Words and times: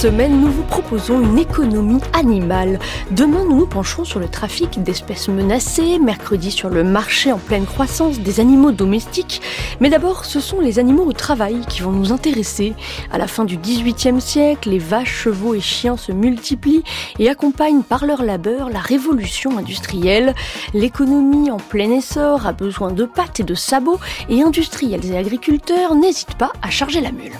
Semaine, 0.00 0.40
nous 0.40 0.50
vous 0.50 0.62
proposons 0.62 1.20
une 1.20 1.36
économie 1.36 2.00
animale. 2.14 2.78
Demain, 3.10 3.44
nous 3.44 3.58
nous 3.58 3.66
pencherons 3.66 4.06
sur 4.06 4.18
le 4.18 4.28
trafic 4.28 4.82
d'espèces 4.82 5.28
menacées, 5.28 5.98
mercredi 5.98 6.50
sur 6.50 6.70
le 6.70 6.82
marché 6.84 7.32
en 7.32 7.36
pleine 7.36 7.66
croissance 7.66 8.18
des 8.18 8.40
animaux 8.40 8.72
domestiques. 8.72 9.42
Mais 9.78 9.90
d'abord, 9.90 10.24
ce 10.24 10.40
sont 10.40 10.58
les 10.58 10.78
animaux 10.78 11.04
au 11.04 11.12
travail 11.12 11.60
qui 11.68 11.82
vont 11.82 11.92
nous 11.92 12.12
intéresser. 12.12 12.72
À 13.12 13.18
la 13.18 13.26
fin 13.26 13.44
du 13.44 13.58
XVIIIe 13.58 14.22
siècle, 14.22 14.70
les 14.70 14.78
vaches, 14.78 15.24
chevaux 15.24 15.54
et 15.54 15.60
chiens 15.60 15.98
se 15.98 16.12
multiplient 16.12 16.84
et 17.18 17.28
accompagnent 17.28 17.82
par 17.82 18.06
leur 18.06 18.22
labeur 18.22 18.70
la 18.70 18.80
révolution 18.80 19.58
industrielle. 19.58 20.34
L'économie 20.72 21.50
en 21.50 21.58
plein 21.58 21.90
essor 21.90 22.46
a 22.46 22.54
besoin 22.54 22.90
de 22.90 23.04
pattes 23.04 23.40
et 23.40 23.44
de 23.44 23.54
sabots 23.54 24.00
et 24.30 24.40
industriels 24.40 25.04
et 25.04 25.18
agriculteurs 25.18 25.94
n'hésitent 25.94 26.36
pas 26.36 26.52
à 26.62 26.70
charger 26.70 27.02
la 27.02 27.12
mule. 27.12 27.36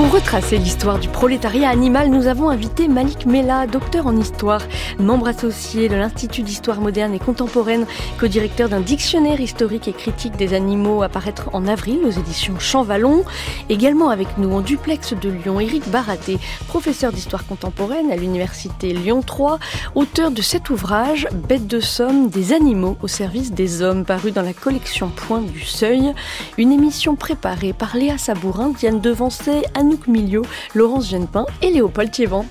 Pour 0.00 0.12
retracer 0.12 0.56
l'histoire 0.56 0.98
du 0.98 1.10
prolétariat 1.10 1.68
animal, 1.68 2.08
nous 2.08 2.26
avons 2.26 2.48
invité 2.48 2.88
Malik 2.88 3.26
Mella, 3.26 3.66
docteur 3.66 4.06
en 4.06 4.16
histoire, 4.16 4.62
membre 4.98 5.28
associé 5.28 5.90
de 5.90 5.94
l'Institut 5.94 6.40
d'histoire 6.40 6.80
moderne 6.80 7.12
et 7.12 7.18
contemporaine, 7.18 7.84
co-directeur 8.18 8.70
d'un 8.70 8.80
dictionnaire 8.80 9.42
historique 9.42 9.88
et 9.88 9.92
critique 9.92 10.36
des 10.36 10.54
animaux 10.54 11.02
à 11.02 11.10
paraître 11.10 11.50
en 11.52 11.66
avril 11.68 11.98
aux 12.06 12.10
éditions 12.10 12.58
Champvallon. 12.58 13.24
Également 13.68 14.08
avec 14.08 14.38
nous 14.38 14.50
en 14.54 14.62
duplex 14.62 15.12
de 15.12 15.28
Lyon, 15.28 15.60
Éric 15.60 15.86
Baraté, 15.90 16.38
professeur 16.66 17.12
d'histoire 17.12 17.46
contemporaine 17.46 18.10
à 18.10 18.16
l'université 18.16 18.94
Lyon 18.94 19.20
3, 19.20 19.58
auteur 19.94 20.30
de 20.30 20.40
cet 20.40 20.70
ouvrage 20.70 21.28
Bête 21.46 21.66
de 21.66 21.80
somme 21.80 22.30
des 22.30 22.54
animaux 22.54 22.96
au 23.02 23.06
service 23.06 23.52
des 23.52 23.82
hommes, 23.82 24.06
paru 24.06 24.30
dans 24.30 24.40
la 24.40 24.54
collection 24.54 25.10
Point 25.10 25.42
du 25.42 25.60
Seuil. 25.60 26.14
Une 26.56 26.72
émission 26.72 27.16
préparée 27.16 27.74
par 27.74 27.94
Léa 27.96 28.16
Sabourin, 28.16 28.70
Diane 28.70 29.02
Devancé, 29.02 29.62
Anouk 29.90 30.06
Miliot, 30.06 30.46
Laurence 30.76 31.10
Genepin 31.10 31.46
et 31.62 31.70
Léopold 31.70 32.12
Thiévan. 32.12 32.44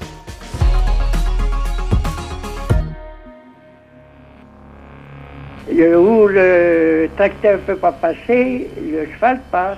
Le, 5.71 5.97
où 5.97 6.27
le 6.27 7.07
tracteur 7.15 7.59
ne 7.59 7.63
peut 7.63 7.77
pas 7.77 7.93
passer, 7.93 8.69
le 8.77 9.05
cheval 9.13 9.39
passe. 9.51 9.77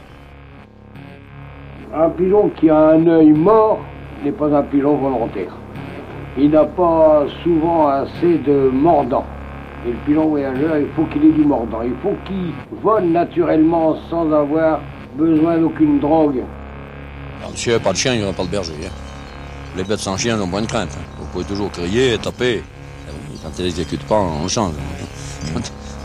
Un 1.93 2.09
pigeon 2.09 2.49
qui 2.55 2.69
a 2.69 2.77
un 2.77 3.05
œil 3.05 3.31
mort 3.31 3.79
n'est 4.23 4.31
pas 4.31 4.47
un 4.47 4.63
pigeon 4.63 4.95
volontaire. 4.95 5.55
Il 6.37 6.49
n'a 6.49 6.65
pas 6.65 7.25
souvent 7.43 7.89
assez 7.89 8.39
de 8.39 8.71
mordant. 8.73 9.25
Et 9.85 9.91
le 9.91 9.97
pigeon 10.07 10.29
voyageur, 10.29 10.77
il 10.77 10.87
faut 10.95 11.03
qu'il 11.03 11.25
ait 11.25 11.33
du 11.33 11.43
mordant. 11.43 11.83
Il 11.83 11.93
faut 12.01 12.15
qu'il 12.25 12.53
vole 12.81 13.03
naturellement 13.03 13.97
sans 14.09 14.31
avoir 14.31 14.79
besoin 15.15 15.57
d'aucune 15.59 15.99
drogue. 15.99 16.41
S'il 17.55 17.71
avait 17.73 17.83
pas 17.83 17.91
de 17.93 17.97
chien, 17.97 18.13
il 18.13 18.19
n'y 18.19 18.23
aurait 18.23 18.33
pas 18.33 18.43
de 18.43 18.49
berger. 18.49 18.73
hein. 18.85 18.89
Les 19.75 19.83
bêtes 19.83 19.99
sans 19.99 20.17
chien 20.17 20.37
n'ont 20.37 20.47
moins 20.47 20.61
de 20.61 20.67
crainte. 20.67 20.89
hein. 20.97 21.03
Vous 21.19 21.25
pouvez 21.27 21.45
toujours 21.45 21.71
crier, 21.71 22.17
taper. 22.17 22.55
Et 22.57 22.63
Quand 23.43 23.49
ils 23.59 23.65
n'exécutent 23.65 24.03
pas, 24.05 24.15
on 24.19 24.47
change. 24.47 24.73
Quand 25.53 25.61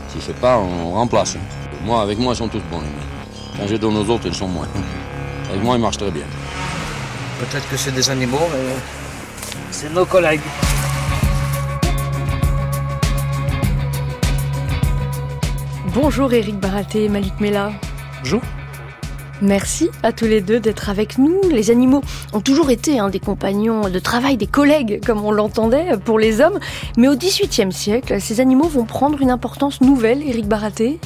S'ils 0.09 0.17
ne 0.17 0.21
fait 0.21 0.33
pas, 0.33 0.57
on 0.57 0.91
remplace. 0.93 1.35
hein. 1.35 1.39
Moi, 1.83 2.01
avec 2.01 2.17
moi, 2.19 2.33
ils 2.33 2.37
sont 2.37 2.47
tous 2.47 2.61
bons, 2.71 2.81
les. 2.81 3.59
Quand 3.59 3.67
je 3.67 3.75
donne 3.75 3.97
aux 3.97 4.09
autres, 4.09 4.27
ils 4.27 4.35
sont 4.35 4.47
moins. 4.47 4.67
Avec 5.49 5.63
moi, 5.63 5.75
ils 5.77 5.81
marchent 5.81 5.97
très 5.97 6.11
bien. 6.11 6.25
Peut-être 7.39 7.69
que 7.69 7.77
c'est 7.77 7.91
des 7.93 8.09
animaux, 8.09 8.47
mais 8.51 8.73
c'est 9.71 9.91
nos 9.93 10.05
collègues. 10.05 10.41
Bonjour 15.93 16.31
Éric 16.33 16.59
Baraté 16.59 17.05
et 17.05 17.09
Malik 17.09 17.39
Mella. 17.39 17.71
Bonjour. 18.21 18.41
Merci 19.41 19.89
à 20.01 20.11
tous 20.11 20.25
les 20.25 20.41
deux 20.41 20.59
d'être 20.59 20.89
avec 20.89 21.19
nous. 21.19 21.39
Les 21.51 21.69
animaux 21.69 22.01
ont 22.33 22.41
toujours 22.41 22.71
été 22.71 22.97
hein, 22.97 23.09
des 23.09 23.19
compagnons 23.19 23.87
de 23.89 23.99
travail, 23.99 24.35
des 24.35 24.47
collègues, 24.47 24.99
comme 25.05 25.23
on 25.23 25.31
l'entendait, 25.31 25.91
pour 26.03 26.17
les 26.17 26.41
hommes. 26.41 26.59
Mais 26.97 27.07
au 27.07 27.15
XVIIIe 27.15 27.71
siècle, 27.71 28.19
ces 28.19 28.39
animaux 28.39 28.67
vont 28.67 28.85
prendre 28.85 29.21
une 29.21 29.29
importance 29.29 29.79
nouvelle, 29.81 30.23
Éric 30.23 30.47
Baraté. 30.47 30.99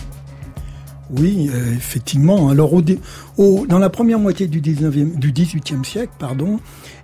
Oui, 1.10 1.50
euh, 1.54 1.74
effectivement. 1.76 2.50
Alors, 2.50 2.74
au, 2.74 3.66
dans 3.68 3.80
la 3.80 3.90
première 3.90 4.20
moitié 4.20 4.48
du 4.48 4.62
19e, 4.62 5.18
du 5.18 5.34
18e 5.34 5.84
siècle, 5.84 6.14
pardon, 6.18 6.62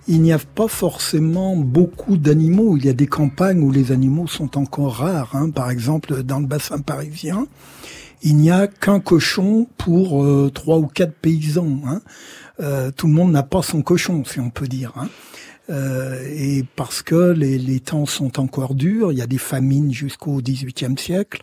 il 0.08 0.22
n'y 0.22 0.32
a 0.32 0.40
pas 0.40 0.70
forcément 0.70 1.58
beaucoup 1.58 2.16
d'animaux. 2.16 2.78
Il 2.78 2.86
y 2.86 2.90
a 2.90 2.94
des 2.94 3.08
campagnes 3.08 3.62
où 3.62 3.72
les 3.72 3.92
animaux 3.92 4.28
sont 4.28 4.58
encore 4.58 4.96
rares. 4.96 5.36
hein. 5.36 5.50
Par 5.50 5.70
exemple, 5.70 6.24
dans 6.24 6.40
le 6.40 6.46
bassin 6.46 6.80
parisien, 6.80 7.48
il 8.22 8.38
n'y 8.38 8.52
a 8.52 8.68
qu'un 8.68 9.00
cochon 9.00 9.68
pour 9.78 10.24
euh, 10.24 10.52
trois 10.54 10.78
ou 10.78 10.88
quatre 10.88 11.14
paysans. 11.14 11.82
hein. 11.86 12.02
Euh, 12.60 12.92
tout 12.92 13.08
le 13.08 13.14
monde 13.14 13.32
n'a 13.32 13.44
pas 13.44 13.62
son 13.62 13.82
cochon, 13.82 14.24
si 14.26 14.40
on 14.40 14.50
peut 14.50 14.68
dire. 14.68 14.94
hein. 14.96 15.10
Euh, 15.70 16.24
et 16.30 16.64
parce 16.76 17.02
que 17.02 17.32
les, 17.32 17.80
temps 17.82 18.06
sont 18.06 18.40
encore 18.40 18.74
durs, 18.74 19.12
il 19.12 19.18
y 19.18 19.22
a 19.22 19.28
des 19.28 19.38
famines 19.38 19.94
jusqu'au 19.94 20.42
XVIIIe 20.42 20.98
siècle. 20.98 21.42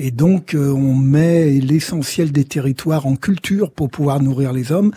Et 0.00 0.12
donc, 0.12 0.54
on 0.56 0.94
met 0.94 1.50
l'essentiel 1.54 2.30
des 2.30 2.44
territoires 2.44 3.06
en 3.06 3.16
culture 3.16 3.72
pour 3.72 3.90
pouvoir 3.90 4.22
nourrir 4.22 4.52
les 4.52 4.70
hommes, 4.70 4.92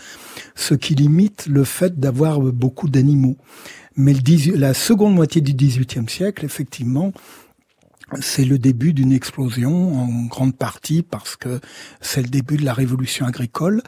ce 0.54 0.74
qui 0.74 0.94
limite 0.94 1.46
le 1.48 1.64
fait 1.64 1.98
d'avoir 1.98 2.38
beaucoup 2.38 2.88
d'animaux. 2.88 3.36
Mais 3.96 4.12
le 4.12 4.20
18 4.20 4.56
la 4.56 4.74
seconde 4.74 5.14
moitié 5.14 5.40
du 5.40 5.54
XVIIIe 5.54 6.08
siècle, 6.08 6.44
effectivement, 6.44 7.12
c'est 8.20 8.44
le 8.44 8.58
début 8.58 8.92
d'une 8.92 9.12
explosion 9.12 9.94
en 9.94 10.26
grande 10.26 10.54
partie 10.54 11.02
parce 11.02 11.36
que 11.36 11.60
c'est 12.00 12.22
le 12.22 12.28
début 12.28 12.56
de 12.56 12.64
la 12.64 12.74
révolution 12.74 13.26
agricole. 13.26 13.82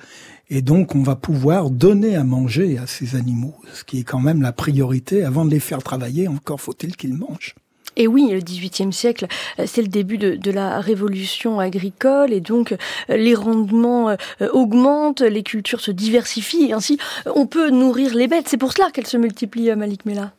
Et 0.50 0.62
donc, 0.62 0.94
on 0.94 1.02
va 1.02 1.16
pouvoir 1.16 1.70
donner 1.70 2.16
à 2.16 2.24
manger 2.24 2.78
à 2.78 2.86
ces 2.86 3.16
animaux, 3.16 3.54
ce 3.72 3.84
qui 3.84 4.00
est 4.00 4.04
quand 4.04 4.20
même 4.20 4.42
la 4.42 4.52
priorité. 4.52 5.24
Avant 5.24 5.44
de 5.44 5.50
les 5.50 5.60
faire 5.60 5.82
travailler, 5.82 6.28
encore 6.28 6.60
faut-il 6.60 6.96
qu'ils 6.96 7.14
mangent. 7.14 7.54
Et 7.96 8.06
oui, 8.06 8.28
le 8.30 8.40
XVIIIe 8.40 8.92
siècle, 8.92 9.26
euh, 9.58 9.64
c'est 9.66 9.82
le 9.82 9.88
début 9.88 10.18
de, 10.18 10.50
la 10.50 10.80
révolution 10.80 11.60
agricole 11.60 12.32
et 12.32 12.40
donc 12.40 12.72
euh, 12.72 13.16
les 13.16 13.34
rendements 13.34 14.10
euh, 14.10 14.16
augmentent, 14.52 15.20
les 15.20 15.42
cultures 15.42 15.80
se 15.80 15.90
diversifient 15.90 16.72
ainsi 16.72 16.98
on 17.26 17.46
peut 17.46 17.70
nourrir 17.70 18.14
les 18.14 18.28
bêtes. 18.28 18.48
C'est 18.48 18.56
pour 18.56 18.72
cela 18.72 18.90
qu'elles 18.90 19.06
se 19.06 19.16
multiplient, 19.16 19.74
Malik 19.76 20.06
Mella. 20.06 20.32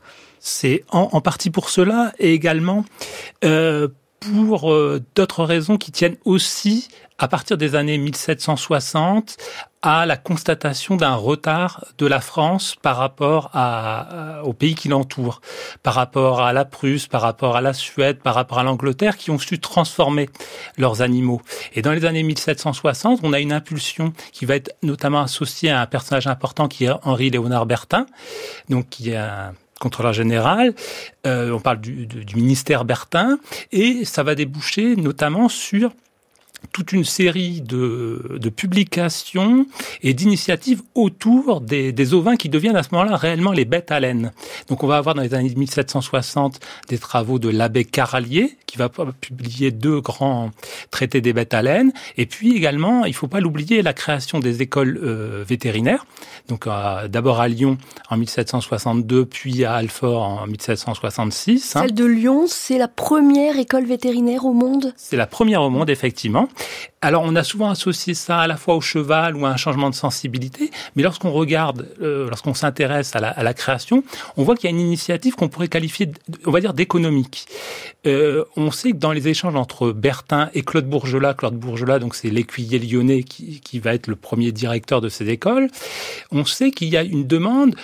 C'est 0.48 0.84
en, 0.92 1.22
partie 1.22 1.50
pour 1.50 1.70
cela 1.72 2.14
et 2.20 2.32
également 2.34 2.86
euh, 3.44 3.88
pour 4.20 4.72
euh, 4.72 5.02
d'autres 5.16 5.44
raisons 5.44 5.78
qui 5.78 5.92
tiennent 5.92 6.18
aussi 6.24 6.88
à 7.18 7.28
partir 7.28 7.58
des 7.58 7.74
années 7.74 7.98
1760 7.98 9.38
à 9.82 10.06
la 10.06 10.18
constatation 10.18 10.98
d'un 10.98 11.16
retard 11.16 11.84
de 11.98 12.06
la 12.06 12.22
France 12.22 12.76
par 12.80 12.98
rapport 12.98 13.50
à- 13.56 14.42
aux 14.44 14.54
pays 14.54 14.76
qui 14.76 14.88
l'entourent, 14.88 15.42
par 15.82 15.96
rapport 15.96 16.42
à 16.42 16.54
la 16.54 16.64
Prusse, 16.64 17.08
par 17.08 17.22
rapport 17.24 17.56
à 17.56 17.62
la 17.62 17.74
Suède, 17.74 18.20
par 18.20 18.36
rapport 18.36 18.60
à 18.60 18.64
l'Angleterre, 18.64 19.18
qui 19.18 19.32
ont 19.32 19.40
su 19.40 19.58
transformer 19.60 20.30
leurs 20.78 21.02
animaux. 21.02 21.42
Et 21.74 21.82
dans 21.82 21.92
les 21.92 22.06
années 22.06 22.24
1760, 22.24 23.22
on 23.24 23.34
a 23.34 23.40
une 23.40 23.52
impulsion 23.52 24.14
qui 24.32 24.46
va 24.46 24.56
être 24.58 24.76
notamment 24.84 25.22
associée 25.22 25.72
à 25.72 25.82
un 25.82 25.88
personnage 25.88 26.28
important 26.28 26.68
qui 26.68 26.86
est 26.86 26.92
Henri 27.04 27.32
Léonard 27.32 27.66
Bertin, 27.66 28.06
donc 28.70 28.90
qui 28.90 29.10
est 29.10 29.18
un 29.18 29.54
contrôleur 29.80 30.14
général, 30.14 30.74
euh, 31.28 31.52
on 31.52 31.60
parle 31.60 31.82
du, 31.82 32.06
du- 32.08 32.24
du 32.26 32.36
ministère 32.36 32.86
Bertin, 32.86 33.38
et 33.72 34.06
ça 34.06 34.24
va 34.24 34.36
déboucher 34.36 34.96
notamment 34.96 35.50
sur 35.50 35.92
toute 36.72 36.92
une 36.92 37.04
série 37.04 37.62
de, 37.62 38.38
de 38.40 38.50
publications 38.50 39.66
et 40.02 40.14
d'initiatives 40.14 40.82
autour 40.94 41.62
des, 41.62 41.92
des 41.92 42.14
ovins 42.14 42.36
qui 42.36 42.50
deviennent 42.50 42.76
à 42.76 42.84
ce 42.84 42.90
moment-là 42.94 43.16
réellement 43.16 43.52
les 43.52 43.66
bêtes 43.66 43.92
à 43.92 44.00
laine. 44.00 44.32
Donc 44.70 44.84
on 44.84 44.88
va 44.88 44.98
avoir 44.98 45.16
dans 45.16 45.22
les 45.22 45.34
années 45.34 45.54
1760 45.56 46.60
des 46.90 46.98
travaux 46.98 47.40
de 47.40 47.50
l'abbé 47.50 47.86
Caralier 47.86 48.58
qui 48.66 48.78
va 48.78 48.90
publier 48.90 49.72
deux 49.72 50.02
grands 50.02 50.52
traités 50.92 51.22
des 51.22 51.34
bêtes 51.34 51.54
à 51.54 51.62
laine 51.62 51.92
et 52.18 52.26
puis 52.26 52.56
également, 52.56 53.06
il 53.06 53.14
faut 53.14 53.28
pas 53.28 53.40
l'oublier, 53.40 53.82
la 53.82 53.94
création 53.94 54.40
des 54.40 54.62
écoles 54.62 55.00
euh, 55.02 55.44
vétérinaires. 55.48 56.06
Donc 56.50 56.68
euh, 56.68 57.08
d'abord 57.08 57.40
à 57.40 57.48
Lyon 57.48 57.78
en 58.10 58.18
1762 58.18 59.26
puis 59.26 59.66
à 59.66 59.76
Alfort 59.76 60.22
en 60.24 60.48
1766. 60.48 61.76
hein. 61.76 61.82
Celle 61.82 61.94
de 61.94 62.06
Lyon, 62.06 62.46
c'est 62.48 62.78
la 62.78 62.88
première 62.88 63.58
école 63.58 63.86
vétérinaire 63.86 64.46
au 64.46 64.54
monde? 64.54 64.94
C'est 64.96 65.18
la 65.18 65.28
première 65.28 65.62
au 65.62 65.70
monde, 65.70 65.90
effectivement. 65.90 66.48
Alors 67.02 67.24
on 67.24 67.36
a 67.36 67.44
souvent 67.44 67.70
associé 67.70 68.14
ça 68.14 68.40
à 68.40 68.48
la 68.48 68.58
fois 68.58 68.76
au 68.76 68.82
cheval 68.82 69.36
ou 69.36 69.46
à 69.46 69.50
un 69.50 69.58
changement 69.58 69.90
de 69.90 69.96
sensibilité, 69.96 70.72
mais 70.96 71.04
lorsqu'on 71.04 71.32
regarde, 71.32 71.88
euh, 72.02 72.28
lorsqu'on 72.30 72.54
s'intéresse 72.54 73.16
à 73.16 73.20
la, 73.20 73.54
création, 73.54 74.04
on 74.38 74.44
voit 74.44 74.56
qu'il 74.56 74.70
y 74.70 74.74
a 74.74 74.76
une 74.76 74.82
initiative 74.82 75.36
qu'on 75.36 75.48
pourrait 75.48 75.68
qualifier, 75.68 76.12
on 76.46 76.52
va 76.52 76.62
dire, 76.62 76.74
d'économique. 76.74 77.46
Euh, 78.08 78.44
on 78.56 78.72
sait 78.72 78.92
que 78.92 78.98
dans 78.98 79.12
les 79.12 79.28
échanges 79.28 79.56
entre 79.56 79.92
Bertin 79.92 80.50
et 80.54 80.64
Claude 80.64 80.90
Bourgelat, 80.90 81.36
Claude 81.36 81.56
Bourgelat, 81.56 82.00
donc 82.00 82.16
c'est 82.16 82.30
l'écuyer 82.30 82.80
lyonnais 82.80 83.24
qui, 83.24 83.62
qui 83.62 83.80
va 83.80 83.94
être 83.94 84.08
le 84.08 84.16
premier 84.16 84.52
directeur 84.52 85.02
de 85.02 85.10
ces 85.10 85.30
écoles, 85.30 85.70
on 86.32 86.46
sait 86.46 86.72
qu'il 86.72 86.90
y 86.90 86.98
a 86.98 87.04
une 87.04 87.28
demande 87.28 87.76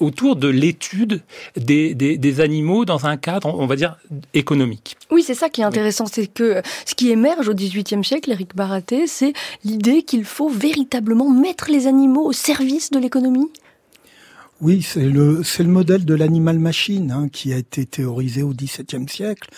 autour 0.00 0.36
de 0.36 0.48
l'étude 0.48 1.22
des, 1.56 1.94
des, 1.94 2.40
animaux 2.40 2.84
dans 2.84 3.06
un 3.06 3.16
cadre, 3.16 3.54
on 3.58 3.66
va 3.66 3.76
dire, 3.76 3.98
économique. 4.34 4.96
Oui, 5.10 5.22
c'est 5.22 5.34
ça 5.34 5.48
qui 5.48 5.60
est 5.60 5.64
intéressant, 5.64 6.06
c'est 6.06 6.26
que 6.26 6.62
ce 6.84 6.94
qui 6.94 7.10
émerge 7.10 7.48
au 7.48 7.54
XVIIIe 7.54 8.04
siècle, 8.04 8.30
Éric 8.30 8.56
Baraté, 8.56 9.06
c'est 9.06 9.32
l'idée 9.64 10.02
qu'il 10.02 10.24
faut 10.24 10.48
véritablement 10.48 11.30
mettre 11.30 11.70
les 11.70 11.86
animaux 11.86 12.24
au 12.24 12.32
service 12.32 12.90
de 12.90 12.98
l'économie. 12.98 13.48
Oui, 14.62 14.80
c'est 14.80 15.08
le 15.08 15.42
c'est 15.42 15.64
le 15.64 15.68
modèle 15.68 16.04
de 16.04 16.14
l'animal 16.14 16.60
machine 16.60 17.10
hein, 17.10 17.28
qui 17.28 17.52
a 17.52 17.56
été 17.56 17.84
théorisé 17.84 18.44
au 18.44 18.54
XVIIe 18.54 19.08
siècle, 19.08 19.50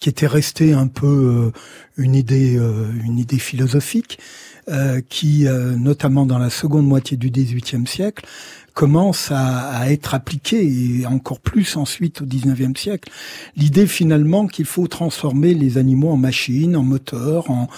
qui 0.00 0.08
était 0.08 0.26
resté 0.26 0.72
un 0.72 0.88
peu 0.88 1.06
euh, 1.06 1.52
une 1.96 2.16
idée 2.16 2.56
euh, 2.56 2.90
une 3.04 3.20
idée 3.20 3.38
philosophique, 3.38 4.18
euh, 4.68 5.00
qui 5.08 5.46
notamment 5.76 6.26
dans 6.26 6.38
la 6.38 6.50
seconde 6.50 6.86
moitié 6.86 7.16
du 7.16 7.30
XVIIIe 7.30 7.86
siècle 7.86 8.24
commence 8.78 9.32
à, 9.32 9.70
à, 9.70 9.90
être 9.90 10.14
appliquée, 10.14 10.64
et 11.00 11.04
encore 11.04 11.40
plus 11.40 11.76
ensuite 11.76 12.22
au 12.22 12.26
XIXe 12.26 12.80
siècle. 12.80 13.10
L'idée 13.56 13.88
finalement 13.88 14.46
qu'il 14.46 14.66
faut 14.66 14.86
transformer 14.86 15.52
les 15.52 15.78
animaux 15.78 16.10
en 16.10 16.16
machines, 16.16 16.76
en 16.76 16.84
moteurs, 16.84 17.50
en, 17.50 17.68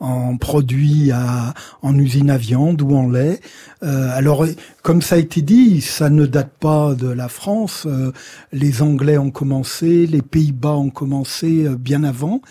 en 0.00 0.36
produits 0.36 1.12
à, 1.12 1.54
en 1.80 1.96
usine 1.96 2.28
à 2.28 2.36
viande 2.36 2.82
ou 2.82 2.94
en 2.94 3.08
lait. 3.08 3.40
Euh, 3.82 4.10
alors, 4.12 4.44
comme 4.82 5.00
ça 5.00 5.14
a 5.14 5.18
été 5.18 5.40
dit, 5.40 5.80
ça 5.80 6.10
ne 6.10 6.26
date 6.26 6.52
pas 6.60 6.94
de 6.94 7.08
la 7.08 7.30
France. 7.30 7.84
Euh, 7.86 8.12
les 8.52 8.82
Anglais 8.82 9.16
ont 9.16 9.30
commencé, 9.30 10.06
les 10.06 10.20
Pays-Bas 10.20 10.76
ont 10.76 10.90
commencé 10.90 11.64
euh, 11.64 11.76
bien 11.76 12.04
avant. 12.04 12.42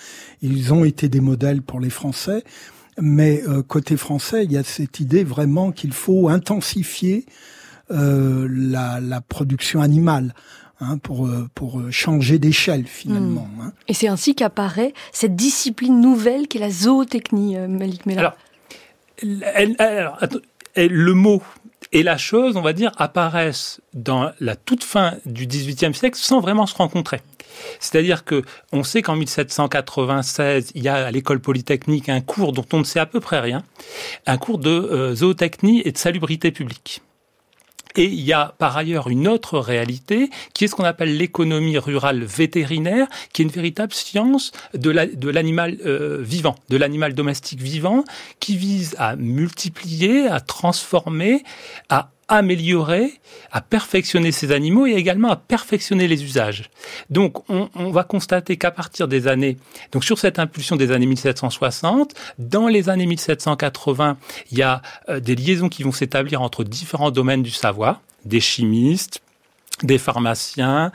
Ils 0.41 0.73
ont 0.73 0.83
été 0.83 1.09
des 1.09 1.21
modèles 1.21 1.61
pour 1.61 1.79
les 1.79 1.91
Français. 1.91 2.43
Mais 3.01 3.41
euh, 3.47 3.63
côté 3.63 3.97
français, 3.97 4.45
il 4.45 4.51
y 4.51 4.57
a 4.57 4.63
cette 4.63 4.99
idée 4.99 5.23
vraiment 5.23 5.71
qu'il 5.71 5.93
faut 5.93 6.29
intensifier 6.29 7.25
euh, 7.91 8.47
la, 8.51 8.99
la, 8.99 9.21
production 9.21 9.81
animale. 9.81 10.33
Hein, 10.81 10.97
pour, 10.97 11.27
euh, 11.27 11.49
pour 11.55 11.81
changer 11.91 12.39
d'échelle 12.39 12.85
finalement. 12.85 13.49
Hmm. 13.57 13.61
Hein. 13.63 13.73
Et 13.89 13.93
c'est 13.93 14.07
ainsi 14.07 14.33
qu'apparaît 14.33 14.93
cette 15.11 15.35
discipline 15.35 15.99
nouvelle 15.99 16.47
qu'est 16.47 16.59
la 16.59 16.69
zootechnie, 16.69 17.57
euh, 17.57 17.67
Malik 17.67 18.07
Alors, 18.07 18.37
alors, 19.77 20.17
le 20.77 21.13
mot 21.13 21.43
et 21.91 22.01
la 22.01 22.17
chose, 22.17 22.55
on 22.55 22.61
va 22.61 22.71
dire, 22.71 22.93
apparaissent 22.97 23.81
dans 23.93 24.31
la 24.39 24.55
toute 24.55 24.85
fin 24.85 25.15
du 25.25 25.47
XVIIIe 25.47 25.93
siècle 25.93 26.17
sans 26.17 26.39
vraiment 26.39 26.65
se 26.65 26.75
rencontrer. 26.75 27.19
C'est-à-dire 27.79 28.25
que 28.25 28.43
on 28.71 28.83
sait 28.83 29.01
qu'en 29.01 29.15
1796, 29.15 30.71
il 30.75 30.83
y 30.83 30.87
a 30.87 31.07
à 31.07 31.11
l'école 31.11 31.39
polytechnique 31.39 32.09
un 32.09 32.21
cours 32.21 32.53
dont 32.53 32.65
on 32.73 32.79
ne 32.79 32.83
sait 32.83 32.99
à 32.99 33.05
peu 33.05 33.19
près 33.19 33.39
rien, 33.39 33.63
un 34.25 34.37
cours 34.37 34.59
de 34.59 35.13
zootechnie 35.15 35.81
et 35.85 35.91
de 35.91 35.97
salubrité 35.97 36.51
publique. 36.51 37.01
Et 37.95 38.05
il 38.05 38.21
y 38.21 38.33
a 38.33 38.53
par 38.57 38.77
ailleurs 38.77 39.09
une 39.09 39.27
autre 39.27 39.57
réalité 39.57 40.29
qui 40.53 40.63
est 40.63 40.67
ce 40.67 40.75
qu'on 40.75 40.83
appelle 40.83 41.17
l'économie 41.17 41.77
rurale 41.77 42.23
vétérinaire, 42.23 43.07
qui 43.33 43.41
est 43.41 43.45
une 43.45 43.51
véritable 43.51 43.93
science 43.93 44.51
de 44.73 45.29
l'animal 45.29 45.77
euh, 45.85 46.19
vivant, 46.21 46.55
de 46.69 46.77
l'animal 46.77 47.13
domestique 47.13 47.61
vivant, 47.61 48.03
qui 48.39 48.57
vise 48.57 48.95
à 48.99 49.15
multiplier, 49.15 50.27
à 50.27 50.39
transformer, 50.39 51.43
à 51.89 52.11
améliorer, 52.29 53.11
à 53.51 53.59
perfectionner 53.61 54.31
ces 54.31 54.51
animaux 54.51 54.85
et 54.85 54.93
également 54.93 55.29
à 55.29 55.35
perfectionner 55.35 56.07
les 56.07 56.23
usages. 56.23 56.69
Donc 57.09 57.49
on, 57.49 57.69
on 57.75 57.91
va 57.91 58.03
constater 58.03 58.57
qu'à 58.57 58.71
partir 58.71 59.07
des 59.07 59.27
années, 59.27 59.57
donc 59.91 60.05
sur 60.05 60.17
cette 60.19 60.39
impulsion 60.39 60.75
des 60.75 60.91
années 60.91 61.07
1760, 61.07 62.13
dans 62.37 62.67
les 62.67 62.87
années 62.89 63.07
1780, 63.07 64.17
il 64.51 64.57
y 64.57 64.61
a 64.61 64.81
euh, 65.09 65.19
des 65.19 65.35
liaisons 65.35 65.69
qui 65.69 65.83
vont 65.83 65.91
s'établir 65.91 66.41
entre 66.41 66.63
différents 66.63 67.11
domaines 67.11 67.43
du 67.43 67.51
savoir, 67.51 68.01
des 68.25 68.39
chimistes, 68.39 69.21
des 69.83 69.97
pharmaciens, 69.97 70.91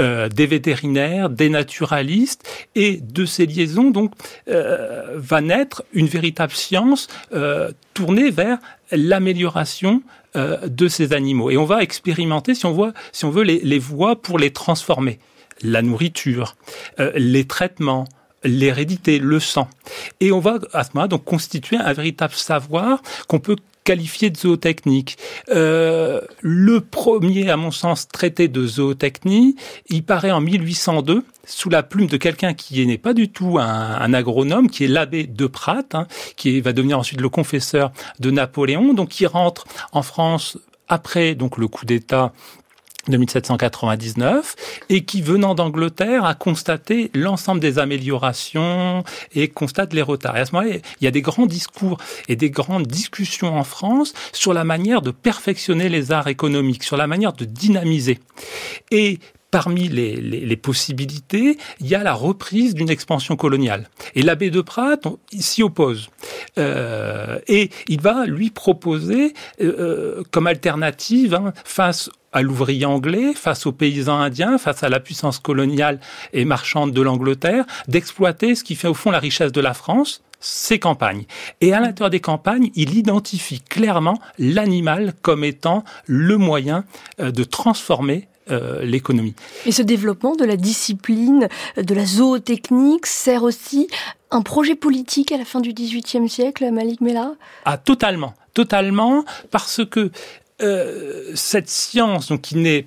euh, 0.00 0.28
des 0.28 0.46
vétérinaires, 0.46 1.30
des 1.30 1.48
naturalistes, 1.48 2.48
et 2.74 2.96
de 2.96 3.24
ces 3.24 3.46
liaisons 3.46 3.90
donc 3.90 4.12
euh, 4.48 5.14
va 5.16 5.40
naître 5.40 5.84
une 5.92 6.06
véritable 6.06 6.52
science 6.52 7.08
euh, 7.32 7.70
tournée 7.94 8.30
vers 8.30 8.58
l'amélioration 8.90 10.02
euh, 10.36 10.66
de 10.66 10.88
ces 10.88 11.12
animaux. 11.12 11.50
Et 11.50 11.56
on 11.56 11.64
va 11.64 11.82
expérimenter, 11.82 12.54
si 12.54 12.66
on, 12.66 12.72
voit, 12.72 12.92
si 13.12 13.24
on 13.24 13.30
veut, 13.30 13.42
les, 13.42 13.60
les 13.60 13.78
voies 13.78 14.16
pour 14.16 14.38
les 14.38 14.52
transformer. 14.52 15.18
La 15.62 15.82
nourriture, 15.82 16.56
euh, 16.98 17.12
les 17.14 17.46
traitements, 17.46 18.06
l'hérédité, 18.44 19.18
le 19.18 19.40
sang. 19.40 19.68
Et 20.20 20.32
on 20.32 20.40
va 20.40 20.58
à 20.72 20.84
ce 20.84 20.90
moment-là 20.94 21.08
donc 21.08 21.24
constituer 21.24 21.76
un 21.76 21.92
véritable 21.92 22.34
savoir 22.34 23.02
qu'on 23.28 23.38
peut 23.38 23.56
qualifié 23.84 24.30
de 24.30 24.36
zootechnique. 24.36 25.18
Euh, 25.50 26.20
le 26.40 26.80
premier, 26.80 27.50
à 27.50 27.56
mon 27.56 27.70
sens, 27.70 28.08
traité 28.08 28.48
de 28.48 28.66
zootechnie, 28.66 29.56
il 29.88 30.04
paraît 30.04 30.30
en 30.30 30.40
1802 30.40 31.24
sous 31.44 31.70
la 31.70 31.82
plume 31.82 32.06
de 32.06 32.16
quelqu'un 32.16 32.54
qui 32.54 32.86
n'est 32.86 32.98
pas 32.98 33.14
du 33.14 33.28
tout 33.28 33.58
un, 33.58 34.14
agronome, 34.14 34.70
qui 34.70 34.84
est 34.84 34.88
l'abbé 34.88 35.24
de 35.24 35.46
Pratt, 35.46 35.94
hein, 35.94 36.06
qui 36.36 36.60
va 36.60 36.72
devenir 36.72 36.98
ensuite 36.98 37.20
le 37.20 37.28
confesseur 37.28 37.92
de 38.20 38.30
Napoléon, 38.30 38.94
donc 38.94 39.10
qui 39.10 39.26
rentre 39.26 39.64
en 39.92 40.02
France 40.02 40.58
après 40.88 41.34
donc 41.34 41.58
le 41.58 41.68
coup 41.68 41.86
d'État 41.86 42.32
de 43.08 43.16
1799 43.16 44.56
et 44.88 45.04
qui, 45.04 45.22
venant 45.22 45.54
d'Angleterre, 45.54 46.24
a 46.24 46.34
constaté 46.34 47.10
l'ensemble 47.14 47.60
des 47.60 47.78
améliorations 47.78 49.04
et 49.34 49.48
constate 49.48 49.92
les 49.92 50.02
retards. 50.02 50.36
Et 50.36 50.40
à 50.40 50.46
ce 50.46 50.54
moment-là, 50.54 50.76
il 51.00 51.04
y 51.04 51.08
a 51.08 51.10
des 51.10 51.22
grands 51.22 51.46
discours 51.46 51.98
et 52.28 52.36
des 52.36 52.50
grandes 52.50 52.86
discussions 52.86 53.56
en 53.56 53.64
France 53.64 54.12
sur 54.32 54.54
la 54.54 54.64
manière 54.64 55.02
de 55.02 55.10
perfectionner 55.10 55.88
les 55.88 56.12
arts 56.12 56.28
économiques, 56.28 56.84
sur 56.84 56.96
la 56.96 57.06
manière 57.06 57.32
de 57.32 57.44
dynamiser. 57.44 58.18
Et 58.90 59.18
parmi 59.52 59.88
les, 59.88 60.56
possibilités, 60.56 61.58
il 61.78 61.86
y 61.86 61.94
a 61.94 62.02
la 62.02 62.14
reprise 62.14 62.74
d'une 62.74 62.88
expansion 62.88 63.36
coloniale. 63.36 63.88
Et 64.14 64.22
l'abbé 64.22 64.50
de 64.50 64.62
Pratt 64.62 65.06
s'y 65.38 65.62
oppose. 65.62 66.08
Euh, 66.58 67.38
et 67.46 67.70
il 67.86 68.00
va 68.00 68.24
lui 68.24 68.50
proposer, 68.50 69.34
euh, 69.60 69.74
euh 69.78 70.22
comme 70.30 70.46
alternative, 70.46 71.34
hein, 71.34 71.52
face 71.64 72.08
à 72.32 72.42
l'ouvrier 72.42 72.86
anglais, 72.86 73.34
face 73.34 73.66
aux 73.66 73.72
paysans 73.72 74.18
indiens, 74.18 74.58
face 74.58 74.82
à 74.82 74.88
la 74.88 75.00
puissance 75.00 75.38
coloniale 75.38 76.00
et 76.32 76.44
marchande 76.44 76.92
de 76.92 77.02
l'Angleterre, 77.02 77.64
d'exploiter 77.88 78.54
ce 78.54 78.64
qui 78.64 78.74
fait 78.74 78.88
au 78.88 78.94
fond 78.94 79.10
la 79.10 79.18
richesse 79.18 79.52
de 79.52 79.60
la 79.60 79.74
France, 79.74 80.22
ses 80.40 80.78
campagnes. 80.78 81.24
Et 81.60 81.72
à 81.72 81.80
l'intérieur 81.80 82.10
des 82.10 82.20
campagnes, 82.20 82.70
il 82.74 82.96
identifie 82.96 83.60
clairement 83.60 84.18
l'animal 84.38 85.14
comme 85.22 85.44
étant 85.44 85.84
le 86.06 86.36
moyen 86.36 86.84
euh, 87.20 87.30
de 87.30 87.44
transformer 87.44 88.28
euh, 88.50 88.84
l'économie. 88.84 89.34
Et 89.66 89.72
ce 89.72 89.82
développement 89.82 90.34
de 90.34 90.44
la 90.44 90.56
discipline, 90.56 91.48
de 91.76 91.94
la 91.94 92.04
zootechnique, 92.04 93.06
sert 93.06 93.44
aussi 93.44 93.86
un 94.32 94.42
projet 94.42 94.74
politique 94.74 95.30
à 95.30 95.36
la 95.36 95.44
fin 95.44 95.60
du 95.60 95.72
XVIIIe 95.72 96.28
siècle, 96.28 96.68
Malik 96.72 97.00
Mella 97.00 97.34
Ah, 97.64 97.78
totalement. 97.78 98.34
Totalement, 98.52 99.24
parce 99.50 99.82
que 99.88 100.10
euh, 100.62 101.32
cette 101.34 101.68
science 101.68 102.28
donc 102.28 102.42
qui 102.42 102.56
naît 102.56 102.84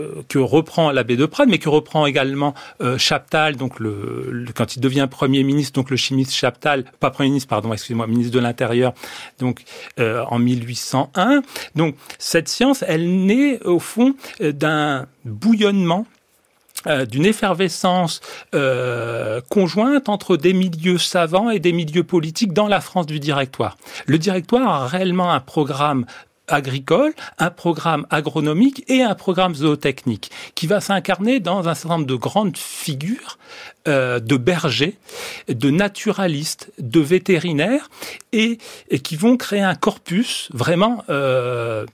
euh, 0.00 0.22
que 0.28 0.38
reprend 0.38 0.92
l'abbé 0.92 1.16
de 1.16 1.26
Prades 1.26 1.48
mais 1.48 1.58
que 1.58 1.68
reprend 1.68 2.06
également 2.06 2.54
euh, 2.80 2.98
Chaptal 2.98 3.56
donc 3.56 3.80
le, 3.80 4.44
quand 4.54 4.76
il 4.76 4.80
devient 4.80 5.08
premier 5.10 5.42
ministre 5.42 5.72
donc 5.72 5.90
le 5.90 5.96
chimiste 5.96 6.32
Chaptal 6.32 6.84
pas 7.00 7.10
premier 7.10 7.30
ministre 7.30 7.48
pardon 7.48 7.72
excusez-moi 7.72 8.06
ministre 8.06 8.32
de 8.32 8.38
l'intérieur 8.38 8.92
donc 9.38 9.62
en 9.98 10.38
1801 10.38 11.42
donc 11.74 11.96
cette 12.18 12.48
science 12.48 12.84
elle 12.86 13.24
naît 13.26 13.60
au 13.64 13.78
fond 13.78 14.14
d'un 14.40 15.06
bouillonnement 15.24 16.06
d'une 17.08 17.26
effervescence 17.26 18.20
conjointe 19.48 20.08
entre 20.08 20.36
des 20.36 20.52
milieux 20.52 20.98
savants 20.98 21.50
et 21.50 21.58
des 21.58 21.72
milieux 21.72 22.04
politiques 22.04 22.52
dans 22.52 22.68
la 22.68 22.80
France 22.80 23.06
du 23.06 23.18
directoire. 23.18 23.76
Le 24.06 24.18
directoire 24.18 24.82
a 24.82 24.86
réellement 24.86 25.32
un 25.32 25.40
programme 25.40 26.06
agricole, 26.48 27.12
un 27.38 27.50
programme 27.50 28.06
agronomique 28.10 28.84
et 28.88 29.02
un 29.02 29.14
programme 29.14 29.54
zootechnique 29.54 30.30
qui 30.54 30.66
va 30.66 30.80
s'incarner 30.80 31.40
dans 31.40 31.68
un 31.68 31.74
certain 31.74 31.96
nombre 31.96 32.06
de 32.06 32.14
grandes 32.14 32.56
figures 32.56 33.38
euh, 33.88 34.20
de 34.20 34.36
bergers, 34.36 34.96
de 35.48 35.70
naturalistes, 35.70 36.72
de 36.78 37.00
vétérinaires 37.00 37.88
et, 38.32 38.58
qui 39.02 39.16
vont 39.16 39.36
créer 39.36 39.62
un 39.62 39.74
corpus 39.74 40.48
vraiment 40.52 41.04
euh, 41.08 41.86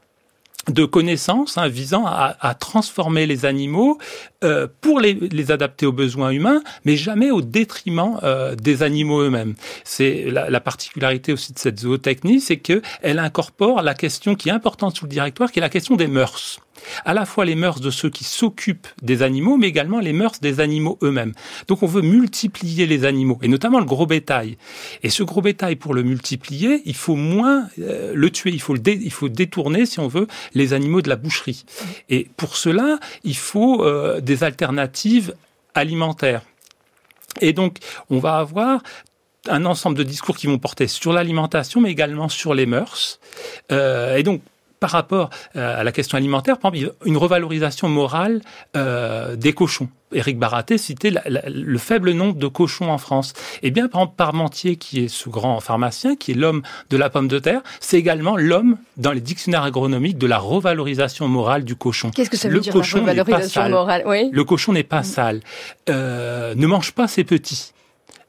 de 0.69 0.85
connaissances 0.85 1.59
hein, 1.59 1.69
visant 1.69 2.07
à, 2.07 2.55
transformer 2.55 3.27
les 3.27 3.45
animaux 3.45 3.99
euh, 4.43 4.67
pour 4.81 5.01
les, 5.01 5.51
adapter 5.51 5.87
aux 5.87 5.93
besoins 5.93 6.31
humains, 6.31 6.63
mais 6.85 6.97
jamais 6.97 7.31
au 7.31 7.43
détriment 7.43 8.19
euh, 8.23 8.55
des 8.55 8.83
animaux 8.83 9.21
eux-mêmes. 9.23 9.55
C'est 9.85 10.27
la, 10.31 10.51
la, 10.51 10.61
particularité 10.61 11.33
aussi 11.33 11.53
de 11.53 11.59
cette 11.59 11.81
zootechnie, 11.81 12.41
c'est 12.41 12.59
que 12.59 12.83
elle 13.03 13.19
incorpore 13.19 13.83
la 13.83 13.95
question 13.95 14.35
qui 14.35 14.49
est 14.49 14.53
importante 14.53 14.97
sous 14.97 15.05
le 15.05 15.11
directoire, 15.11 15.51
qui 15.51 15.59
est 15.59 15.63
la 15.63 15.69
question 15.69 15.97
des 15.97 16.07
mœurs 16.07 16.61
à 17.05 17.15
la 17.15 17.25
fois 17.25 17.45
les 17.45 17.55
mœurs 17.55 17.81
de 17.81 17.91
ceux 17.91 18.11
qui 18.11 18.25
s'occupent 18.25 18.89
des 19.03 19.23
animaux, 19.23 19.57
mais 19.57 19.69
également 19.69 20.01
les 20.01 20.13
mœurs 20.13 20.41
des 20.41 20.61
animaux 20.61 20.99
eux-mêmes. 21.03 21.33
Donc 21.69 21.83
on 21.83 21.87
veut 21.87 22.03
multiplier 22.03 22.87
les 22.87 23.05
animaux, 23.05 23.39
et 23.43 23.49
notamment 23.49 23.79
le 23.79 23.85
gros 23.85 24.07
bétail. 24.07 24.57
Et 25.03 25.11
ce 25.11 25.23
gros 25.23 25.43
bétail, 25.43 25.77
pour 25.77 25.95
le 25.95 26.03
multiplier, 26.03 26.83
il 26.85 26.95
faut 26.95 27.17
moins 27.17 27.69
euh, 27.79 28.13
le 28.15 28.31
tuer, 28.31 28.51
il 28.51 28.61
faut, 28.61 28.75
le 28.75 28.81
il 28.87 29.13
faut 29.13 29.29
détourner, 29.29 29.87
si 29.87 30.01
on 30.01 30.09
veut, 30.09 30.27
les 30.55 30.73
animaux 30.73 31.03
de 31.03 31.09
la 31.09 31.17
boucherie. 31.17 31.65
Et 32.09 32.29
pour 32.37 32.57
cela, 32.57 32.99
il 33.25 33.37
faut 33.37 33.85
euh, 33.85 34.21
alternatives 34.41 35.35
alimentaires. 35.75 36.43
Et 37.41 37.53
donc, 37.53 37.79
on 38.11 38.19
va 38.19 38.39
avoir 38.39 38.83
un 39.49 39.65
ensemble 39.65 39.97
de 39.99 40.03
discours 40.03 40.37
qui 40.37 40.47
vont 40.47 40.59
porter 40.59 40.87
sur 40.87 41.13
l'alimentation, 41.13 41.81
mais 41.81 41.91
également 41.91 42.29
sur 42.29 42.55
les 42.55 42.67
mœurs. 42.67 43.19
Euh, 43.71 44.17
et 44.17 44.23
donc, 44.23 44.43
par 44.83 44.91
rapport 44.91 45.31
euh, 45.55 45.81
à 45.81 45.85
la 45.85 45.93
question 45.93 46.19
alimentaire, 46.19 46.59
par 46.59 46.75
exemple, 46.75 46.97
une 47.05 47.17
revalorisation 47.17 47.89
morale 47.89 48.41
euh, 48.77 49.37
des 49.37 49.53
cochons. 49.53 49.89
Éric 50.13 50.41
Baraté 50.41 50.77
citait 50.77 51.13
le 51.25 51.79
faible 51.79 52.11
nombre 52.11 52.35
de 52.35 52.49
cochons 52.49 52.91
en 52.91 52.99
France. 52.99 53.33
Eh 53.63 53.71
bien, 53.71 53.87
par 53.87 54.01
exemple, 54.01 54.17
Parmentier, 54.17 54.75
qui 54.75 55.05
est 55.05 55.09
ce 55.09 55.29
grand 55.29 55.61
pharmacien, 55.61 56.17
qui 56.17 56.33
est 56.33 56.35
l'homme 56.35 56.63
de 56.91 56.97
la 56.97 57.11
pomme 57.11 57.29
de 57.29 57.39
terre, 57.39 57.63
c'est 57.79 57.97
également 57.97 58.37
l'homme 58.37 58.77
dans 58.97 59.13
les 59.13 59.21
dictionnaires 59.21 59.63
agronomiques 59.63 60.19
de 60.19 60.27
la 60.27 60.39
revalorisation 60.39 61.29
morale 61.29 61.63
du 61.63 61.77
cochon. 61.77 62.11
Qu'est-ce 62.11 62.29
que 62.29 62.37
ça 62.37 62.49
veut 62.49 62.55
le 62.55 62.61
dire 62.61 62.73
cochon 62.73 63.07
la 63.07 63.13
revalorisation 63.13 63.69
morale? 63.69 64.03
Oui. 64.05 64.31
Le 64.33 64.43
cochon 64.43 64.73
n'est 64.73 64.83
pas 64.83 65.05
sale. 65.05 65.43
Euh, 65.91 66.57
ne 66.57 66.67
mange 66.67 66.91
pas 66.91 67.07
ses 67.07 67.23
petits. 67.23 67.73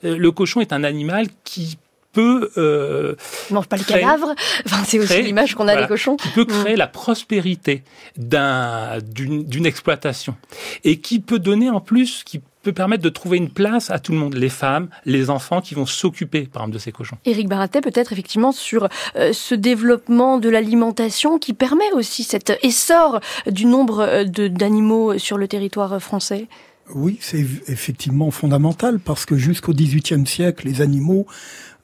Le 0.03 0.31
cochon 0.31 0.61
est 0.61 0.71
un 0.71 0.83
animal 0.83 1.25
qui 1.43 1.79
peut... 2.13 2.51
Euh, 2.57 3.15
mange 3.49 3.67
pas 3.67 3.77
le 3.77 3.83
cadavre. 3.83 4.33
Enfin, 4.65 4.83
c'est 4.85 4.99
aussi 4.99 5.21
l'image 5.21 5.55
qu'on 5.55 5.67
a 5.67 5.75
des 5.75 5.87
cochons. 5.87 6.15
Qui 6.15 6.29
peut 6.29 6.45
créer 6.45 6.75
mm. 6.75 6.79
la 6.79 6.87
prospérité 6.87 7.83
d'une 8.17 9.65
exploitation 9.65 10.35
et 10.83 10.99
qui 10.99 11.19
peut 11.19 11.39
donner 11.39 11.69
en 11.69 11.81
plus, 11.81 12.23
qui 12.23 12.41
peut 12.63 12.73
permettre 12.73 13.03
de 13.03 13.09
trouver 13.09 13.37
une 13.37 13.49
place 13.49 13.91
à 13.91 13.99
tout 13.99 14.13
le 14.13 14.17
monde, 14.17 14.35
les 14.35 14.49
femmes, 14.49 14.87
les 15.05 15.29
enfants 15.29 15.59
qui 15.59 15.75
vont 15.75 15.85
s'occuper, 15.85 16.43
par 16.43 16.61
exemple, 16.61 16.75
de 16.75 16.79
ces 16.79 16.91
cochons. 16.93 17.17
Éric 17.25 17.49
Baratet, 17.49 17.81
peut-être 17.81 18.13
effectivement 18.13 18.53
sur 18.53 18.87
euh, 19.17 19.33
ce 19.33 19.53
développement 19.53 20.37
de 20.37 20.49
l'alimentation 20.49 21.39
qui 21.39 21.53
permet 21.53 21.91
aussi 21.91 22.23
cet 22.23 22.57
essor 22.63 23.19
du 23.47 23.65
nombre 23.65 23.99
euh, 23.99 24.23
d'animaux 24.23 25.17
sur 25.17 25.37
le 25.37 25.47
territoire 25.47 26.01
français. 26.01 26.47
Oui, 26.93 27.17
c'est 27.21 27.45
effectivement 27.67 28.29
fondamental 28.31 28.99
parce 28.99 29.25
que 29.25 29.37
jusqu'au 29.37 29.73
XVIIIe 29.73 30.25
siècle, 30.27 30.67
les 30.67 30.81
animaux 30.81 31.25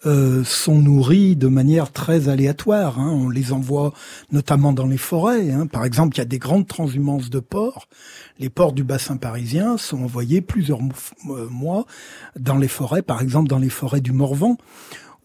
euh, 0.06 0.44
sont 0.46 0.80
nourris 0.82 1.36
de 1.36 1.48
manière 1.48 1.92
très 1.92 2.30
aléatoire. 2.30 3.00
Hein. 3.00 3.12
On 3.12 3.30
les 3.30 3.52
envoie 3.52 3.94
notamment 4.32 4.72
dans 4.72 4.88
les 4.88 4.98
forêts. 4.98 5.52
Hein. 5.52 5.68
Par 5.68 5.84
exemple, 5.84 6.16
il 6.16 6.20
y 6.20 6.22
a 6.22 6.26
des 6.26 6.40
grandes 6.40 6.68
transhumances 6.68 7.30
de 7.30 7.40
porcs. 7.40 7.90
Les 8.40 8.50
porcs 8.50 8.74
du 8.74 8.84
bassin 8.84 9.18
parisien 9.18 9.78
sont 9.78 10.04
envoyés 10.04 10.40
plusieurs 10.42 10.80
euh, 10.80 11.50
mois 11.50 11.86
dans 12.40 12.58
les 12.58 12.70
forêts, 12.70 13.02
par 13.02 13.22
exemple 13.22 13.50
dans 13.50 13.60
les 13.60 13.70
forêts 13.70 14.02
du 14.02 14.12
Morvan 14.12 14.58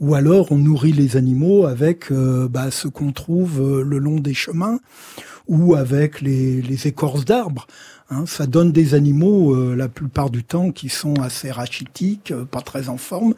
ou 0.00 0.16
alors 0.16 0.50
on 0.50 0.58
nourrit 0.58 0.92
les 0.92 1.16
animaux 1.16 1.66
avec 1.66 2.10
euh, 2.10 2.48
bah, 2.48 2.72
ce 2.72 2.88
qu'on 2.88 3.12
trouve 3.12 3.82
le 3.82 3.98
long 3.98 4.18
des 4.18 4.34
chemins 4.34 4.80
ou 5.46 5.76
avec 5.76 6.20
les, 6.20 6.62
les 6.62 6.86
écorces 6.88 7.24
d'arbres. 7.24 7.68
Hein, 8.10 8.24
ça 8.26 8.46
donne 8.46 8.70
des 8.70 8.94
animaux 8.94 9.54
euh, 9.54 9.74
la 9.74 9.88
plupart 9.88 10.28
du 10.28 10.44
temps 10.44 10.72
qui 10.72 10.90
sont 10.90 11.14
assez 11.22 11.50
rachitiques, 11.50 12.32
euh, 12.32 12.44
pas 12.44 12.60
très 12.60 12.90
en 12.90 12.98
forme, 12.98 13.34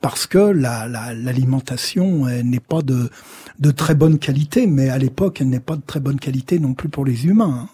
parce 0.00 0.26
que 0.26 0.38
l'alimentation 0.38 2.24
la, 2.24 2.42
n'est 2.42 2.60
pas 2.60 2.80
de, 2.80 3.10
de 3.58 3.70
très 3.70 3.94
bonne 3.94 4.18
qualité, 4.18 4.66
mais 4.66 4.88
à 4.88 4.96
l'époque 4.96 5.42
elle 5.42 5.50
n'est 5.50 5.60
pas 5.60 5.76
de 5.76 5.82
très 5.86 6.00
bonne 6.00 6.18
qualité 6.18 6.58
non 6.58 6.72
plus 6.72 6.88
pour 6.88 7.04
les 7.04 7.26
humains. 7.26 7.64
Hein 7.64 7.68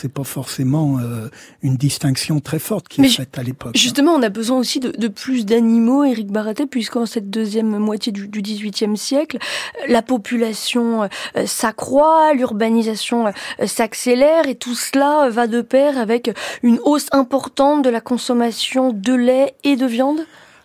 c'est 0.00 0.12
pas 0.12 0.24
forcément 0.24 0.98
euh, 0.98 1.28
une 1.62 1.76
distinction 1.76 2.40
très 2.40 2.58
forte 2.58 2.88
qui 2.88 3.02
est 3.02 3.08
faite 3.08 3.38
à 3.38 3.42
l'époque. 3.42 3.72
Hein. 3.74 3.78
Justement, 3.78 4.12
on 4.12 4.22
a 4.22 4.28
besoin 4.28 4.58
aussi 4.58 4.80
de, 4.80 5.08
plus 5.08 5.44
d'animaux, 5.44 6.04
Éric 6.04 6.28
Baratet, 6.28 6.66
puisqu'en 6.66 7.06
cette 7.06 7.28
deuxième 7.28 7.76
moitié 7.78 8.12
du, 8.12 8.28
XVIIIe 8.28 8.96
siècle, 8.96 9.38
la 9.88 10.02
population 10.02 11.04
euh, 11.04 11.46
s'accroît, 11.46 12.32
l'urbanisation 12.34 13.26
euh, 13.26 13.66
s'accélère, 13.66 14.48
et 14.48 14.54
tout 14.54 14.74
cela 14.74 15.28
va 15.28 15.46
de 15.46 15.60
pair 15.60 15.98
avec 15.98 16.30
une 16.62 16.78
hausse 16.84 17.08
importante 17.12 17.84
de 17.84 17.90
la 17.90 18.00
consommation 18.00 18.92
de 18.92 19.14
lait 19.14 19.54
et 19.64 19.76
de 19.76 19.86
viande? 19.86 20.20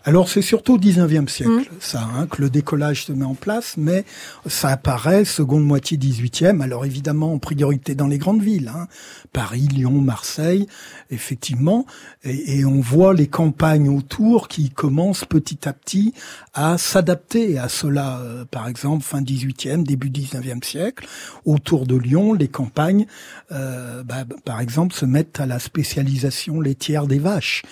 Alors 0.05 0.29
c'est 0.29 0.41
surtout 0.41 0.75
au 0.75 0.79
19e 0.79 1.27
siècle, 1.27 1.51
mmh. 1.51 1.65
ça, 1.79 2.07
hein, 2.15 2.27
que 2.27 2.41
le 2.41 2.49
décollage 2.49 3.05
se 3.05 3.11
met 3.11 3.25
en 3.25 3.33
place, 3.33 3.75
mais 3.77 4.05
ça 4.45 4.69
apparaît 4.69 5.25
seconde 5.25 5.65
moitié 5.65 5.97
18e, 5.97 6.61
alors 6.61 6.85
évidemment 6.85 7.33
en 7.33 7.39
priorité 7.39 7.95
dans 7.95 8.07
les 8.07 8.19
grandes 8.19 8.41
villes, 8.41 8.71
hein, 8.73 8.87
Paris, 9.33 9.67
Lyon, 9.71 9.99
Marseille, 10.01 10.67
effectivement, 11.09 11.85
et, 12.23 12.59
et, 12.59 12.65
on 12.65 12.81
voit 12.81 13.13
les 13.13 13.27
campagnes 13.27 13.89
autour 13.89 14.47
qui 14.47 14.69
commencent 14.69 15.25
petit 15.25 15.67
à 15.67 15.73
petit 15.73 16.13
à 16.53 16.77
s'adapter 16.77 17.57
à 17.57 17.67
cela. 17.67 18.19
Euh, 18.19 18.45
par 18.45 18.67
exemple, 18.67 19.03
fin 19.03 19.21
18e, 19.21 19.83
début 19.83 20.09
19e 20.09 20.63
siècle, 20.63 21.07
autour 21.45 21.85
de 21.85 21.95
Lyon, 21.95 22.33
les 22.33 22.47
campagnes, 22.47 23.07
euh, 23.51 24.03
bah, 24.03 24.23
par 24.45 24.61
exemple, 24.61 24.93
se 24.93 25.05
mettent 25.05 25.39
à 25.39 25.45
la 25.45 25.59
spécialisation 25.59 26.61
laitière 26.61 27.07
des 27.07 27.19
vaches. 27.19 27.63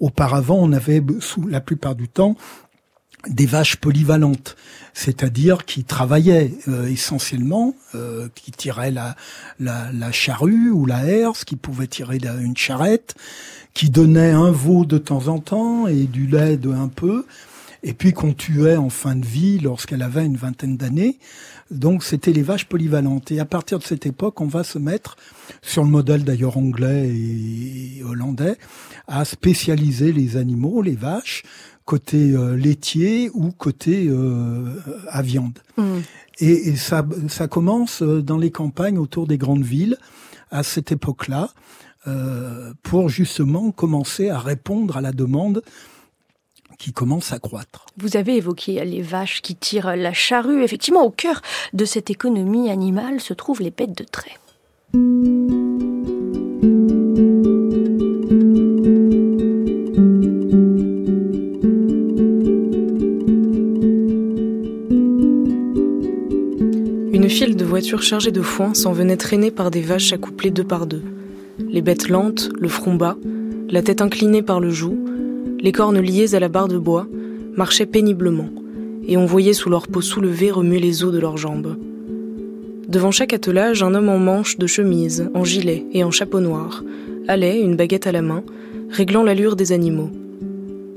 Auparavant, 0.00 0.58
on 0.60 0.72
avait 0.72 1.02
sous 1.20 1.46
la 1.46 1.60
plus 1.60 1.76
du 1.94 2.08
temps 2.08 2.36
des 3.26 3.46
vaches 3.46 3.76
polyvalentes, 3.76 4.56
c'est-à-dire 4.94 5.64
qui 5.64 5.84
travaillaient 5.84 6.52
euh, 6.68 6.86
essentiellement, 6.86 7.74
euh, 7.94 8.28
qui 8.34 8.52
tiraient 8.52 8.92
la, 8.92 9.16
la, 9.58 10.12
charrue 10.12 10.70
ou 10.70 10.86
la 10.86 11.04
herse, 11.04 11.44
qui 11.44 11.56
pouvaient 11.56 11.88
tirer 11.88 12.18
une 12.40 12.56
charrette, 12.56 13.16
qui 13.74 13.90
donnaient 13.90 14.30
un 14.30 14.50
veau 14.50 14.84
de 14.84 14.98
temps 14.98 15.28
en 15.28 15.40
temps 15.40 15.88
et 15.88 16.04
du 16.04 16.26
lait 16.26 16.56
de 16.56 16.70
un 16.70 16.88
peu, 16.88 17.26
et 17.82 17.92
puis 17.92 18.12
qu'on 18.12 18.32
tuait 18.32 18.76
en 18.76 18.88
fin 18.88 19.16
de 19.16 19.26
vie 19.26 19.58
lorsqu'elle 19.58 20.02
avait 20.02 20.24
une 20.24 20.36
vingtaine 20.36 20.76
d'années. 20.76 21.18
Donc 21.70 22.02
c'était 22.02 22.32
les 22.32 22.42
vaches 22.42 22.66
polyvalentes. 22.66 23.30
Et 23.30 23.40
à 23.40 23.44
partir 23.44 23.78
de 23.78 23.84
cette 23.84 24.06
époque, 24.06 24.40
on 24.40 24.46
va 24.46 24.64
se 24.64 24.78
mettre, 24.78 25.16
sur 25.62 25.84
le 25.84 25.90
modèle 25.90 26.24
d'ailleurs 26.24 26.56
anglais 26.56 27.08
et 27.08 28.02
hollandais, 28.02 28.56
à 29.06 29.24
spécialiser 29.24 30.12
les 30.12 30.36
animaux, 30.36 30.82
les 30.82 30.96
vaches, 30.96 31.42
côté 31.88 32.32
euh, 32.32 32.54
laitier 32.54 33.30
ou 33.32 33.50
côté 33.50 34.08
euh, 34.08 34.74
à 35.08 35.22
viande. 35.22 35.58
Mm. 35.78 35.98
Et, 36.40 36.76
ça, 36.76 37.04
ça 37.28 37.48
commence 37.48 38.02
euh, 38.02 38.20
dans 38.20 38.36
les 38.36 38.50
campagnes 38.50 38.98
autour 38.98 39.26
des 39.26 39.38
grandes 39.38 39.64
villes 39.64 39.96
à 40.50 40.62
cette 40.62 40.92
époque-là, 40.92 41.50
pour 42.82 43.10
justement 43.10 43.70
commencer 43.70 44.30
à 44.30 44.38
répondre 44.38 44.96
à 44.96 45.02
la 45.02 45.12
demande 45.12 45.62
qui 46.78 46.92
commence 46.92 47.32
à 47.32 47.38
croître. 47.38 47.86
Vous 47.96 48.16
avez 48.16 48.36
évoqué 48.36 48.82
les 48.84 49.02
vaches 49.02 49.42
qui 49.42 49.56
tirent 49.56 49.96
la 49.96 50.12
charrue. 50.12 50.62
Effectivement, 50.62 51.04
au 51.04 51.10
cœur 51.10 51.42
de 51.72 51.84
cette 51.84 52.08
économie 52.10 52.70
animale 52.70 53.20
se 53.20 53.34
trouvent 53.34 53.60
les 53.60 53.70
bêtes 53.70 53.98
de 53.98 54.04
trait. 54.04 54.38
Une 67.12 67.28
file 67.28 67.56
de 67.56 67.64
voitures 67.64 68.02
chargées 68.02 68.30
de 68.30 68.40
foin 68.40 68.72
s'en 68.72 68.92
venait 68.92 69.16
traîner 69.16 69.50
par 69.50 69.70
des 69.70 69.82
vaches 69.82 70.12
accouplées 70.12 70.50
deux 70.50 70.64
par 70.64 70.86
deux. 70.86 71.02
Les 71.58 71.82
bêtes 71.82 72.08
lentes, 72.08 72.48
le 72.58 72.68
front 72.68 72.94
bas, 72.94 73.16
la 73.68 73.82
tête 73.82 74.00
inclinée 74.00 74.42
par 74.42 74.60
le 74.60 74.70
joug, 74.70 74.96
les 75.60 75.72
cornes 75.72 76.00
liées 76.00 76.34
à 76.34 76.40
la 76.40 76.48
barre 76.48 76.68
de 76.68 76.78
bois, 76.78 77.06
marchaient 77.56 77.86
péniblement, 77.86 78.50
et 79.06 79.16
on 79.16 79.26
voyait 79.26 79.52
sous 79.52 79.70
leur 79.70 79.88
peau 79.88 80.00
soulevée 80.00 80.50
remuer 80.50 80.78
les 80.78 81.04
os 81.04 81.12
de 81.12 81.18
leurs 81.18 81.36
jambes. 81.36 81.76
Devant 82.88 83.10
chaque 83.10 83.32
attelage, 83.32 83.82
un 83.82 83.94
homme 83.94 84.08
en 84.08 84.18
manche 84.18 84.56
de 84.56 84.66
chemise, 84.66 85.30
en 85.34 85.44
gilet 85.44 85.84
et 85.92 86.04
en 86.04 86.10
chapeau 86.10 86.40
noir, 86.40 86.82
allait, 87.26 87.60
une 87.60 87.76
baguette 87.76 88.06
à 88.06 88.12
la 88.12 88.22
main, 88.22 88.42
réglant 88.88 89.22
l'allure 89.22 89.56
des 89.56 89.72
animaux. 89.72 90.10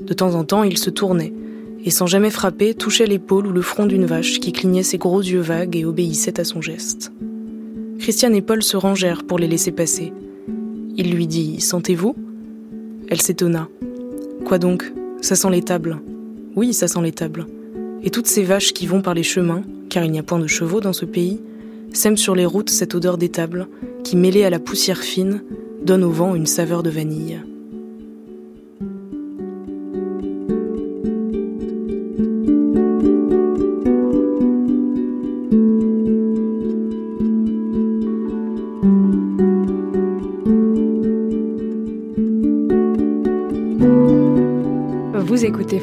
De 0.00 0.14
temps 0.14 0.34
en 0.34 0.44
temps, 0.44 0.62
il 0.62 0.78
se 0.78 0.90
tournait, 0.90 1.32
et 1.84 1.90
sans 1.90 2.06
jamais 2.06 2.30
frapper, 2.30 2.74
touchait 2.74 3.06
l'épaule 3.06 3.46
ou 3.46 3.52
le 3.52 3.62
front 3.62 3.86
d'une 3.86 4.06
vache 4.06 4.40
qui 4.40 4.52
clignait 4.52 4.82
ses 4.82 4.98
gros 4.98 5.20
yeux 5.20 5.40
vagues 5.40 5.76
et 5.76 5.84
obéissait 5.84 6.40
à 6.40 6.44
son 6.44 6.62
geste. 6.62 7.12
Christiane 7.98 8.34
et 8.34 8.42
Paul 8.42 8.62
se 8.62 8.76
rangèrent 8.76 9.24
pour 9.24 9.38
les 9.38 9.48
laisser 9.48 9.72
passer. 9.72 10.12
Il 10.96 11.12
lui 11.14 11.26
dit 11.26 11.60
Sentez-vous? 11.60 12.16
Elle 13.08 13.20
s'étonna. 13.20 13.68
Quoi 14.44 14.58
donc? 14.58 14.92
Ça 15.20 15.36
sent 15.36 15.50
l'étable. 15.50 16.00
Oui, 16.56 16.74
ça 16.74 16.88
sent 16.88 17.00
l'étable. 17.00 17.46
Et 18.02 18.10
toutes 18.10 18.26
ces 18.26 18.42
vaches 18.42 18.72
qui 18.72 18.86
vont 18.86 19.00
par 19.00 19.14
les 19.14 19.22
chemins, 19.22 19.62
car 19.88 20.04
il 20.04 20.10
n'y 20.10 20.18
a 20.18 20.22
point 20.22 20.38
de 20.38 20.46
chevaux 20.46 20.80
dans 20.80 20.92
ce 20.92 21.04
pays, 21.04 21.40
sème 21.92 22.16
sur 22.16 22.34
les 22.34 22.46
routes 22.46 22.70
cette 22.70 22.94
odeur 22.94 23.18
d'étable 23.18 23.68
qui, 24.02 24.16
mêlée 24.16 24.44
à 24.44 24.50
la 24.50 24.58
poussière 24.58 24.98
fine, 24.98 25.42
donne 25.84 26.04
au 26.04 26.10
vent 26.10 26.34
une 26.34 26.46
saveur 26.46 26.82
de 26.82 26.90
vanille. 26.90 27.40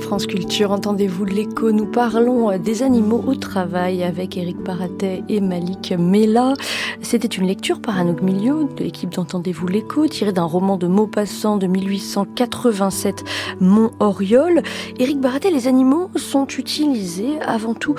France 0.10 0.26
entendez-vous 0.68 1.24
l'écho 1.24 1.72
Nous 1.72 1.86
parlons 1.86 2.58
des 2.58 2.82
animaux 2.82 3.24
au 3.28 3.36
travail 3.36 4.04
avec 4.04 4.38
Eric 4.38 4.64
Paratet 4.64 5.22
et 5.30 5.40
Malik 5.40 5.94
Mela. 6.00 6.56
C'était 7.04 7.28
une 7.28 7.46
lecture 7.46 7.80
par 7.80 8.00
Anouk 8.00 8.24
Milio 8.24 8.64
de 8.76 8.86
l'équipe 8.86 9.12
d'Entendez-vous 9.12 9.68
l'écho, 9.68 10.08
tirée 10.08 10.34
d'un 10.34 10.46
roman 10.46 10.78
de 10.78 10.88
Maupassant 10.88 11.58
de 11.58 11.68
1887, 11.68 13.24
Mont 13.60 13.92
Oriol. 14.00 14.64
Eric 14.98 15.22
Paratet, 15.22 15.52
les 15.52 15.68
animaux 15.68 16.10
sont 16.16 16.48
utilisés 16.48 17.40
avant 17.42 17.76
tout 17.76 17.94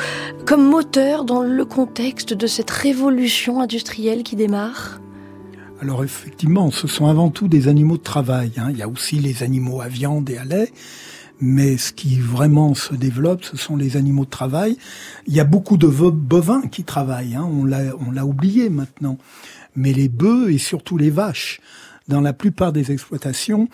comme 0.47 0.69
moteur 0.69 1.23
dans 1.23 1.43
le 1.43 1.65
contexte 1.65 2.35
de 2.35 2.49
cette 2.49 2.73
révolution 2.73 3.61
industrielle 3.61 4.25
qui 4.25 4.35
démarre 4.35 5.01
alors 5.83 6.05
effectivement, 6.05 6.71
ce 6.71 6.87
sont 6.87 7.07
avant 7.07 7.31
tout 7.31 7.49
des 7.49 7.67
animaux 7.67 7.97
de 7.97 8.03
travail. 8.03 8.53
Hein. 8.59 8.69
Il 8.71 8.77
y 8.77 8.83
a 8.83 8.89
aussi 8.89 9.17
les 9.17 9.43
animaux 9.43 9.81
à 9.81 9.89
viande 9.89 10.29
et 10.29 10.37
à 10.37 10.45
lait, 10.45 10.71
mais 11.41 11.77
ce 11.77 11.93
qui 11.93 12.19
vraiment 12.19 12.75
se 12.75 12.95
développe, 12.95 13.45
ce 13.45 13.57
sont 13.57 13.77
les 13.77 13.97
animaux 13.97 14.25
de 14.25 14.31
travail. 14.31 14.77
Il 15.27 15.35
y 15.35 15.41
a 15.41 15.45
beaucoup 15.45 15.77
de 15.77 15.87
bovins 15.87 16.63
qui 16.63 16.85
travaillent, 16.85 17.35
hein, 17.35 17.49
on 17.51 17.65
l'a 17.65 18.27
oublié 18.27 18.69
maintenant. 18.69 19.19
Mais 19.77 19.93
les 19.93 20.09
bœufs 20.09 20.53
et 20.53 20.59
surtout 20.59 20.99
les 20.99 21.11
vaches, 21.11 21.61
dans 22.09 22.21
la 22.21 22.33
plupart 22.33 22.73
des 22.73 22.91
exploitations, 22.93 23.69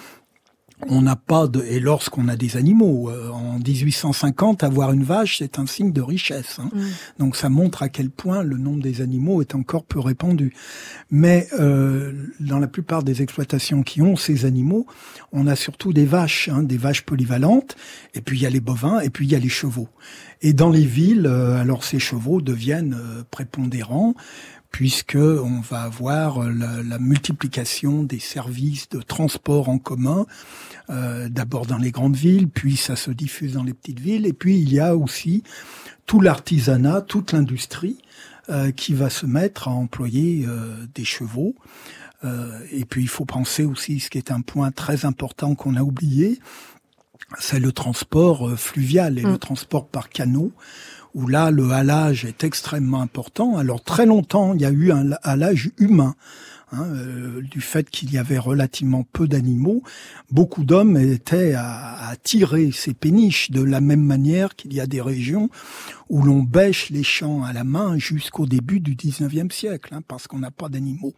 on 0.88 1.02
n'a 1.02 1.16
pas 1.16 1.46
de 1.46 1.62
et 1.62 1.80
lorsqu'on 1.80 2.28
a 2.28 2.36
des 2.36 2.56
animaux 2.56 3.10
euh, 3.10 3.30
en 3.30 3.58
1850 3.58 4.62
avoir 4.62 4.92
une 4.92 5.04
vache 5.04 5.38
c'est 5.38 5.58
un 5.58 5.66
signe 5.66 5.90
de 5.90 6.02
richesse 6.02 6.58
hein. 6.58 6.68
mm. 6.72 6.84
donc 7.18 7.36
ça 7.36 7.48
montre 7.48 7.82
à 7.82 7.88
quel 7.88 8.10
point 8.10 8.42
le 8.42 8.58
nombre 8.58 8.82
des 8.82 9.00
animaux 9.00 9.40
est 9.40 9.54
encore 9.54 9.84
peu 9.84 10.00
répandu 10.00 10.52
mais 11.10 11.48
euh, 11.58 12.12
dans 12.40 12.58
la 12.58 12.66
plupart 12.66 13.02
des 13.02 13.22
exploitations 13.22 13.82
qui 13.82 14.02
ont 14.02 14.16
ces 14.16 14.44
animaux 14.44 14.86
on 15.32 15.46
a 15.46 15.56
surtout 15.56 15.94
des 15.94 16.04
vaches 16.04 16.50
hein, 16.52 16.62
des 16.62 16.78
vaches 16.78 17.02
polyvalentes 17.02 17.74
et 18.14 18.20
puis 18.20 18.38
il 18.38 18.42
y 18.42 18.46
a 18.46 18.50
les 18.50 18.60
bovins 18.60 19.00
et 19.00 19.08
puis 19.08 19.26
il 19.26 19.32
y 19.32 19.34
a 19.34 19.40
les 19.40 19.48
chevaux 19.48 19.88
et 20.42 20.52
dans 20.52 20.70
les 20.70 20.84
villes 20.84 21.26
euh, 21.26 21.58
alors 21.58 21.84
ces 21.84 21.98
chevaux 21.98 22.42
deviennent 22.42 22.96
prépondérants 23.30 24.14
puisque 24.70 25.16
on 25.16 25.60
va 25.60 25.82
avoir 25.82 26.40
la, 26.50 26.82
la, 26.82 26.98
multiplication 26.98 28.02
des 28.02 28.18
services 28.18 28.88
de 28.88 29.00
transport 29.00 29.68
en 29.68 29.78
commun, 29.78 30.26
euh, 30.90 31.28
d'abord 31.28 31.66
dans 31.66 31.78
les 31.78 31.90
grandes 31.90 32.16
villes, 32.16 32.48
puis 32.48 32.76
ça 32.76 32.96
se 32.96 33.10
diffuse 33.10 33.54
dans 33.54 33.64
les 33.64 33.74
petites 33.74 34.00
villes, 34.00 34.26
et 34.26 34.32
puis 34.32 34.58
il 34.58 34.72
y 34.72 34.80
a 34.80 34.96
aussi 34.96 35.42
tout 36.06 36.20
l'artisanat, 36.20 37.00
toute 37.02 37.32
l'industrie 37.32 37.98
euh, 38.48 38.70
qui 38.70 38.94
va 38.94 39.10
se 39.10 39.26
mettre 39.26 39.68
à 39.68 39.72
employer 39.72 40.44
euh, 40.46 40.86
des 40.94 41.04
chevaux. 41.04 41.54
Euh, 42.24 42.60
et 42.70 42.84
puis 42.84 43.02
il 43.02 43.08
faut 43.08 43.24
penser 43.24 43.64
aussi, 43.64 44.00
ce 44.00 44.10
qui 44.10 44.18
est 44.18 44.30
un 44.30 44.40
point 44.40 44.70
très 44.70 45.04
important 45.04 45.54
qu'on 45.54 45.76
a 45.76 45.82
oublié, 45.82 46.40
c'est 47.38 47.60
le 47.60 47.72
transport 47.72 48.48
euh, 48.48 48.56
fluvial 48.56 49.18
et 49.18 49.22
le 49.22 49.32
mm. 49.32 49.38
transport 49.38 49.88
par 49.88 50.08
canot 50.08 50.52
où 51.16 51.26
là, 51.26 51.50
le 51.50 51.70
halage 51.70 52.26
est 52.26 52.44
extrêmement 52.44 53.00
important. 53.00 53.56
Alors 53.56 53.82
très 53.82 54.04
longtemps, 54.04 54.52
il 54.52 54.60
y 54.60 54.66
a 54.66 54.70
eu 54.70 54.92
un 54.92 55.12
halage 55.22 55.70
humain. 55.78 56.14
Hein, 56.72 56.82
euh, 56.96 57.42
du 57.42 57.60
fait 57.60 57.88
qu'il 57.88 58.12
y 58.12 58.18
avait 58.18 58.38
relativement 58.38 59.06
peu 59.12 59.28
d'animaux, 59.28 59.84
beaucoup 60.32 60.64
d'hommes 60.64 60.96
étaient 60.96 61.54
à, 61.54 62.12
tirer 62.24 62.72
ces 62.72 62.92
péniches 62.92 63.52
de 63.52 63.62
la 63.62 63.80
même 63.80 64.02
manière 64.02 64.56
qu'il 64.56 64.74
y 64.74 64.80
a 64.80 64.88
des 64.88 65.00
régions 65.00 65.48
où 66.08 66.22
l'on 66.22 66.42
bêche 66.42 66.90
les 66.90 67.04
champs 67.04 67.44
à 67.44 67.52
la 67.52 67.62
main 67.62 67.98
jusqu'au 67.98 68.46
début 68.46 68.80
du 68.80 68.96
19e 68.96 69.52
siècle, 69.52 69.94
hein, 69.94 70.02
parce 70.08 70.26
qu'on 70.26 70.40
n'a 70.40 70.50
pas 70.50 70.68
d'animaux. 70.68 71.14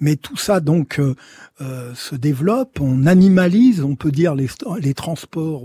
Mais 0.00 0.16
tout 0.16 0.38
ça 0.38 0.60
donc 0.60 0.98
euh, 0.98 1.14
euh, 1.60 1.94
se 1.94 2.14
développe, 2.14 2.80
on 2.80 3.04
animalise, 3.04 3.82
on 3.82 3.94
peut 3.94 4.10
dire 4.10 4.34
les, 4.34 4.48
les 4.80 4.94
transports 4.94 5.64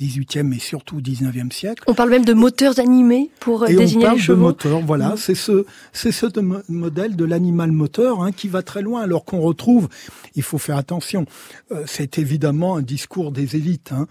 18e 0.00 0.54
et 0.54 0.58
surtout 0.58 1.00
19e 1.00 1.52
siècle. 1.52 1.82
On 1.86 1.94
parle 1.94 2.10
même 2.10 2.24
de 2.24 2.34
moteurs 2.34 2.78
animés 2.78 3.30
pour 3.40 3.62
euh, 3.62 3.66
désigner 3.66 4.04
on 4.04 4.08
parle 4.08 4.16
les 4.16 4.22
chevaux. 4.22 4.38
De 4.38 4.42
moteurs, 4.42 4.80
voilà, 4.80 5.08
mm. 5.10 5.16
c'est 5.16 5.34
ce 5.34 5.64
c'est 5.92 6.12
ce 6.12 6.26
modèle 6.68 7.16
de 7.16 7.24
l'animal 7.24 7.72
moteur 7.72 8.22
hein, 8.22 8.32
qui 8.32 8.48
va 8.48 8.62
très 8.62 8.82
loin, 8.82 9.02
alors 9.02 9.24
qu'on 9.24 9.40
retrouve. 9.40 9.88
Il 10.34 10.42
faut 10.42 10.58
faire 10.58 10.76
attention. 10.76 11.24
Euh, 11.72 11.84
c'est 11.86 12.18
évidemment 12.18 12.76
un 12.76 12.82
discours 12.82 13.32
des 13.32 13.56
élites. 13.56 13.92
Hein. 13.92 14.06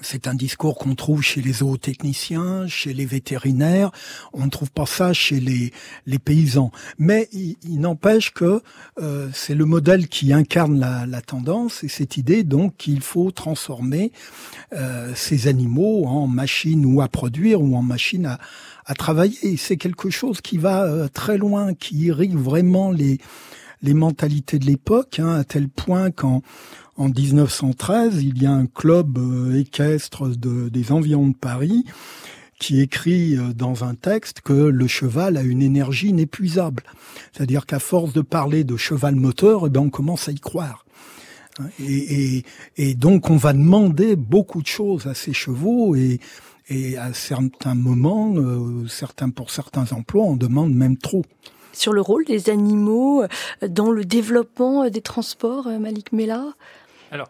C'est 0.00 0.26
un 0.26 0.34
discours 0.34 0.76
qu'on 0.76 0.94
trouve 0.94 1.22
chez 1.22 1.40
les 1.40 1.54
zootechniciens, 1.54 2.66
chez 2.66 2.92
les 2.92 3.06
vétérinaires. 3.06 3.90
On 4.32 4.44
ne 4.44 4.50
trouve 4.50 4.70
pas 4.70 4.86
ça 4.86 5.12
chez 5.12 5.40
les, 5.40 5.72
les 6.06 6.18
paysans. 6.18 6.72
Mais 6.98 7.28
il, 7.32 7.56
n'empêche 7.80 8.32
que 8.32 8.62
euh, 9.00 9.28
c'est 9.32 9.54
le 9.54 9.64
modèle 9.64 10.08
qui 10.08 10.32
incarne 10.32 10.78
la, 10.78 11.06
la, 11.06 11.20
tendance 11.20 11.84
et 11.84 11.88
cette 11.88 12.16
idée 12.16 12.42
donc 12.44 12.76
qu'il 12.76 13.00
faut 13.00 13.30
transformer 13.30 14.12
euh, 14.72 15.12
ces 15.14 15.48
animaux 15.48 16.06
en 16.06 16.26
machines 16.26 16.84
ou 16.84 17.00
à 17.00 17.08
produire 17.08 17.62
ou 17.62 17.76
en 17.76 17.82
machines 17.82 18.26
à, 18.26 18.38
à 18.86 18.94
travailler. 18.94 19.56
C'est 19.56 19.76
quelque 19.76 20.10
chose 20.10 20.40
qui 20.40 20.58
va 20.58 20.84
euh, 20.84 21.08
très 21.08 21.38
loin, 21.38 21.74
qui 21.74 21.96
irrigue 21.96 22.36
vraiment 22.36 22.90
les, 22.90 23.18
les 23.84 23.94
mentalités 23.94 24.58
de 24.58 24.64
l'époque, 24.66 25.20
hein, 25.20 25.34
à 25.34 25.44
tel 25.44 25.68
point 25.68 26.10
qu'en 26.10 26.42
en 26.96 27.08
1913, 27.08 28.22
il 28.22 28.42
y 28.42 28.46
a 28.46 28.52
un 28.52 28.66
club 28.66 29.18
euh, 29.18 29.58
équestre 29.58 30.28
de, 30.28 30.68
des 30.68 30.92
environs 30.92 31.28
de 31.28 31.36
Paris 31.36 31.84
qui 32.60 32.80
écrit 32.80 33.36
euh, 33.36 33.52
dans 33.52 33.84
un 33.84 33.94
texte 33.94 34.40
que 34.40 34.52
le 34.52 34.86
cheval 34.86 35.36
a 35.36 35.42
une 35.42 35.60
énergie 35.62 36.08
inépuisable. 36.08 36.84
C'est-à-dire 37.32 37.66
qu'à 37.66 37.80
force 37.80 38.12
de 38.12 38.20
parler 38.20 38.62
de 38.62 38.76
cheval 38.76 39.16
moteur, 39.16 39.66
eh 39.66 39.70
ben 39.70 39.80
on 39.80 39.90
commence 39.90 40.28
à 40.28 40.32
y 40.32 40.38
croire. 40.38 40.84
Et, 41.78 42.36
et, 42.36 42.44
et, 42.76 42.94
donc 42.94 43.30
on 43.30 43.36
va 43.36 43.52
demander 43.52 44.16
beaucoup 44.16 44.60
de 44.60 44.66
choses 44.66 45.06
à 45.06 45.14
ces 45.14 45.32
chevaux 45.32 45.94
et, 45.94 46.18
et 46.68 46.96
à 46.96 47.12
certains 47.12 47.76
moments, 47.76 48.34
euh, 48.36 48.88
certains 48.88 49.30
pour 49.30 49.50
certains 49.50 49.92
emplois, 49.92 50.24
on 50.24 50.36
demande 50.36 50.74
même 50.74 50.96
trop 50.96 51.24
sur 51.72 51.92
le 51.92 52.00
rôle 52.00 52.24
des 52.24 52.50
animaux 52.50 53.24
dans 53.68 53.90
le 53.90 54.04
développement 54.04 54.88
des 54.88 55.00
transports, 55.00 55.66
Malik 55.80 56.12
Mela 56.12 56.54
alors, 57.14 57.28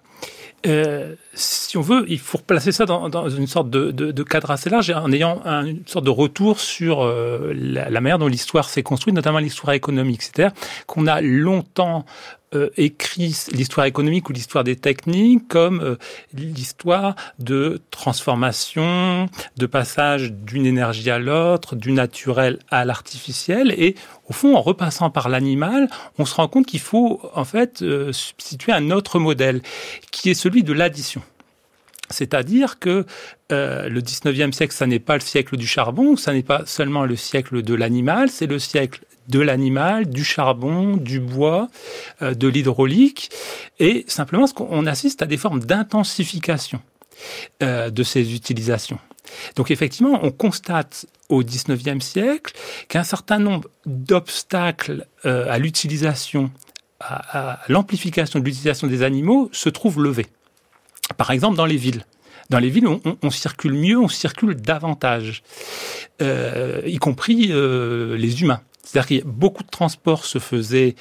euh, 0.66 1.14
si 1.34 1.76
on 1.76 1.82
veut, 1.82 2.06
il 2.08 2.18
faut 2.18 2.38
replacer 2.38 2.72
ça 2.72 2.86
dans, 2.86 3.28
une 3.28 3.46
sorte 3.46 3.68
de, 3.68 4.22
cadre 4.22 4.50
assez 4.50 4.70
large, 4.70 4.90
en 4.90 5.12
ayant 5.12 5.42
un, 5.44 5.66
une 5.66 5.86
sorte 5.86 6.06
de 6.06 6.10
retour 6.10 6.58
sur 6.58 7.02
euh, 7.02 7.52
la, 7.54 7.90
la, 7.90 8.00
manière 8.00 8.18
dont 8.18 8.26
l'histoire 8.26 8.70
s'est 8.70 8.82
construite, 8.82 9.14
notamment 9.14 9.40
l'histoire 9.40 9.74
économique. 9.74 10.22
C'est-à-dire 10.22 10.54
qu'on 10.86 11.06
a 11.06 11.20
longtemps 11.20 12.06
euh, 12.54 12.70
écrit 12.76 13.36
l'histoire 13.52 13.86
économique 13.86 14.28
ou 14.28 14.32
l'histoire 14.32 14.64
des 14.64 14.76
techniques 14.76 15.48
comme 15.48 15.80
euh, 15.80 15.96
l'histoire 16.32 17.14
de 17.38 17.80
transformation, 17.90 19.28
de 19.56 19.66
passage 19.66 20.32
d'une 20.32 20.66
énergie 20.66 21.10
à 21.10 21.18
l'autre, 21.18 21.76
du 21.76 21.92
naturel 21.92 22.58
à 22.70 22.84
l'artificiel. 22.84 23.74
Et 23.76 23.94
au 24.28 24.32
fond, 24.32 24.56
en 24.56 24.60
repassant 24.60 25.10
par 25.10 25.28
l'animal, 25.28 25.88
on 26.18 26.24
se 26.24 26.34
rend 26.34 26.48
compte 26.48 26.66
qu'il 26.66 26.80
faut 26.80 27.20
en 27.34 27.44
fait 27.44 27.82
euh, 27.82 28.12
substituer 28.12 28.72
un 28.72 28.90
autre 28.90 29.18
modèle 29.18 29.60
qui 30.10 30.30
est 30.30 30.34
celui 30.34 30.62
de 30.62 30.72
l'addition. 30.72 31.22
C'est-à-dire 32.10 32.78
que 32.78 33.06
le 33.50 34.00
19e 34.00 34.52
siècle, 34.52 34.74
ça 34.74 34.86
n'est 34.86 34.98
pas 34.98 35.14
le 35.14 35.20
siècle 35.20 35.56
du 35.56 35.66
charbon, 35.66 36.16
ça 36.16 36.34
n'est 36.34 36.42
pas 36.42 36.62
seulement 36.66 37.04
le 37.04 37.16
siècle 37.16 37.62
de 37.62 37.74
l'animal, 37.74 38.28
c'est 38.28 38.46
le 38.46 38.58
siècle 38.58 39.00
de 39.28 39.40
l'animal, 39.40 40.08
du 40.08 40.24
charbon, 40.24 40.96
du 40.96 41.20
bois, 41.20 41.68
euh, 42.22 42.34
de 42.34 42.48
l'hydraulique, 42.48 43.30
et 43.78 44.04
simplement 44.08 44.46
on 44.58 44.86
assiste 44.86 45.22
à 45.22 45.26
des 45.26 45.36
formes 45.36 45.60
d'intensification 45.60 46.80
euh, 47.62 47.90
de 47.90 48.02
ces 48.02 48.34
utilisations. 48.34 48.98
Donc 49.56 49.70
effectivement, 49.70 50.20
on 50.22 50.30
constate 50.30 51.06
au 51.28 51.42
19e 51.42 52.00
siècle 52.00 52.54
qu'un 52.88 53.04
certain 53.04 53.38
nombre 53.38 53.68
d'obstacles 53.86 55.06
euh, 55.24 55.46
à 55.50 55.58
l'utilisation, 55.58 56.50
à, 57.00 57.60
l'amplification 57.68 58.38
de 58.38 58.44
l'utilisation 58.44 58.86
des 58.86 59.02
animaux 59.02 59.48
se 59.52 59.70
trouvent 59.70 60.02
levés. 60.02 60.26
Par 61.16 61.30
exemple, 61.30 61.56
dans 61.56 61.66
les 61.66 61.76
villes. 61.76 62.04
Dans 62.50 62.58
les 62.58 62.68
villes, 62.68 62.86
on, 62.86 63.30
circule 63.30 63.72
mieux, 63.72 63.98
on 63.98 64.08
circule 64.08 64.54
davantage, 64.54 65.42
y 66.20 66.98
compris 66.98 67.46
les 67.46 68.42
humains. 68.42 68.60
C'est-à-dire 68.84 69.22
que 69.22 69.26
beaucoup 69.26 69.62
de 69.62 69.70
transports 69.70 70.24
se 70.24 70.38
faisaient 70.38 70.94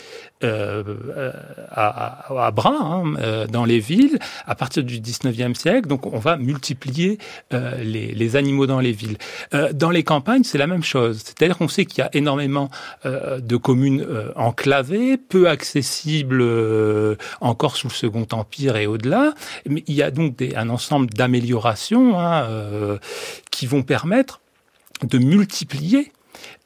euh, 0.43 1.31
à, 1.69 2.45
à, 2.45 2.51
bras 2.51 2.77
hein, 2.79 3.13
euh, 3.19 3.47
dans 3.47 3.65
les 3.65 3.79
villes 3.79 4.19
à 4.45 4.55
partir 4.55 4.83
du 4.83 4.99
19e 4.99 5.53
siècle. 5.53 5.87
Donc 5.87 6.05
on 6.05 6.19
va 6.19 6.37
multiplier 6.37 7.17
euh, 7.53 7.83
les, 7.83 8.35
animaux 8.35 8.65
dans 8.65 8.79
les 8.79 8.91
villes. 8.93 9.17
Euh, 9.53 9.73
dans 9.73 9.91
les 9.91 10.03
campagnes, 10.03 10.43
c'est 10.43 10.57
la 10.57 10.67
même 10.67 10.83
chose. 10.83 11.21
C'est-à-dire 11.23 11.57
qu'on 11.57 11.67
sait 11.67 11.85
qu'il 11.85 11.99
y 11.99 12.01
a 12.01 12.09
énormément 12.13 12.69
euh, 13.05 13.39
de 13.39 13.57
communes 13.57 14.07
enclavées, 14.35 15.17
peu 15.17 15.49
accessibles 15.49 16.43
encore 17.41 17.75
sous 17.75 17.87
le 17.87 17.93
Second 17.93 18.27
Empire 18.31 18.77
et 18.77 18.87
au-delà. 18.87 19.33
Mais 19.67 19.83
il 19.87 19.93
y 19.93 20.01
a 20.01 20.09
donc 20.09 20.41
un 20.55 20.69
ensemble 20.69 21.07
d'améliorations 21.07 22.19
hein, 22.19 22.47
qui 23.51 23.67
vont 23.67 23.83
permettre 23.83 24.41
de 25.03 25.17
multiplier 25.17 26.11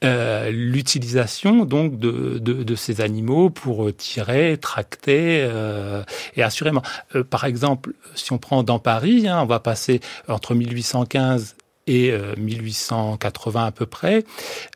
euh, 0.04 0.50
l'utilisation 0.50 1.64
donc 1.64 1.98
de, 1.98 2.38
de, 2.38 2.62
de, 2.62 2.74
ces 2.76 3.00
animaux 3.00 3.50
pour 3.50 3.92
tirer, 3.96 4.56
tracter 4.56 5.40
euh, 5.42 6.04
et 6.36 6.42
assurément. 6.42 6.82
Euh, 7.16 7.24
par 7.24 7.44
exemple, 7.44 7.94
si 8.14 8.32
on 8.32 8.38
prend 8.38 8.62
dans 8.62 8.78
Paris, 8.78 9.26
hein, 9.26 9.40
on 9.42 9.46
va 9.46 9.58
passer 9.58 10.00
entre 10.28 10.54
1815 10.54 11.56
et 11.88 12.12
1880 12.36 13.64
à 13.64 13.72
peu 13.72 13.86
près, 13.86 14.22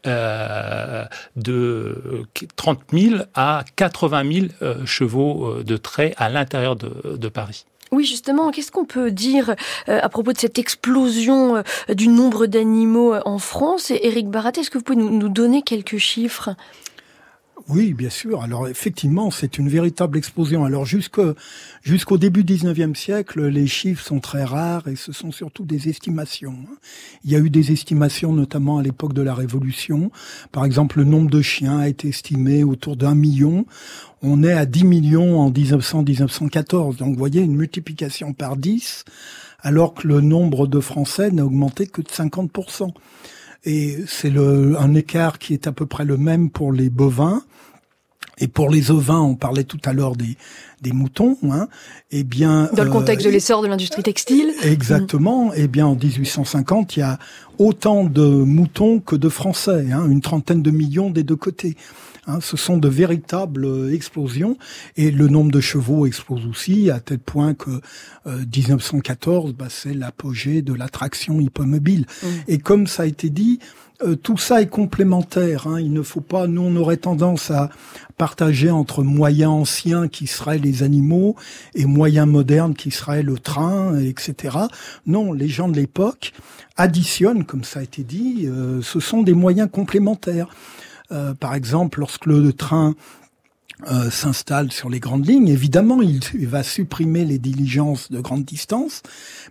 euh, 0.07 1.05
de 1.37 2.25
30 2.57 2.81
000 2.91 3.17
à 3.35 3.65
80 3.77 4.49
000 4.61 4.87
chevaux 4.87 5.63
de 5.63 5.77
trait 5.77 6.15
à 6.17 6.31
l'intérieur 6.31 6.75
de, 6.75 7.17
de 7.19 7.29
Paris. 7.29 7.67
Oui, 7.93 8.07
justement, 8.07 8.51
qu'est-ce 8.51 8.73
qu'on 8.73 8.87
peut 8.87 9.11
dire 9.11 9.55
euh, 9.91 10.01
à 10.03 10.09
propos 10.09 10.33
de 10.33 10.39
cette 10.39 10.59
explosion 10.59 11.57
euh, 11.57 11.63
du 11.95 12.09
nombre 12.09 12.47
d'animaux 12.47 13.13
euh, 13.13 13.21
en 13.27 13.39
France? 13.39 13.91
Et 13.91 14.07
Eric 14.07 14.31
Barat, 14.31 14.53
est-ce 14.57 14.71
que 14.71 14.79
vous 14.79 14.85
pouvez 14.85 14.97
nous, 14.97 15.29
donner 15.29 15.61
quelques 15.61 15.99
chiffres? 15.99 16.51
Oui, 17.69 17.95
bien 17.95 18.11
sûr. 18.11 18.43
Alors 18.43 18.67
effectivement, 18.67 19.31
c'est 19.31 19.57
une 19.57 19.69
véritable 19.69 20.19
explosion. 20.19 20.65
Alors 20.65 20.85
jusqu'au 20.85 22.19
début 22.19 22.43
du 22.43 22.55
19e 22.57 22.95
siècle, 22.95 23.47
les 23.47 23.69
chiffres 23.69 24.05
sont 24.05 24.19
très 24.19 24.43
rares 24.43 24.89
et 24.89 24.97
ce 24.97 25.13
sont 25.13 25.31
surtout 25.31 25.65
des 25.65 25.89
estimations. 25.89 26.57
Hein. 26.69 26.77
Il 27.25 27.31
y 27.31 27.37
a 27.37 27.39
eu 27.39 27.51
des 27.51 27.71
estimations 27.71 28.33
notamment 28.33 28.79
à 28.79 28.83
l'époque 28.83 29.13
de 29.13 29.23
la 29.23 29.35
Révolution. 29.35 30.11
Par 30.51 30.65
exemple, 30.65 30.99
le 30.99 31.05
nombre 31.05 31.31
de 31.31 31.41
chiens 31.41 31.79
a 31.79 31.89
été 31.89 32.09
estimé 32.09 32.65
autour 32.65 32.97
d'un 32.97 33.15
million 33.15 33.65
on 34.23 34.45
est 34.45 34.53
à 34.53 34.67
10 34.67 34.85
millions 34.85 35.41
en 35.41 35.51
1900-1914. 35.51 36.97
Donc 36.97 37.13
vous 37.13 37.19
voyez 37.19 37.41
une 37.41 37.57
multiplication 37.57 38.33
par 38.33 38.57
10, 38.57 39.05
alors 39.61 39.95
que 39.95 40.07
le 40.07 40.21
nombre 40.21 40.67
de 40.67 40.81
Français 40.81 41.31
n'a 41.31 41.45
augmenté 41.45 41.87
que 41.87 42.03
de 42.03 42.09
50%. 42.09 42.93
Et 43.65 43.99
c'est 44.07 44.31
le, 44.31 44.77
un 44.79 44.95
écart 44.95 45.39
qui 45.39 45.55
est 45.55 45.67
à 45.67 45.73
peu 45.73 45.87
près 45.87 46.05
le 46.05 46.17
même 46.17 46.51
pour 46.51 46.73
les 46.73 46.91
bovins. 46.91 47.43
Et 48.39 48.49
pour 48.49 48.71
les 48.71 48.91
ovins, 48.91 49.21
on 49.21 49.35
parlait 49.37 49.63
tout 49.63 49.79
à 49.85 49.93
l'heure 49.93 50.17
des, 50.17 50.37
des 50.81 50.93
moutons. 50.93 51.37
Hein, 51.45 51.69
eh 52.11 52.25
bien, 52.25 52.71
dans 52.75 52.83
le 52.83 52.91
contexte 52.91 53.25
de 53.25 53.31
euh, 53.31 53.35
l'essor 53.35 53.63
de 53.63 53.69
l'industrie 53.69 54.03
textile. 54.03 54.53
Exactement. 54.63 55.53
Eh 55.55 55.69
bien, 55.69 55.87
en 55.87 55.95
1850, 55.95 56.97
il 56.97 57.01
y 57.01 57.03
a 57.03 57.19
autant 57.59 58.05
de 58.05 58.25
moutons 58.25 59.01
que 59.01 59.15
de 59.15 59.29
Français, 59.29 59.93
hein, 59.93 60.07
une 60.09 60.23
trentaine 60.23 60.63
de 60.63 60.71
millions 60.71 61.11
des 61.11 61.23
deux 61.23 61.37
côtés. 61.37 61.77
Hein, 62.29 62.39
ce 62.41 62.57
sont 62.57 62.77
de 62.77 62.87
véritables 62.87 63.65
euh, 63.65 63.93
explosions 63.93 64.57
et 64.97 65.11
le 65.11 65.27
nombre 65.27 65.51
de 65.51 65.61
chevaux 65.61 66.07
explose 66.07 66.47
aussi 66.47 66.89
à 66.89 67.01
tel 67.01 67.19
point 67.19 67.55
que 67.55 67.81
1914, 68.27 69.51
euh, 69.51 69.55
bah, 69.59 69.67
c'est 69.69 69.93
l'apogée 69.93 70.63
de 70.63 70.73
l'attraction 70.73 71.41
hippomobile. 71.41 72.07
Mmh. 72.23 72.27
Et 72.47 72.59
comme 72.59 72.87
ça 72.87 73.03
a 73.03 73.07
été 73.07 73.29
dit, 73.29 73.59
euh, 74.05 74.15
tout 74.15 74.39
ça 74.39 74.63
est 74.63 74.69
complémentaire. 74.69 75.67
Hein. 75.67 75.81
Il 75.81 75.93
ne 75.93 76.03
faut 76.03 76.21
pas, 76.21 76.47
nous 76.47 76.63
on 76.63 76.77
aurait 76.77 76.97
tendance 76.97 77.51
à 77.51 77.71
partager 78.19 78.71
entre 78.71 79.03
moyens 79.03 79.51
anciens 79.51 80.07
qui 80.07 80.29
seraient 80.29 80.59
les 80.59 80.85
animaux 80.85 81.35
et 81.75 81.87
moyens 81.87 82.29
modernes 82.29 82.75
qui 82.75 82.93
seraient 82.93 83.25
le 83.25 83.37
train, 83.37 83.99
etc. 83.99 84.59
Non, 85.07 85.33
les 85.33 85.49
gens 85.49 85.69
de 85.69 85.75
l'époque 85.75 86.35
additionnent, 86.77 87.45
comme 87.45 87.65
ça 87.65 87.81
a 87.81 87.83
été 87.83 88.05
dit, 88.05 88.49
ce 88.81 89.01
sont 89.01 89.23
des 89.23 89.35
moyens 89.35 89.69
complémentaires. 89.71 90.49
Euh, 91.13 91.35
par 91.35 91.55
exemple, 91.55 92.01
lorsque 92.01 92.27
le 92.27 92.53
train 92.53 92.95
euh, 93.91 94.11
s'installe 94.11 94.71
sur 94.71 94.89
les 94.89 95.01
grandes 95.01 95.27
lignes. 95.27 95.49
Évidemment, 95.49 96.03
il, 96.03 96.21
va 96.47 96.63
supprimer 96.63 97.25
les 97.25 97.39
diligences 97.39 98.13
de 98.13 98.21
grande 98.21 98.45
distance, 98.45 99.03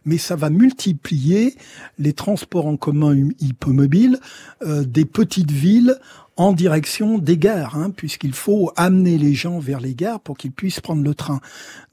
mais 0.06 0.18
ça 0.18 0.38
va 0.38 0.50
multiplier 0.50 1.56
les 2.00 2.14
transports 2.14 2.66
en 2.66 2.78
commun 2.78 3.30
hippomobiles 3.42 4.20
euh, 4.62 4.86
des 4.86 5.04
petites 5.04 5.52
villes 5.52 5.98
en 6.38 6.54
direction 6.54 7.18
des 7.18 7.38
gares, 7.38 7.76
hein, 7.76 7.90
puisqu'il 7.90 8.34
faut 8.34 8.72
amener 8.78 9.18
les 9.18 9.34
gens 9.34 9.60
vers 9.60 9.82
les 9.82 9.96
gares 9.96 10.22
pour 10.22 10.38
qu'ils 10.38 10.54
puissent 10.54 10.80
prendre 10.80 11.04
le 11.04 11.14
train. 11.14 11.42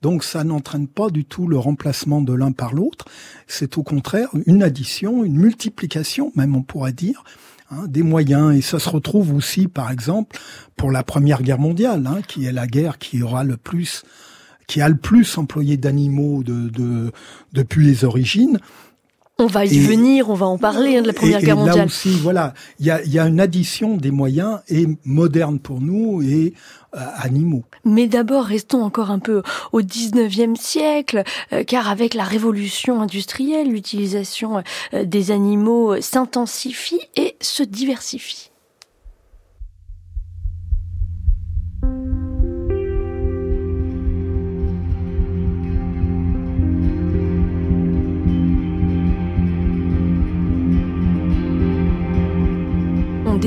Donc 0.00 0.22
ça 0.22 0.44
n'entraîne 0.44 0.86
pas 0.86 1.10
du 1.10 1.24
tout 1.24 1.48
le 1.48 1.58
remplacement 1.58 2.22
de 2.22 2.32
l'un 2.32 2.52
par 2.52 2.72
l'autre, 2.72 3.06
c'est 3.48 3.78
au 3.78 3.82
contraire 3.82 4.28
une 4.46 4.62
addition, 4.62 5.24
une 5.24 5.36
multiplication, 5.36 6.30
même 6.36 6.54
on 6.54 6.62
pourrait 6.62 6.92
dire, 6.92 7.24
Hein, 7.70 7.84
des 7.86 8.02
moyens. 8.02 8.56
Et 8.56 8.62
ça 8.62 8.78
se 8.78 8.88
retrouve 8.88 9.34
aussi, 9.34 9.68
par 9.68 9.90
exemple, 9.90 10.38
pour 10.76 10.90
la 10.90 11.02
Première 11.02 11.42
Guerre 11.42 11.58
mondiale, 11.58 12.06
hein, 12.06 12.20
qui 12.26 12.46
est 12.46 12.52
la 12.52 12.66
guerre 12.66 12.98
qui 12.98 13.22
aura 13.22 13.44
le 13.44 13.58
plus, 13.58 14.04
qui 14.66 14.80
a 14.80 14.88
le 14.88 14.96
plus 14.96 15.36
employé 15.36 15.76
d'animaux 15.76 16.42
de, 16.42 16.70
de, 16.70 17.12
depuis 17.52 17.84
les 17.84 18.04
origines. 18.04 18.58
On 19.40 19.46
va 19.46 19.64
y 19.64 19.78
venir, 19.78 20.30
on 20.30 20.34
va 20.34 20.46
en 20.46 20.58
parler 20.58 20.96
hein, 20.96 21.02
de 21.02 21.06
la 21.06 21.12
Première 21.12 21.40
Guerre 21.40 21.56
mondiale. 21.56 21.76
Là 21.78 21.84
aussi, 21.84 22.10
voilà, 22.10 22.54
il 22.80 22.86
y 22.86 22.90
a, 22.90 23.04
y 23.04 23.20
a, 23.20 23.26
une 23.28 23.38
addition 23.38 23.96
des 23.96 24.10
moyens 24.10 24.58
et 24.68 24.88
moderne 25.04 25.60
pour 25.60 25.80
nous 25.80 26.22
et 26.22 26.54
euh, 26.96 26.98
animaux. 27.18 27.64
Mais 27.84 28.08
d'abord, 28.08 28.46
restons 28.46 28.82
encore 28.82 29.12
un 29.12 29.20
peu 29.20 29.42
au 29.70 29.80
19e 29.80 30.56
siècle, 30.56 31.22
euh, 31.52 31.62
car 31.62 31.88
avec 31.88 32.14
la 32.14 32.24
révolution 32.24 33.00
industrielle, 33.00 33.70
l'utilisation 33.70 34.64
euh, 34.92 35.04
des 35.04 35.30
animaux 35.30 36.00
s'intensifie 36.00 37.02
et 37.14 37.36
se 37.40 37.62
diversifie. 37.62 38.50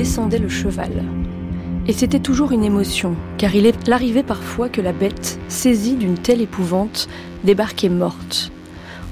Descendait 0.02 0.40
le 0.40 0.48
cheval. 0.48 1.04
Et 1.86 1.92
c'était 1.92 2.18
toujours 2.18 2.50
une 2.50 2.64
émotion, 2.64 3.14
car 3.38 3.54
il 3.54 3.72
arrivait 3.88 4.24
parfois 4.24 4.68
que 4.68 4.80
la 4.80 4.92
bête, 4.92 5.38
saisie 5.46 5.94
d'une 5.94 6.18
telle 6.18 6.40
épouvante, 6.40 7.08
débarquait 7.44 7.88
morte. 7.88 8.50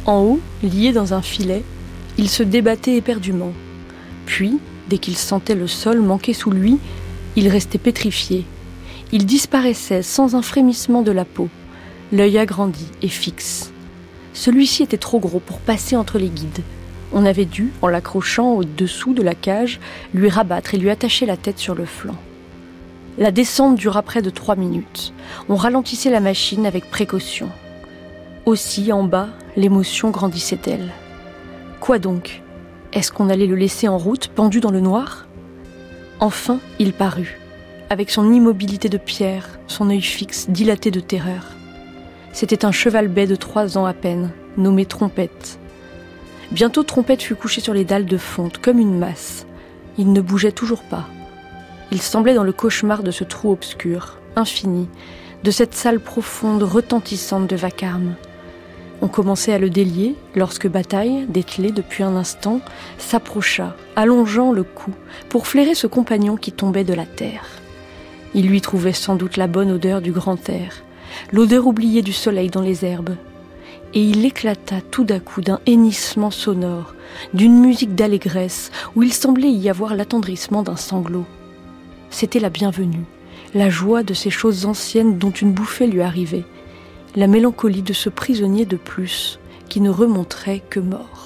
En 0.04 0.18
haut, 0.22 0.40
lié 0.64 0.90
dans 0.90 1.14
un 1.14 1.22
filet, 1.22 1.62
il 2.18 2.28
se 2.28 2.42
débattait 2.42 2.96
éperdument. 2.96 3.52
Puis, 4.26 4.58
dès 4.88 4.98
qu'il 4.98 5.16
sentait 5.16 5.54
le 5.54 5.68
sol 5.68 6.00
manquer 6.00 6.32
sous 6.32 6.50
lui, 6.50 6.78
il 7.36 7.46
restait 7.46 7.78
pétrifié. 7.78 8.44
Il 9.12 9.26
disparaissait 9.26 10.02
sans 10.02 10.34
un 10.34 10.42
frémissement 10.42 11.02
de 11.02 11.12
la 11.12 11.24
peau, 11.24 11.48
l'œil 12.10 12.36
agrandi 12.36 12.86
et 13.00 13.08
fixe. 13.08 13.70
Celui-ci 14.32 14.82
était 14.82 14.98
trop 14.98 15.20
gros 15.20 15.38
pour 15.38 15.60
passer 15.60 15.94
entre 15.94 16.18
les 16.18 16.30
guides. 16.30 16.64
On 17.12 17.26
avait 17.26 17.44
dû, 17.44 17.72
en 17.82 17.88
l'accrochant 17.88 18.52
au-dessous 18.52 19.14
de 19.14 19.22
la 19.22 19.34
cage, 19.34 19.80
lui 20.14 20.28
rabattre 20.28 20.74
et 20.74 20.78
lui 20.78 20.90
attacher 20.90 21.26
la 21.26 21.36
tête 21.36 21.58
sur 21.58 21.74
le 21.74 21.84
flanc. 21.84 22.16
La 23.18 23.32
descente 23.32 23.76
dura 23.76 24.02
près 24.02 24.22
de 24.22 24.30
trois 24.30 24.56
minutes. 24.56 25.12
On 25.48 25.56
ralentissait 25.56 26.10
la 26.10 26.20
machine 26.20 26.66
avec 26.66 26.88
précaution. 26.90 27.50
Aussi, 28.46 28.92
en 28.92 29.04
bas, 29.04 29.28
l'émotion 29.56 30.10
grandissait-elle. 30.10 30.90
Quoi 31.80 31.98
donc? 31.98 32.42
Est-ce 32.92 33.12
qu'on 33.12 33.28
allait 33.28 33.46
le 33.46 33.56
laisser 33.56 33.88
en 33.88 33.98
route, 33.98 34.28
pendu 34.28 34.60
dans 34.60 34.70
le 34.70 34.80
noir? 34.80 35.26
Enfin, 36.18 36.58
il 36.78 36.92
parut, 36.92 37.38
avec 37.88 38.10
son 38.10 38.32
immobilité 38.32 38.88
de 38.88 38.98
pierre, 38.98 39.58
son 39.66 39.90
œil 39.90 40.02
fixe, 40.02 40.48
dilaté 40.48 40.90
de 40.90 41.00
terreur. 41.00 41.46
C'était 42.32 42.64
un 42.64 42.72
cheval 42.72 43.08
bai 43.08 43.26
de 43.26 43.36
trois 43.36 43.78
ans 43.78 43.86
à 43.86 43.92
peine, 43.92 44.30
nommé 44.56 44.86
Trompette, 44.86 45.59
Bientôt 46.52 46.82
Trompette 46.82 47.22
fut 47.22 47.36
couché 47.36 47.60
sur 47.60 47.74
les 47.74 47.84
dalles 47.84 48.06
de 48.06 48.16
fonte, 48.16 48.58
comme 48.58 48.80
une 48.80 48.98
masse. 48.98 49.46
Il 49.98 50.12
ne 50.12 50.20
bougeait 50.20 50.50
toujours 50.50 50.82
pas. 50.82 51.06
Il 51.92 52.02
semblait 52.02 52.34
dans 52.34 52.42
le 52.42 52.52
cauchemar 52.52 53.04
de 53.04 53.12
ce 53.12 53.22
trou 53.22 53.52
obscur, 53.52 54.18
infini, 54.34 54.88
de 55.44 55.50
cette 55.52 55.74
salle 55.74 56.00
profonde, 56.00 56.64
retentissante 56.64 57.46
de 57.46 57.54
vacarme. 57.54 58.14
On 59.00 59.06
commençait 59.06 59.52
à 59.52 59.58
le 59.58 59.70
délier 59.70 60.16
lorsque 60.34 60.68
Bataille, 60.68 61.24
dételé 61.28 61.70
depuis 61.70 62.02
un 62.02 62.16
instant, 62.16 62.60
s'approcha, 62.98 63.76
allongeant 63.94 64.52
le 64.52 64.64
cou, 64.64 64.92
pour 65.28 65.46
flairer 65.46 65.76
ce 65.76 65.86
compagnon 65.86 66.36
qui 66.36 66.50
tombait 66.50 66.84
de 66.84 66.94
la 66.94 67.06
terre. 67.06 67.46
Il 68.34 68.48
lui 68.48 68.60
trouvait 68.60 68.92
sans 68.92 69.14
doute 69.14 69.36
la 69.36 69.46
bonne 69.46 69.70
odeur 69.70 70.00
du 70.00 70.10
grand 70.10 70.48
air, 70.48 70.82
l'odeur 71.32 71.66
oubliée 71.66 72.02
du 72.02 72.12
soleil 72.12 72.50
dans 72.50 72.60
les 72.60 72.84
herbes, 72.84 73.14
et 73.94 74.02
il 74.02 74.24
éclata 74.24 74.80
tout 74.90 75.04
d'un 75.04 75.20
coup 75.20 75.40
d'un 75.40 75.60
hennissement 75.66 76.30
sonore, 76.30 76.94
d'une 77.34 77.58
musique 77.60 77.94
d'allégresse 77.94 78.70
où 78.94 79.02
il 79.02 79.12
semblait 79.12 79.50
y 79.50 79.68
avoir 79.68 79.94
l'attendrissement 79.94 80.62
d'un 80.62 80.76
sanglot. 80.76 81.26
c'était 82.10 82.40
la 82.40 82.50
bienvenue, 82.50 83.04
la 83.54 83.68
joie 83.68 84.02
de 84.02 84.14
ces 84.14 84.30
choses 84.30 84.66
anciennes 84.66 85.18
dont 85.18 85.30
une 85.30 85.52
bouffée 85.52 85.86
lui 85.86 86.02
arrivait, 86.02 86.44
la 87.16 87.26
mélancolie 87.26 87.82
de 87.82 87.92
ce 87.92 88.08
prisonnier 88.08 88.64
de 88.64 88.76
plus 88.76 89.38
qui 89.68 89.80
ne 89.80 89.90
remonterait 89.90 90.62
que 90.70 90.80
mort. 90.80 91.19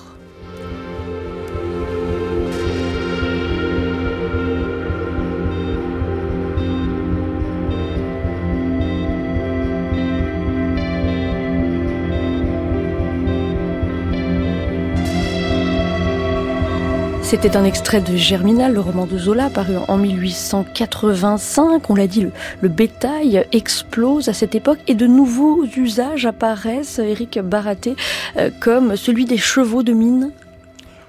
C'était 17.25 17.57
un 17.57 17.65
extrait 17.65 18.03
de 18.03 18.15
Germinal, 18.17 18.75
le 18.75 18.81
roman 18.81 19.07
de 19.07 19.17
Zola, 19.17 19.49
paru 19.49 19.77
en 19.89 19.97
1885. 19.97 21.89
On 21.89 21.95
l'a 21.95 22.07
dit, 22.07 22.27
le, 22.61 22.69
bétail 22.69 23.47
explose 23.51 24.29
à 24.29 24.35
cette 24.35 24.55
époque 24.55 24.79
et 24.87 24.95
de 24.95 25.07
nouveaux 25.07 25.65
usages 25.65 26.27
apparaissent, 26.27 26.99
Eric 26.99 27.41
Baraté, 27.41 27.97
euh, 28.37 28.51
comme 28.61 28.95
celui 28.97 29.25
des 29.25 29.39
chevaux 29.39 29.83
de 29.83 29.95
mine. 29.95 30.33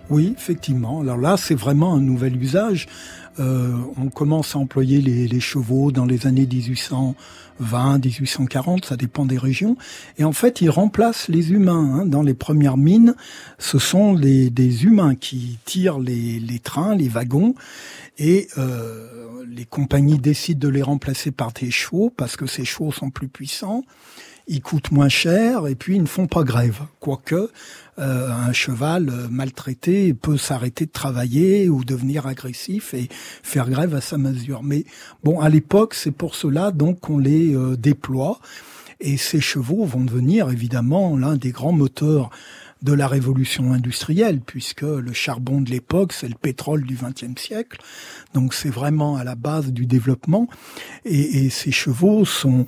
Oui, 0.10 0.34
effectivement. 0.38 1.02
Alors 1.02 1.18
là, 1.18 1.36
c'est 1.38 1.54
vraiment 1.54 1.94
un 1.94 2.02
nouvel 2.02 2.42
usage. 2.42 2.88
Euh, 3.40 3.74
on 3.98 4.10
commence 4.10 4.56
à 4.56 4.60
employer 4.60 5.02
les, 5.02 5.28
les, 5.28 5.40
chevaux 5.40 5.92
dans 5.92 6.06
les 6.06 6.26
années 6.26 6.46
1820, 6.46 8.06
1840, 8.06 8.86
ça 8.86 8.96
dépend 8.96 9.26
des 9.26 9.38
régions. 9.38 9.76
Et 10.18 10.24
en 10.24 10.32
fait, 10.32 10.62
ils 10.62 10.70
remplacent 10.70 11.28
les 11.28 11.52
humains. 11.52 12.00
Hein. 12.02 12.06
Dans 12.06 12.22
les 12.22 12.34
premières 12.34 12.78
mines, 12.78 13.16
ce 13.60 13.78
sont 13.78 14.14
des 14.14 14.84
humains 14.86 15.16
qui 15.16 15.58
tirent 15.66 16.00
les, 16.00 16.40
les 16.40 16.60
trains, 16.60 16.96
les 16.96 17.10
wagons. 17.10 17.56
Et 18.18 18.48
euh, 18.58 19.44
les 19.48 19.66
compagnies 19.66 20.20
décident 20.20 20.60
de 20.60 20.70
les 20.70 20.82
remplacer 20.82 21.32
par 21.32 21.52
des 21.52 21.72
chevaux 21.72 22.12
parce 22.16 22.38
que 22.38 22.46
ces 22.46 22.66
chevaux 22.66 22.92
sont 22.92 23.10
plus 23.10 23.28
puissants 23.28 23.84
ils 24.48 24.62
coûtent 24.62 24.92
moins 24.92 25.10
cher 25.10 25.68
et 25.68 25.76
puis 25.76 25.96
ils 25.96 26.02
ne 26.02 26.08
font 26.08 26.28
pas 26.28 26.44
grève. 26.44 26.82
Quoique 27.00 27.50
euh, 27.98 28.30
un 28.30 28.54
cheval 28.54 29.12
maltraité 29.30 30.14
peut 30.14 30.38
s'arrêter 30.38 30.86
de 30.86 30.92
travailler 30.92 31.70
ou 31.70 31.84
devenir 31.84 32.28
agressif 32.28 32.94
et 32.94 33.08
faire 33.12 33.70
grève 33.70 33.96
à 33.96 34.02
sa 34.02 34.18
mesure. 34.18 34.64
Mais 34.64 34.86
bon, 35.24 35.40
à 35.40 35.50
l'époque, 35.50 35.94
c'est 35.94 36.12
pour 36.12 36.36
cela 36.36 36.72
donc 36.72 37.00
qu'on 37.00 37.18
les 37.18 37.56
euh, 37.56 37.76
déploie. 37.76 38.40
Et 39.00 39.18
ces 39.18 39.42
chevaux 39.42 39.86
vont 39.86 40.04
devenir 40.04 40.50
évidemment 40.50 41.18
l'un 41.18 41.36
des 41.36 41.52
grands 41.52 41.74
moteurs 41.74 42.30
de 42.82 42.94
la 42.94 43.08
révolution 43.08 43.74
industrielle, 43.74 44.42
puisque 44.42 44.82
le 44.82 45.14
charbon 45.14 45.62
de 45.62 45.70
l'époque, 45.70 46.14
c'est 46.14 46.28
le 46.28 46.36
pétrole 46.36 46.84
du 46.84 46.96
XXe 46.96 47.42
siècle. 47.42 47.80
Donc 48.34 48.54
c'est 48.54 48.70
vraiment 48.70 49.16
à 49.16 49.24
la 49.24 49.36
base 49.36 49.72
du 49.72 49.86
développement. 49.86 50.48
Et, 51.06 51.50
ces 51.50 51.72
chevaux 51.72 52.26
sont, 52.26 52.66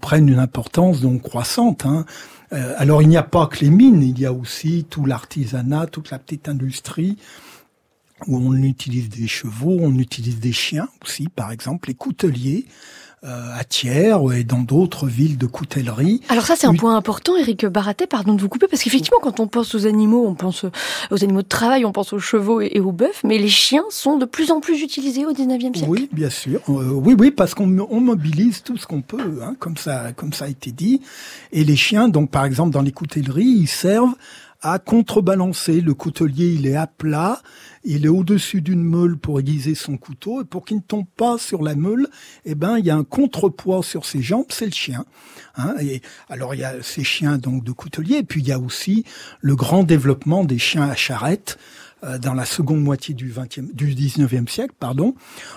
prennent 0.00 0.28
une 0.28 0.38
importance 0.38 1.00
donc 1.00 1.22
croissante. 1.22 1.84
Hein. 1.84 2.06
Euh, 2.52 2.74
alors 2.78 3.02
il 3.02 3.08
n'y 3.08 3.16
a 3.16 3.22
pas 3.22 3.46
que 3.46 3.58
les 3.60 3.70
mines, 3.70 4.02
il 4.02 4.18
y 4.18 4.24
a 4.24 4.32
aussi 4.32 4.86
tout 4.88 5.04
l'artisanat, 5.04 5.86
toute 5.86 6.10
la 6.10 6.18
petite 6.18 6.48
industrie 6.48 7.18
où 8.26 8.36
on 8.36 8.54
utilise 8.62 9.08
des 9.08 9.28
chevaux, 9.28 9.76
on 9.80 9.96
utilise 9.98 10.40
des 10.40 10.52
chiens 10.52 10.88
aussi, 11.04 11.28
par 11.28 11.52
exemple 11.52 11.88
les 11.88 11.94
couteliers 11.94 12.66
à 13.22 13.64
Thiers 13.64 14.16
et 14.34 14.44
dans 14.44 14.60
d'autres 14.60 15.06
villes 15.06 15.38
de 15.38 15.46
coutellerie. 15.46 16.20
Alors 16.28 16.44
ça, 16.44 16.54
c'est 16.56 16.66
un 16.66 16.74
point 16.74 16.96
important, 16.96 17.36
Eric 17.36 17.66
Baratet, 17.66 18.06
pardon 18.06 18.34
de 18.34 18.40
vous 18.40 18.48
couper, 18.48 18.66
parce 18.68 18.82
qu'effectivement, 18.82 19.18
quand 19.20 19.40
on 19.40 19.46
pense 19.46 19.74
aux 19.74 19.86
animaux, 19.86 20.24
on 20.26 20.34
pense 20.34 20.64
aux 21.10 21.24
animaux 21.24 21.42
de 21.42 21.48
travail, 21.48 21.84
on 21.84 21.92
pense 21.92 22.12
aux 22.12 22.18
chevaux 22.18 22.60
et, 22.60 22.80
aux 22.80 22.92
bœufs, 22.92 23.20
mais 23.24 23.38
les 23.38 23.48
chiens 23.48 23.84
sont 23.90 24.16
de 24.16 24.24
plus 24.24 24.50
en 24.50 24.60
plus 24.60 24.82
utilisés 24.82 25.26
au 25.26 25.32
19e 25.32 25.74
siècle. 25.74 25.86
Oui, 25.88 26.08
bien 26.12 26.30
sûr. 26.30 26.60
Euh, 26.68 26.90
oui, 26.92 27.14
oui, 27.18 27.30
parce 27.30 27.54
qu'on 27.54 27.66
mobilise 27.66 28.62
tout 28.62 28.76
ce 28.76 28.86
qu'on 28.86 29.02
peut, 29.02 29.40
hein, 29.42 29.54
comme 29.58 29.76
ça, 29.76 30.12
comme 30.14 30.32
ça 30.32 30.46
a 30.46 30.48
été 30.48 30.72
dit. 30.72 31.00
Et 31.52 31.64
les 31.64 31.76
chiens, 31.76 32.08
donc 32.08 32.30
par 32.30 32.44
exemple 32.44 32.70
dans 32.70 32.82
les 32.82 32.92
coutelleries, 32.92 33.44
ils 33.44 33.68
servent 33.68 34.14
à 34.60 34.78
contrebalancer. 34.78 35.80
Le 35.80 35.94
coutelier, 35.94 36.52
il 36.54 36.66
est 36.66 36.76
à 36.76 36.86
plat, 36.86 37.40
il 37.84 38.04
est 38.04 38.08
au-dessus 38.08 38.60
d'une 38.60 38.82
meule 38.82 39.16
pour 39.16 39.40
aiguiser 39.40 39.74
son 39.74 39.96
couteau, 39.96 40.42
et 40.42 40.44
pour 40.44 40.64
qu'il 40.64 40.78
ne 40.78 40.82
tombe 40.82 41.06
pas 41.16 41.38
sur 41.38 41.62
la 41.62 41.74
meule, 41.74 42.08
eh 42.44 42.54
ben, 42.54 42.78
il 42.78 42.84
y 42.84 42.90
a 42.90 42.96
un 42.96 43.04
contrepoids 43.04 43.82
sur 43.82 44.04
ses 44.04 44.22
jambes, 44.22 44.46
c'est 44.50 44.66
le 44.66 44.72
chien. 44.72 45.04
Hein. 45.56 45.74
et 45.80 46.02
alors, 46.28 46.54
il 46.54 46.60
y 46.60 46.64
a 46.64 46.82
ces 46.82 47.04
chiens 47.04 47.38
donc 47.38 47.64
de 47.64 47.72
coutelier, 47.72 48.16
et 48.16 48.22
puis 48.22 48.40
il 48.40 48.48
y 48.48 48.52
a 48.52 48.58
aussi 48.58 49.04
le 49.40 49.56
grand 49.56 49.84
développement 49.84 50.44
des 50.44 50.58
chiens 50.58 50.88
à 50.88 50.94
charrette, 50.94 51.58
euh, 52.04 52.16
dans 52.16 52.34
la 52.34 52.44
seconde 52.44 52.80
moitié 52.80 53.12
du 53.12 53.32
20e, 53.32 53.74
du 53.74 53.92
19e 53.92 54.48
siècle, 54.48 54.74
pardon, 54.78 55.16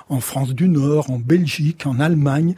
en 0.10 0.20
France 0.20 0.56
du 0.56 0.70
Nord, 0.70 1.12
en 1.12 1.20
Belgique, 1.20 1.86
en 1.86 2.00
Allemagne, 2.00 2.56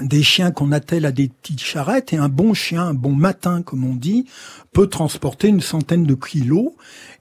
des 0.00 0.22
chiens 0.22 0.50
qu'on 0.52 0.72
attelle 0.72 1.04
à 1.04 1.12
des 1.12 1.28
petites 1.28 1.60
charrettes 1.60 2.14
et 2.14 2.16
un 2.16 2.30
bon 2.30 2.54
chien, 2.54 2.82
un 2.82 2.94
bon 2.94 3.12
matin 3.12 3.60
comme 3.60 3.84
on 3.84 3.94
dit, 3.94 4.24
peut 4.72 4.86
transporter 4.86 5.48
une 5.48 5.60
centaine 5.60 6.04
de 6.04 6.14
kilos. 6.14 6.70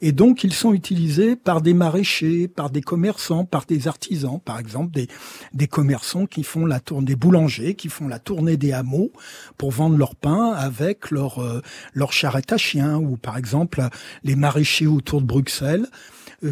Et 0.01 0.13
donc 0.13 0.45
ils 0.45 0.53
sont 0.53 0.73
utilisés 0.73 1.35
par 1.35 1.61
des 1.61 1.73
maraîchers, 1.73 2.47
par 2.47 2.69
des 2.69 2.81
commerçants, 2.81 3.43
par 3.43 3.65
des 3.65 3.89
artisans, 3.89 4.39
par 4.39 4.57
exemple 4.57 4.91
des, 4.91 5.07
des 5.53 5.67
commerçants 5.67 6.25
qui 6.25 6.43
font 6.43 6.65
la 6.65 6.79
tournée 6.79 7.01
des 7.11 7.15
boulangers 7.15 7.75
qui 7.75 7.89
font 7.89 8.07
la 8.07 8.19
tournée 8.19 8.57
des 8.57 8.71
hameaux 8.71 9.11
pour 9.57 9.71
vendre 9.71 9.97
leur 9.97 10.15
pain 10.15 10.51
avec 10.51 11.11
leur 11.11 11.39
euh, 11.39 11.61
leur 11.93 12.13
charrette 12.13 12.53
à 12.53 12.57
chiens 12.57 12.97
ou 12.97 13.17
par 13.17 13.37
exemple 13.37 13.81
les 14.23 14.35
maraîchers 14.35 14.87
autour 14.87 15.21
de 15.21 15.25
Bruxelles 15.25 15.87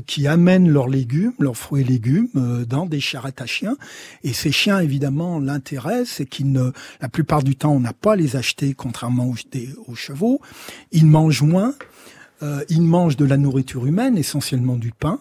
qui 0.05 0.27
amènent 0.27 0.69
leurs 0.69 0.87
légumes, 0.87 1.33
leurs 1.39 1.57
fruits 1.57 1.81
et 1.81 1.85
légumes 1.85 2.29
euh, 2.35 2.65
dans 2.65 2.85
des 2.85 2.99
charrettes 2.99 3.41
à 3.41 3.45
chiens. 3.45 3.75
Et 4.23 4.33
ces 4.33 4.51
chiens, 4.51 4.79
évidemment, 4.79 5.39
l'intérêt, 5.39 6.05
c'est 6.05 6.25
qu'ils 6.25 6.51
ne, 6.51 6.71
la 7.01 7.09
plupart 7.09 7.43
du 7.43 7.55
temps, 7.55 7.73
on 7.73 7.79
n'a 7.79 7.93
pas 7.93 8.15
les 8.15 8.35
acheter, 8.35 8.73
contrairement 8.73 9.25
aux, 9.25 9.35
aux 9.87 9.95
chevaux. 9.95 10.41
Ils 10.91 11.05
mangent 11.05 11.43
moins. 11.43 11.73
Euh, 12.41 12.63
ils 12.69 12.81
mangent 12.81 13.17
de 13.17 13.25
la 13.25 13.37
nourriture 13.37 13.85
humaine, 13.85 14.17
essentiellement 14.17 14.77
du 14.77 14.91
pain. 14.91 15.19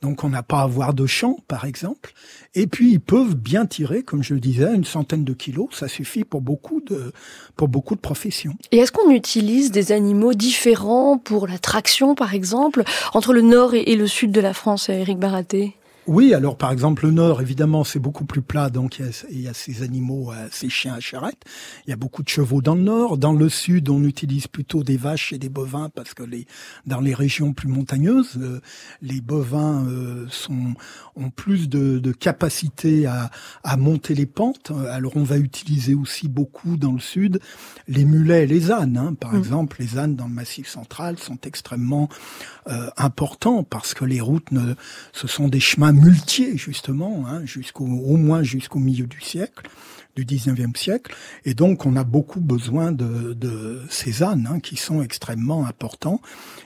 Donc 0.00 0.22
on 0.22 0.28
n'a 0.28 0.42
pas 0.42 0.60
à 0.60 0.62
avoir 0.62 0.94
de 0.94 1.06
champ, 1.06 1.38
par 1.48 1.64
exemple. 1.64 2.12
Et 2.54 2.66
puis 2.66 2.92
ils 2.92 3.00
peuvent 3.00 3.34
bien 3.34 3.66
tirer, 3.66 4.02
comme 4.02 4.22
je 4.22 4.34
le 4.34 4.40
disais, 4.40 4.74
une 4.74 4.84
centaine 4.84 5.24
de 5.24 5.32
kilos. 5.32 5.68
Ça 5.72 5.88
suffit 5.88 6.24
pour 6.24 6.40
beaucoup 6.40 6.80
de 6.80 7.12
pour 7.56 7.68
beaucoup 7.68 7.94
de 7.94 8.00
professions. 8.00 8.54
Et 8.70 8.78
est-ce 8.78 8.92
qu'on 8.92 9.10
utilise 9.10 9.70
des 9.70 9.92
animaux 9.92 10.34
différents 10.34 11.18
pour 11.18 11.46
la 11.46 11.58
traction, 11.58 12.14
par 12.14 12.34
exemple, 12.34 12.84
entre 13.14 13.32
le 13.32 13.42
nord 13.42 13.74
et, 13.74 13.96
le 13.96 14.06
sud 14.06 14.30
de 14.30 14.40
la 14.40 14.54
France, 14.54 14.88
Eric 14.88 15.18
Baraté? 15.18 15.74
Oui, 16.08 16.32
alors 16.32 16.56
par 16.56 16.72
exemple 16.72 17.04
le 17.04 17.12
nord, 17.12 17.42
évidemment, 17.42 17.84
c'est 17.84 17.98
beaucoup 17.98 18.24
plus 18.24 18.40
plat, 18.40 18.70
donc 18.70 18.98
il 19.30 19.40
y, 19.42 19.46
a, 19.46 19.52
ces 19.52 19.82
animaux, 19.82 20.32
euh, 20.32 20.48
ces 20.50 20.70
chiens 20.70 20.94
à 20.94 21.00
charrette. 21.00 21.44
Il 21.86 21.90
y 21.90 21.92
a 21.92 21.96
beaucoup 21.96 22.22
de 22.22 22.30
chevaux 22.30 22.62
dans 22.62 22.74
le 22.74 22.80
nord. 22.80 23.18
Dans 23.18 23.34
le 23.34 23.50
sud, 23.50 23.90
on 23.90 24.02
utilise 24.02 24.46
plutôt 24.46 24.82
des 24.82 24.96
vaches 24.96 25.34
et 25.34 25.38
des 25.38 25.50
bovins 25.50 25.90
parce 25.90 26.14
que 26.14 26.22
les 26.22 26.46
dans 26.86 27.00
les 27.00 27.12
régions 27.12 27.52
plus 27.52 27.68
montagneuses, 27.68 28.38
euh, 28.38 28.62
les 29.02 29.20
bovins 29.20 29.84
euh, 29.86 30.24
sont 30.30 30.74
ont 31.14 31.28
plus 31.28 31.68
de, 31.68 31.98
de 31.98 32.12
capacité 32.12 33.04
à, 33.04 33.30
à 33.62 33.76
monter 33.76 34.14
les 34.14 34.26
pentes. 34.26 34.72
Alors 34.90 35.14
on 35.16 35.24
va 35.24 35.36
utiliser 35.36 35.94
aussi 35.94 36.26
beaucoup 36.26 36.78
dans 36.78 36.92
le 36.92 37.00
sud 37.00 37.38
les 37.86 38.06
mulets 38.06 38.44
et 38.44 38.46
les 38.46 38.72
ânes. 38.72 38.96
Hein. 38.96 39.12
Par 39.12 39.34
mmh. 39.34 39.38
exemple, 39.38 39.76
les 39.78 39.98
ânes 39.98 40.16
dans 40.16 40.26
le 40.26 40.34
Massif 40.34 40.68
central 40.68 41.18
sont 41.18 41.38
extrêmement 41.44 42.08
importants 42.98 43.64
parce 43.64 43.94
que 43.94 44.04
les 44.04 44.20
routes, 44.20 44.52
ne, 44.52 44.74
ce 45.12 45.26
sont 45.26 45.48
des 45.48 45.60
chemins 45.60 45.92
multier 45.98 46.56
justement, 46.56 47.24
hein, 47.28 47.44
jusqu'au 47.44 47.84
au 47.84 48.16
moins 48.16 48.42
jusqu'au 48.42 48.78
milieu 48.78 49.06
du 49.06 49.20
siècle, 49.20 49.68
du 50.16 50.24
19e 50.24 50.76
siècle, 50.76 51.14
et 51.44 51.54
donc 51.54 51.86
on 51.86 51.94
a 51.96 52.04
beaucoup 52.04 52.40
besoin 52.40 52.92
de, 52.92 53.34
de 53.34 53.82
ces 53.88 54.22
ânes 54.22 54.48
hein, 54.50 54.60
qui 54.60 54.76
sont 54.76 55.02
extrêmement 55.02 55.66
importants. 55.66 56.20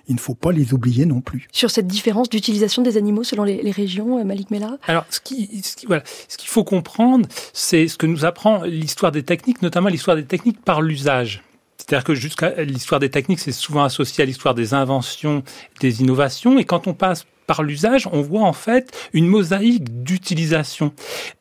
Il 0.09 0.15
ne 0.15 0.21
faut 0.21 0.35
pas 0.35 0.53
les 0.53 0.73
oublier 0.73 1.05
non 1.05 1.21
plus. 1.21 1.49
Sur 1.53 1.71
cette 1.71 1.87
différence 1.87 2.31
d'utilisation 2.31 2.83
des 2.83 2.97
animaux 2.97 3.25
selon 3.25 3.45
les, 3.45 3.71
régions, 3.71 4.19
euh, 4.19 4.25
Malik 4.25 4.51
Mela? 4.51 4.79
Alors, 4.87 5.05
ce 5.11 5.21
qui, 5.21 5.63
ce 5.63 5.77
qui 5.77 5.87
voilà, 5.87 6.03
ce 6.29 6.37
qu'il 6.39 6.49
faut 6.49 6.65
comprendre, 6.65 7.29
c'est 7.53 7.89
ce 7.89 7.99
que 7.99 8.07
nous 8.07 8.25
apprend 8.25 8.63
l'histoire 8.63 9.13
des 9.13 9.23
techniques, 9.23 9.63
notamment 9.63 9.89
l'histoire 9.89 10.17
des 10.17 10.25
techniques 10.25 10.63
par 10.63 10.81
l'usage. 10.81 11.43
C'est-à-dire 11.79 12.05
que 12.05 12.15
jusqu'à 12.15 12.63
l'histoire 12.63 13.01
des 13.01 13.11
techniques, 13.11 13.41
c'est 13.41 13.53
souvent 13.53 13.83
associé 13.83 14.23
à 14.23 14.27
l'histoire 14.27 14.55
des 14.55 14.73
inventions, 14.75 15.43
des 15.81 16.01
innovations. 16.01 16.59
Et 16.59 16.65
quand 16.65 16.87
on 16.87 16.95
passe 16.95 17.27
par 17.47 17.63
l'usage, 17.63 18.09
on 18.13 18.23
voit 18.23 18.43
en 18.43 18.53
fait 18.53 18.97
une 19.13 19.27
mosaïque 19.27 20.03
d'utilisation 20.05 20.93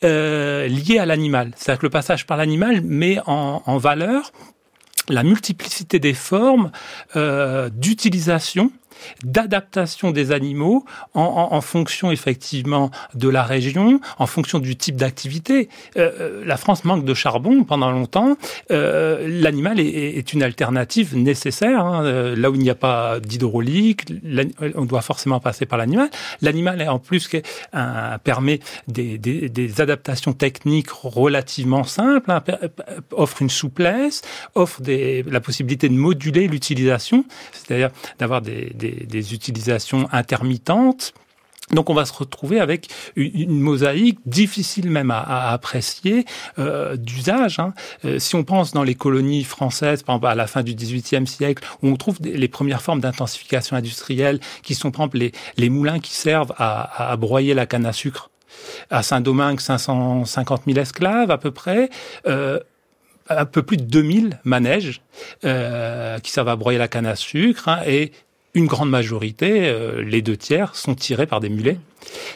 euh, 0.04 0.68
liée 0.68 0.98
à 0.98 1.06
l'animal. 1.06 1.52
C'est-à-dire 1.56 1.80
que 1.80 1.86
le 1.86 1.92
passage 1.92 2.26
par 2.26 2.38
l'animal 2.38 2.82
met 2.82 3.20
en, 3.28 3.78
valeur 3.78 4.32
la 5.10 5.24
multiplicité 5.24 6.00
des 6.00 6.14
formes 6.14 6.72
euh, 7.16 7.70
d'utilisation 7.70 8.72
d'adaptation 9.24 10.12
des 10.12 10.32
animaux 10.32 10.86
en, 11.14 11.62
fonction 11.62 12.12
effectivement 12.12 12.92
de 13.14 13.30
la 13.30 13.44
région, 13.44 14.00
en 14.18 14.28
fonction 14.28 14.60
du 14.60 14.76
type 14.76 14.96
d'activité. 14.96 15.70
Euh, 15.98 16.12
euh, 16.20 16.44
la 16.46 16.58
France 16.58 16.84
manque 16.84 17.06
de 17.06 17.14
charbon 17.14 17.64
pendant 17.64 17.92
longtemps. 17.92 18.38
Euh, 18.72 19.28
l'animal 19.28 19.80
est, 19.80 20.34
une 20.34 20.44
alternative 20.44 21.18
nécessaire. 21.18 21.86
Hein. 21.86 22.36
Là 22.36 22.52
où 22.52 22.56
il 22.56 22.62
n'y 22.62 22.70
a 22.70 22.76
pas 22.76 23.20
d'hydraulique, 23.20 24.06
on 24.76 24.86
doit 24.86 25.02
forcément 25.02 25.40
passer 25.40 25.66
par 25.66 25.78
l'animal. 25.78 26.10
L'animal, 26.42 26.88
en 26.88 27.00
plus, 27.00 27.30
permet 28.24 28.60
des, 28.88 29.82
adaptations 29.82 30.34
techniques 30.34 30.92
relativement 30.92 31.84
simples, 31.84 32.32
hein, 32.32 32.44
offre 33.12 33.42
une 33.42 33.50
souplesse, 33.50 34.22
offre 34.56 34.82
la 34.86 35.40
possibilité 35.40 35.90
de 35.90 35.94
moduler 35.94 36.48
l'utilisation, 36.48 37.26
c'est-à-dire 37.52 37.90
d'avoir 38.20 38.42
des, 38.42 38.74
utilisations 39.34 40.08
intermittentes. 40.12 41.14
Donc 41.74 41.90
on 41.90 41.94
va 41.94 42.06
se 42.06 42.14
retrouver 42.14 42.60
avec 42.60 42.88
une, 43.16 43.60
mosaïque 43.60 44.20
difficile 44.26 44.90
même 44.90 45.12
à, 45.12 45.52
apprécier 45.52 46.26
euh, 46.60 46.96
d'usage. 46.96 47.60
Hein. 47.60 47.74
Euh, 48.06 48.20
si 48.20 48.36
on 48.36 48.44
pense 48.44 48.74
dans 48.74 48.84
les 48.84 48.96
colonies 48.96 49.44
françaises, 49.44 50.04
par 50.04 50.16
exemple 50.16 50.32
à 50.32 50.36
la 50.36 50.48
fin 50.48 50.64
du 50.64 50.76
XVIIIe 50.76 51.28
siècle, 51.28 51.64
où 51.82 51.88
on 51.88 51.96
trouve 51.96 52.18
les 52.22 52.48
premières 52.48 52.82
formes 52.82 53.00
d'intensification 53.00 53.76
industrielle, 53.76 54.40
qui 54.64 54.76
sont 54.76 54.92
par 54.92 55.06
exemple 55.06 55.32
les, 55.58 55.70
moulins 55.70 56.00
qui 56.00 56.14
servent 56.14 56.54
à, 56.58 57.16
broyer 57.18 57.54
la 57.54 57.66
canne 57.66 57.86
à 57.86 57.94
sucre. 57.94 58.30
À 58.90 59.02
Saint-Domingue, 59.02 59.60
550 59.60 60.64
000 60.68 60.78
esclaves 60.78 61.32
à 61.32 61.38
peu 61.38 61.52
près. 61.52 61.90
Un 62.26 63.46
peu 63.46 63.64
plus 63.64 63.78
de 63.78 63.84
2000 63.84 64.40
manèges 64.44 65.02
qui 65.42 66.32
servent 66.32 66.50
à 66.50 66.56
broyer 66.58 66.78
la 66.78 66.90
canne 66.90 67.06
à 67.06 67.16
sucre 67.16 67.70
hein, 67.70 67.80
et 67.86 68.12
une 68.54 68.66
grande 68.66 68.90
majorité, 68.90 69.68
euh, 69.70 70.04
les 70.04 70.22
deux 70.22 70.38
tiers, 70.38 70.76
sont 70.76 70.96
tirés 70.96 71.26
par 71.26 71.40
des 71.40 71.50
mulets. 71.50 71.78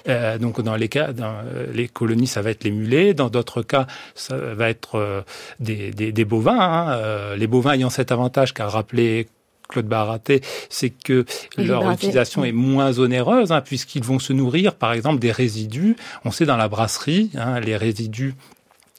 Euh, 0.07 0.37
donc 0.37 0.61
dans 0.61 0.75
les 0.75 0.87
cas, 0.87 1.11
dans 1.11 1.33
euh, 1.45 1.65
les 1.73 1.87
colonies, 1.87 2.27
ça 2.27 2.41
va 2.41 2.51
être 2.51 2.63
les 2.63 2.71
mulets. 2.71 3.13
Dans 3.13 3.29
d'autres 3.29 3.61
cas, 3.61 3.87
ça 4.13 4.37
va 4.37 4.69
être 4.69 5.25
des, 5.59 5.91
des, 5.91 6.25
bovins. 6.25 6.59
Hein. 6.59 7.35
les 7.35 7.47
bovins 7.47 7.73
ayant 7.73 7.89
cet 7.89 8.11
avantage 8.11 8.53
qu'a 8.53 8.67
rappelé 8.67 9.27
Claude 9.67 9.87
Baraté, 9.87 10.41
c'est 10.69 10.91
que 10.91 11.25
leur 11.57 11.89
utilisation 11.89 12.45
est 12.45 12.51
moins 12.51 12.99
onéreuse, 12.99 13.51
hein, 13.51 13.61
puisqu'ils 13.61 14.03
vont 14.03 14.19
se 14.19 14.31
nourrir, 14.31 14.75
par 14.75 14.93
exemple, 14.93 15.19
des 15.19 15.31
résidus. 15.31 15.95
On 16.23 16.31
sait 16.31 16.45
dans 16.45 16.57
la 16.57 16.67
brasserie, 16.67 17.31
hein, 17.35 17.59
les 17.59 17.75
résidus 17.75 18.35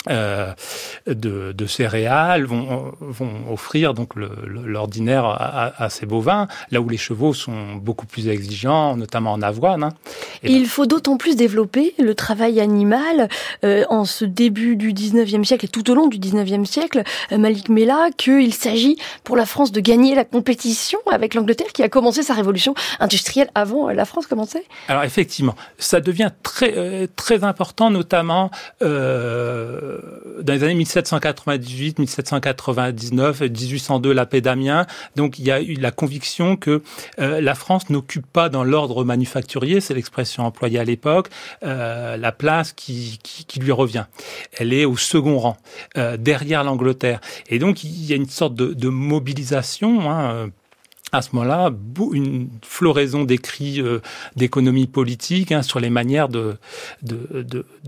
euh, 0.09 0.53
de, 1.07 1.53
de, 1.53 1.67
céréales 1.67 2.45
vont, 2.45 2.93
vont 3.01 3.53
offrir 3.53 3.95
donc 3.95 4.15
l'ordinaire 4.17 5.25
à, 5.25 5.83
à, 5.83 5.91
ces 5.91 6.07
bovins, 6.07 6.47
là 6.71 6.81
où 6.81 6.89
les 6.89 6.97
chevaux 6.97 7.35
sont 7.35 7.75
beaucoup 7.75 8.07
plus 8.07 8.29
exigeants, 8.29 8.97
notamment 8.97 9.33
en 9.33 9.43
avoine. 9.43 9.85
Hein. 9.85 9.93
il 10.43 10.67
faut 10.67 10.87
d'autant 10.87 11.17
plus 11.17 11.37
développer 11.37 11.95
le 11.99 12.15
travail 12.15 12.61
animal 12.61 13.29
euh, 13.65 13.85
en 13.89 14.05
ce 14.05 14.25
début 14.25 14.77
du 14.77 14.93
19e 14.93 15.45
siècle 15.45 15.65
et 15.65 15.69
tout 15.69 15.91
au 15.91 15.95
long 15.95 16.07
du 16.07 16.19
19e 16.19 16.65
siècle, 16.65 17.03
euh, 17.33 17.39
Malik 17.39 17.69
Mela, 17.69 18.11
qu'il 18.17 18.55
s'agit 18.55 18.97
pour 19.25 19.37
la 19.37 19.47
France 19.47 19.73
de 19.73 19.81
gagner 19.81 20.15
la 20.15 20.25
compétition 20.25 20.99
avec 21.11 21.35
l'Angleterre 21.35 21.73
qui 21.73 21.83
a 21.83 21.89
commencé 21.89 22.23
sa 22.23 22.35
révolution 22.35 22.75
industrielle 23.01 23.51
avant 23.55 23.89
la 23.89 24.05
France 24.05 24.27
commençait 24.27 24.65
Alors 24.89 25.05
effectivement, 25.05 25.55
ça 25.79 26.01
devient 26.01 26.31
très, 26.43 27.09
très 27.17 27.45
important, 27.45 27.91
notamment 27.91 28.51
euh, 28.83 29.96
dans 30.43 30.53
les 30.53 30.63
années 30.65 30.75
1798, 30.75 31.99
1799, 31.99 33.41
1802, 33.43 34.13
la 34.13 34.27
paix 34.27 34.41
d'Amiens. 34.41 34.87
Donc 35.17 35.39
il 35.39 35.45
y 35.45 35.51
a 35.51 35.61
eu 35.61 35.75
la 35.75 35.91
conviction 35.91 36.57
que 36.57 36.83
euh, 37.19 37.41
la 37.41 37.55
France 37.55 37.91
n'occupe 37.91 38.27
pas 38.27 38.49
dans 38.49 38.65
l'ordre 38.65 39.05
manufacturier, 39.05 39.81
c'est 39.81 39.95
l'expression 39.95 40.45
employée 40.45 40.79
à 40.79 40.85
l'époque, 40.85 41.29
euh, 41.63 42.17
la 42.17 42.33
place 42.33 42.73
qui, 42.73 43.19
lui 43.61 43.73
revient. 43.73 44.05
Elle 44.53 44.73
est 44.73 44.85
au 44.85 44.97
second 44.97 45.39
rang, 45.39 45.57
euh, 45.97 46.17
derrière 46.17 46.63
l'Angleterre. 46.63 47.21
Et 47.49 47.59
donc 47.59 47.85
il 47.85 48.05
y 48.05 48.13
a 48.13 48.17
une 48.17 48.29
sorte 48.29 48.55
de, 48.55 48.75
de 48.75 48.89
mobilisation. 48.89 50.11
Hein, 50.11 50.51
à 51.13 51.23
ce 51.23 51.31
moment-là 51.35 51.71
une 52.13 52.49
floraison 52.63 53.25
d'écrits 53.25 53.81
euh, 53.81 54.01
d'économie 54.35 54.87
politique 54.87 55.53
hein, 55.53 55.63
sur 55.63 55.79
les 55.79 55.91
manières 55.91 56.29
de, 56.29 56.59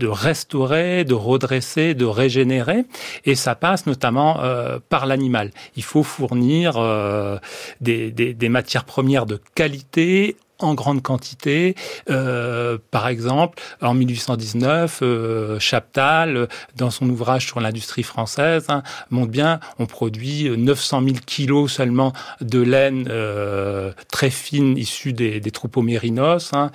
restaurer, 0.01 1.03
de 1.03 1.13
redresser, 1.13 1.93
de 1.93 2.05
régénérer. 2.05 2.85
Et 3.25 3.35
ça 3.35 3.55
passe 3.55 3.85
notamment 3.85 4.41
euh, 4.41 4.79
par 4.89 5.05
l'animal. 5.05 5.51
Il 5.75 5.83
faut 5.83 6.03
fournir 6.03 6.77
euh, 6.77 7.37
des, 7.81 8.11
des, 8.11 8.33
des 8.33 8.49
matières 8.49 8.85
premières 8.85 9.25
de 9.25 9.39
qualité 9.53 10.37
en 10.59 10.73
grande 10.73 11.01
quantité. 11.01 11.75
Euh, 12.09 12.77
par 12.91 13.07
exemple, 13.07 13.61
en 13.81 13.93
1819, 13.93 14.99
euh, 15.01 15.59
Chaptal, 15.59 16.47
dans 16.75 16.91
son 16.91 17.09
ouvrage 17.09 17.47
sur 17.47 17.59
l'industrie 17.59 18.03
française, 18.03 18.65
hein, 18.69 18.83
montre 19.09 19.31
bien, 19.31 19.59
on 19.79 19.85
produit 19.85 20.49
900 20.49 21.03
000 21.03 21.15
kilos 21.25 21.71
seulement 21.71 22.13
de 22.41 22.59
laine 22.61 23.07
euh, 23.09 23.91
très 24.11 24.29
fine 24.29 24.77
issue 24.77 25.13
des, 25.13 25.41
troupeaux 25.51 25.81
mérinos, 25.81 26.51
hein, 26.53 26.71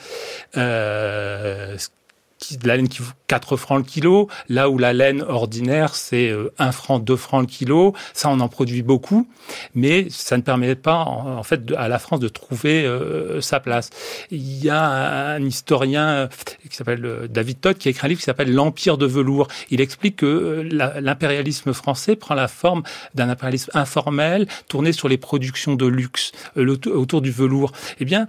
de 2.52 2.68
la 2.68 2.76
laine 2.76 2.88
qui 2.88 3.00
vaut 3.00 3.12
4 3.28 3.56
francs 3.56 3.78
le 3.78 3.84
kilo, 3.84 4.28
là 4.48 4.68
où 4.68 4.78
la 4.78 4.92
laine 4.92 5.22
ordinaire, 5.22 5.94
c'est 5.94 6.30
1 6.30 6.34
euh, 6.34 6.72
franc, 6.72 6.98
2 6.98 7.16
francs 7.16 7.40
le 7.40 7.46
kilo. 7.46 7.94
Ça, 8.12 8.28
on 8.28 8.38
en 8.40 8.48
produit 8.48 8.82
beaucoup, 8.82 9.28
mais 9.74 10.08
ça 10.10 10.36
ne 10.36 10.42
permet 10.42 10.74
pas, 10.74 10.98
en, 10.98 11.42
fait, 11.42 11.72
à 11.76 11.88
la 11.88 11.98
France 11.98 12.20
de 12.20 12.28
trouver 12.28 12.84
euh, 12.84 13.40
sa 13.40 13.60
place. 13.60 13.90
Il 14.30 14.62
y 14.62 14.68
a 14.68 15.34
un, 15.34 15.44
historien 15.44 16.06
euh, 16.06 16.28
qui 16.68 16.76
s'appelle 16.76 17.28
David 17.30 17.60
Todd 17.60 17.78
qui 17.78 17.88
a 17.88 17.90
écrit 17.90 18.06
un 18.06 18.08
livre 18.08 18.20
qui 18.20 18.24
s'appelle 18.24 18.52
L'Empire 18.52 18.98
de 18.98 19.06
velours. 19.06 19.48
Il 19.70 19.80
explique 19.80 20.16
que 20.16 20.68
l'impérialisme 20.70 21.72
français 21.72 22.16
prend 22.16 22.34
la 22.34 22.48
forme 22.48 22.82
d'un 23.14 23.28
impérialisme 23.28 23.70
informel, 23.74 24.46
tourné 24.68 24.92
sur 24.92 25.08
les 25.08 25.18
productions 25.18 25.74
de 25.74 25.86
luxe, 25.86 26.32
autour 26.56 27.20
du 27.22 27.30
velours. 27.30 27.72
Eh 28.00 28.04
bien, 28.04 28.26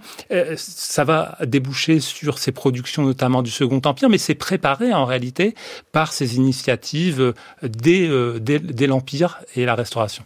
ça 0.56 1.04
va 1.04 1.38
déboucher 1.44 2.00
sur 2.00 2.38
ces 2.38 2.52
productions, 2.52 3.02
notamment 3.02 3.42
du 3.42 3.50
Second 3.50 3.80
Empire, 3.84 3.95
mais 4.04 4.18
c'est 4.18 4.34
préparé 4.34 4.92
en 4.92 5.04
réalité 5.04 5.54
par 5.92 6.12
ces 6.12 6.36
initiatives 6.36 7.34
dès, 7.62 8.08
euh, 8.08 8.38
dès, 8.38 8.86
l'Empire 8.86 9.40
et 9.54 9.64
la 9.64 9.74
Restauration. 9.74 10.24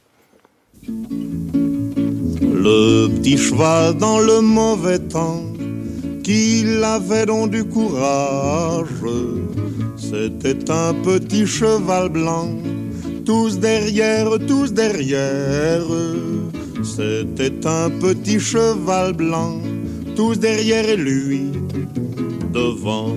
Le 2.63 3.09
petit 3.09 3.39
cheval 3.39 3.97
dans 3.97 4.19
le 4.19 4.41
mauvais 4.41 4.99
temps, 4.99 5.43
qu'il 6.23 6.83
avait 6.85 7.27
donc 7.27 7.51
du 7.51 7.65
courage, 7.65 8.89
c'était 9.97 10.71
un 10.71 10.95
petit 10.95 11.47
cheval 11.47 12.09
blanc, 12.11 12.51
tous 13.25 13.59
derrière, 13.59 14.31
tous 14.47 14.73
derrière, 14.73 15.85
c'était 16.83 17.67
un 17.67 17.91
petit 17.91 18.41
cheval 18.41 19.13
blanc, 19.15 19.61
tous 20.17 20.39
derrière 20.39 20.97
lui, 20.97 21.51
devant. 22.53 23.15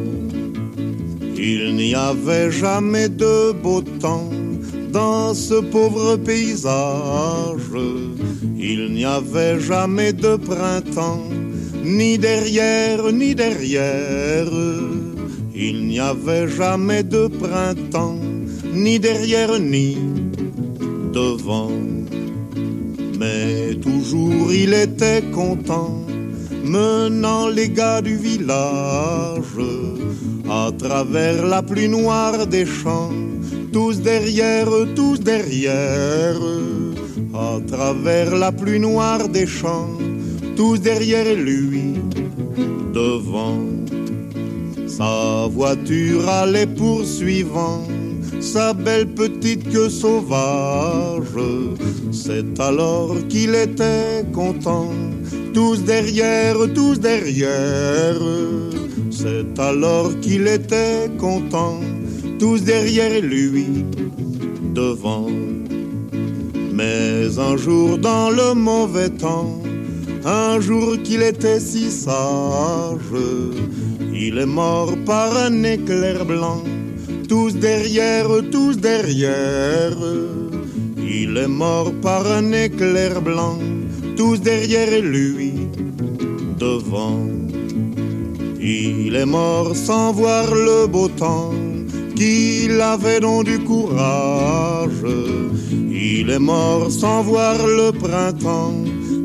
Il 1.35 1.75
n'y 1.75 1.95
avait 1.95 2.51
jamais 2.51 3.09
de 3.09 3.51
beau 3.53 3.81
temps 3.81 4.29
dans 4.91 5.33
ce 5.33 5.55
pauvre 5.55 6.15
paysage. 6.17 7.73
Il 8.57 8.93
n'y 8.93 9.03
avait 9.03 9.59
jamais 9.59 10.13
de 10.13 10.35
printemps, 10.35 11.27
ni 11.83 12.17
derrière, 12.17 13.11
ni 13.11 13.33
derrière. 13.33 14.51
Il 15.55 15.87
n'y 15.87 15.99
avait 15.99 16.47
jamais 16.47 17.03
de 17.03 17.27
printemps, 17.27 18.19
ni 18.73 18.99
derrière, 18.99 19.59
ni 19.59 19.97
devant. 21.11 21.71
Mais 23.19 23.75
toujours 23.75 24.53
il 24.53 24.73
était 24.73 25.23
content, 25.31 26.05
menant 26.63 27.47
les 27.47 27.69
gars 27.69 28.01
du 28.01 28.17
village 28.17 29.57
à 30.53 30.71
travers 30.71 31.45
la 31.53 31.61
pluie 31.63 31.89
noire 31.89 32.45
des 32.45 32.65
champs, 32.65 33.11
tous 33.71 33.95
derrière, 34.01 34.69
tous 34.95 35.19
derrière, 35.19 36.39
à 37.33 37.53
travers 37.71 38.35
la 38.35 38.51
pluie 38.51 38.79
noire 38.79 39.27
des 39.29 39.47
champs, 39.47 39.97
tous 40.55 40.77
derrière 40.79 41.33
lui, 41.35 41.85
devant. 42.93 43.63
Sa 44.97 45.47
voiture 45.57 46.29
allait 46.29 46.71
poursuivant, 46.83 47.81
sa 48.39 48.73
belle 48.73 49.07
petite 49.07 49.63
queue 49.73 49.89
sauvage. 49.89 51.39
C'est 52.11 52.59
alors 52.59 53.15
qu'il 53.27 53.55
était 53.55 54.23
content, 54.31 54.91
tous 55.55 55.77
derrière, 55.83 56.57
tous 56.75 56.99
derrière 56.99 58.21
c'est 59.23 59.57
alors 59.57 60.11
qu'il 60.19 60.47
était 60.47 61.09
content, 61.17 61.79
tous 62.39 62.61
derrière 62.63 63.21
lui, 63.21 63.85
devant. 64.73 65.29
Mais 66.73 67.39
un 67.39 67.55
jour 67.55 67.97
dans 67.97 68.29
le 68.29 68.53
mauvais 68.53 69.09
temps, 69.09 69.61
un 70.25 70.59
jour 70.59 70.97
qu'il 71.05 71.21
était 71.21 71.61
si 71.61 71.89
sage. 71.89 73.15
Il 74.13 74.39
est 74.39 74.53
mort 74.63 74.93
par 75.05 75.29
un 75.37 75.63
éclair 75.63 76.25
blanc, 76.25 76.61
tous 77.29 77.53
derrière, 77.55 78.27
tous 78.51 78.75
derrière. 78.77 79.97
Il 80.97 81.37
est 81.37 81.53
mort 81.63 81.93
par 82.01 82.29
un 82.29 82.51
éclair 82.51 83.21
blanc, 83.21 83.57
tous 84.17 84.41
derrière 84.41 85.01
lui, 85.01 85.53
devant. 86.59 87.42
Il 88.65 89.13
est 89.17 89.25
mort 89.25 89.75
sans 89.75 90.13
voir 90.13 90.55
le 90.55 90.87
beau 90.87 91.09
temps, 91.09 91.51
qu'il 92.15 92.79
avait 92.79 93.19
donc 93.19 93.43
du 93.43 93.59
courage. 93.59 95.05
Il 95.91 96.29
est 96.29 96.39
mort 96.39 96.89
sans 96.89 97.23
voir 97.23 97.57
le 97.57 97.91
printemps, 97.91 98.73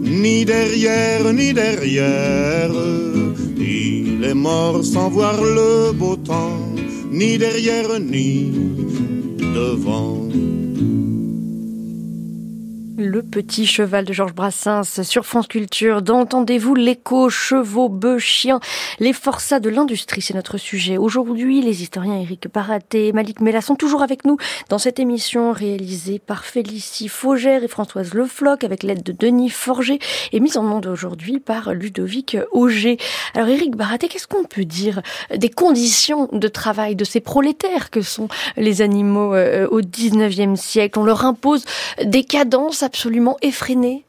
ni 0.03 0.45
derrière, 0.45 1.33
ni 1.33 1.53
derrière. 1.53 2.73
Il 3.57 4.25
est 4.25 4.35
mort 4.35 4.85
sans 4.85 5.09
voir 5.09 5.41
le 5.41 5.93
beau 5.93 6.17
temps, 6.17 6.59
ni 7.13 7.39
derrière, 7.39 8.01
ni 8.01 8.51
devant. 9.39 10.19
Le 13.09 13.23
petit 13.23 13.65
cheval 13.65 14.05
de 14.05 14.13
Georges 14.13 14.35
Brassens 14.35 15.03
sur 15.03 15.25
France 15.25 15.49
Culture. 15.49 16.03
D'entendez-vous 16.03 16.75
l'écho, 16.75 17.31
chevaux, 17.31 17.89
bœufs, 17.89 18.19
chiens, 18.19 18.61
les 19.01 19.15
forçats 19.15 19.61
de 19.61 19.71
l'industrie, 19.71 20.21
c'est 20.21 20.35
notre 20.35 20.59
sujet. 20.59 20.99
Aujourd'hui, 20.99 21.63
les 21.63 21.81
historiens 21.81 22.21
Éric 22.21 22.53
Baraté 22.53 23.09
et 23.09 23.13
Malik 23.15 23.41
Mella 23.41 23.63
sont 23.63 23.77
toujours 23.77 24.03
avec 24.03 24.27
nous 24.27 24.37
dans 24.69 24.77
cette 24.77 25.01
émission 25.01 25.53
réalisée 25.53 26.19
par 26.19 26.45
Félicie 26.45 27.09
Faugère 27.09 27.65
et 27.65 27.69
Françoise 27.69 28.13
Lefloc 28.13 28.63
avec 28.63 28.83
l'aide 28.83 29.03
de 29.03 29.13
Denis 29.13 29.49
Forger 29.49 30.01
et 30.33 30.41
mise 30.41 30.59
en 30.59 30.63
monde 30.63 30.85
aujourd'hui 30.85 31.41
par 31.41 31.73
Ludovic 31.73 32.37
Auger. 32.53 32.99
Alors 33.33 33.49
Éric 33.49 33.75
Baraté, 33.75 34.09
qu'est-ce 34.09 34.29
qu'on 34.29 34.45
peut 34.45 34.67
dire 34.67 35.01
des 35.35 35.49
conditions 35.49 36.29
de 36.31 36.49
travail 36.49 36.95
de 36.95 37.05
ces 37.05 37.21
prolétaires 37.21 37.89
que 37.89 38.03
sont 38.03 38.29
les 38.59 38.83
animaux 38.83 39.35
euh, 39.35 39.67
au 39.69 39.81
19e 39.81 40.57
siècle? 40.57 40.99
On 40.99 41.05
leur 41.05 41.25
impose 41.25 41.65
des 42.05 42.25
cadences 42.25 42.83
effréné 43.43 44.05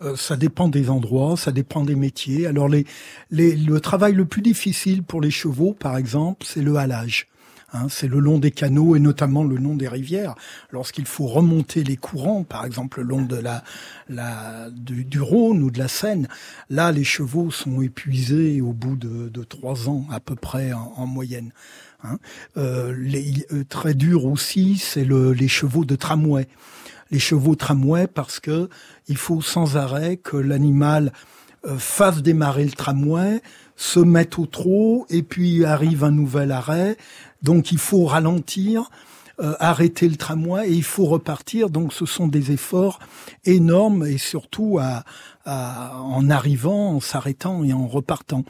euh, 0.00 0.14
ça 0.14 0.36
dépend 0.36 0.68
des 0.68 0.90
endroits, 0.90 1.36
ça 1.36 1.50
dépend 1.50 1.82
des 1.82 1.96
métiers. 1.96 2.46
Alors 2.46 2.68
le 2.68 3.78
travail 3.80 4.12
le 4.12 4.26
plus 4.26 4.42
difficile 4.42 5.02
pour 5.02 5.20
les 5.20 5.32
chevaux, 5.32 5.72
par 5.72 5.96
exemple, 5.96 6.46
c'est 6.46 6.62
le 6.62 6.76
halage. 6.76 7.26
Hein, 7.74 7.88
c'est 7.90 8.08
le 8.08 8.18
long 8.18 8.38
des 8.38 8.50
canaux 8.50 8.96
et 8.96 9.00
notamment 9.00 9.44
le 9.44 9.56
long 9.56 9.74
des 9.74 9.88
rivières. 9.88 10.34
Lorsqu'il 10.70 11.04
faut 11.04 11.26
remonter 11.26 11.84
les 11.84 11.96
courants, 11.96 12.42
par 12.42 12.64
exemple 12.64 13.00
le 13.00 13.06
long 13.06 13.22
de 13.22 13.36
la, 13.36 14.70
du, 14.70 15.20
Rhône 15.20 15.62
ou 15.62 15.70
de 15.70 15.78
la 15.78 15.88
Seine, 15.88 16.28
là 16.70 16.92
les 16.92 17.04
chevaux 17.04 17.50
sont 17.50 17.82
épuisés 17.82 18.62
au 18.62 18.72
bout 18.72 18.96
de, 18.96 19.44
trois 19.44 19.90
ans 19.90 20.06
à 20.10 20.18
peu 20.18 20.34
près 20.34 20.72
en, 20.72 20.94
en 20.96 21.06
moyenne. 21.06 21.52
Hein. 22.04 22.18
Euh, 22.56 22.94
les, 22.96 23.46
euh, 23.52 23.64
très 23.68 23.92
dur 23.92 24.24
aussi, 24.24 24.78
c'est 24.78 25.04
le, 25.04 25.32
les 25.32 25.48
chevaux 25.48 25.84
de 25.84 25.96
tramway 25.96 26.46
les 27.10 27.18
chevaux 27.18 27.54
tramway 27.54 28.06
parce 28.06 28.40
que 28.40 28.68
il 29.08 29.16
faut 29.16 29.40
sans 29.40 29.76
arrêt 29.76 30.16
que 30.16 30.36
l'animal 30.36 31.12
euh, 31.66 31.76
fasse 31.76 32.22
démarrer 32.22 32.64
le 32.64 32.70
tramway, 32.70 33.42
se 33.74 33.98
mette 33.98 34.38
au 34.38 34.46
trot 34.46 35.06
et 35.10 35.22
puis 35.22 35.64
arrive 35.64 36.04
un 36.04 36.12
nouvel 36.12 36.52
arrêt. 36.52 36.96
Donc 37.42 37.72
il 37.72 37.78
faut 37.78 38.04
ralentir, 38.04 38.90
euh, 39.40 39.54
arrêter 39.58 40.08
le 40.08 40.16
tramway 40.16 40.70
et 40.70 40.72
il 40.72 40.84
faut 40.84 41.06
repartir. 41.06 41.68
Donc 41.68 41.92
ce 41.92 42.06
sont 42.06 42.28
des 42.28 42.52
efforts 42.52 43.00
énormes 43.44 44.06
et 44.06 44.18
surtout 44.18 44.78
en 45.44 46.30
arrivant, 46.30 46.92
en 46.92 47.00
s'arrêtant 47.00 47.64
et 47.64 47.72
en 47.72 47.88
repartant. 47.88 48.44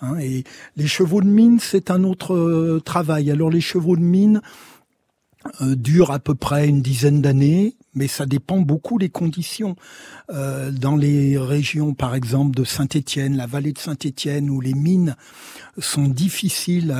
Hein. 0.00 0.18
Et 0.18 0.44
les 0.76 0.86
chevaux 0.86 1.20
de 1.20 1.26
mine, 1.26 1.58
c'est 1.60 1.90
un 1.90 2.02
autre 2.04 2.34
euh, 2.34 2.80
travail. 2.82 3.30
Alors 3.30 3.50
les 3.50 3.60
chevaux 3.60 3.96
de 3.96 4.02
mine 4.02 4.40
durent 5.60 6.10
à 6.10 6.18
peu 6.18 6.34
près 6.34 6.66
une 6.66 6.80
dizaine 6.80 7.20
d'années 7.20 7.76
mais 7.94 8.08
ça 8.08 8.26
dépend 8.26 8.58
beaucoup 8.60 8.98
des 8.98 9.08
conditions. 9.08 9.76
Euh, 10.30 10.70
dans 10.70 10.96
les 10.96 11.38
régions, 11.38 11.94
par 11.94 12.14
exemple, 12.14 12.56
de 12.56 12.64
Saint-Étienne, 12.64 13.36
la 13.36 13.46
vallée 13.46 13.72
de 13.72 13.78
Saint-Étienne, 13.78 14.50
où 14.50 14.60
les 14.60 14.74
mines 14.74 15.16
sont 15.78 16.08
difficiles 16.08 16.94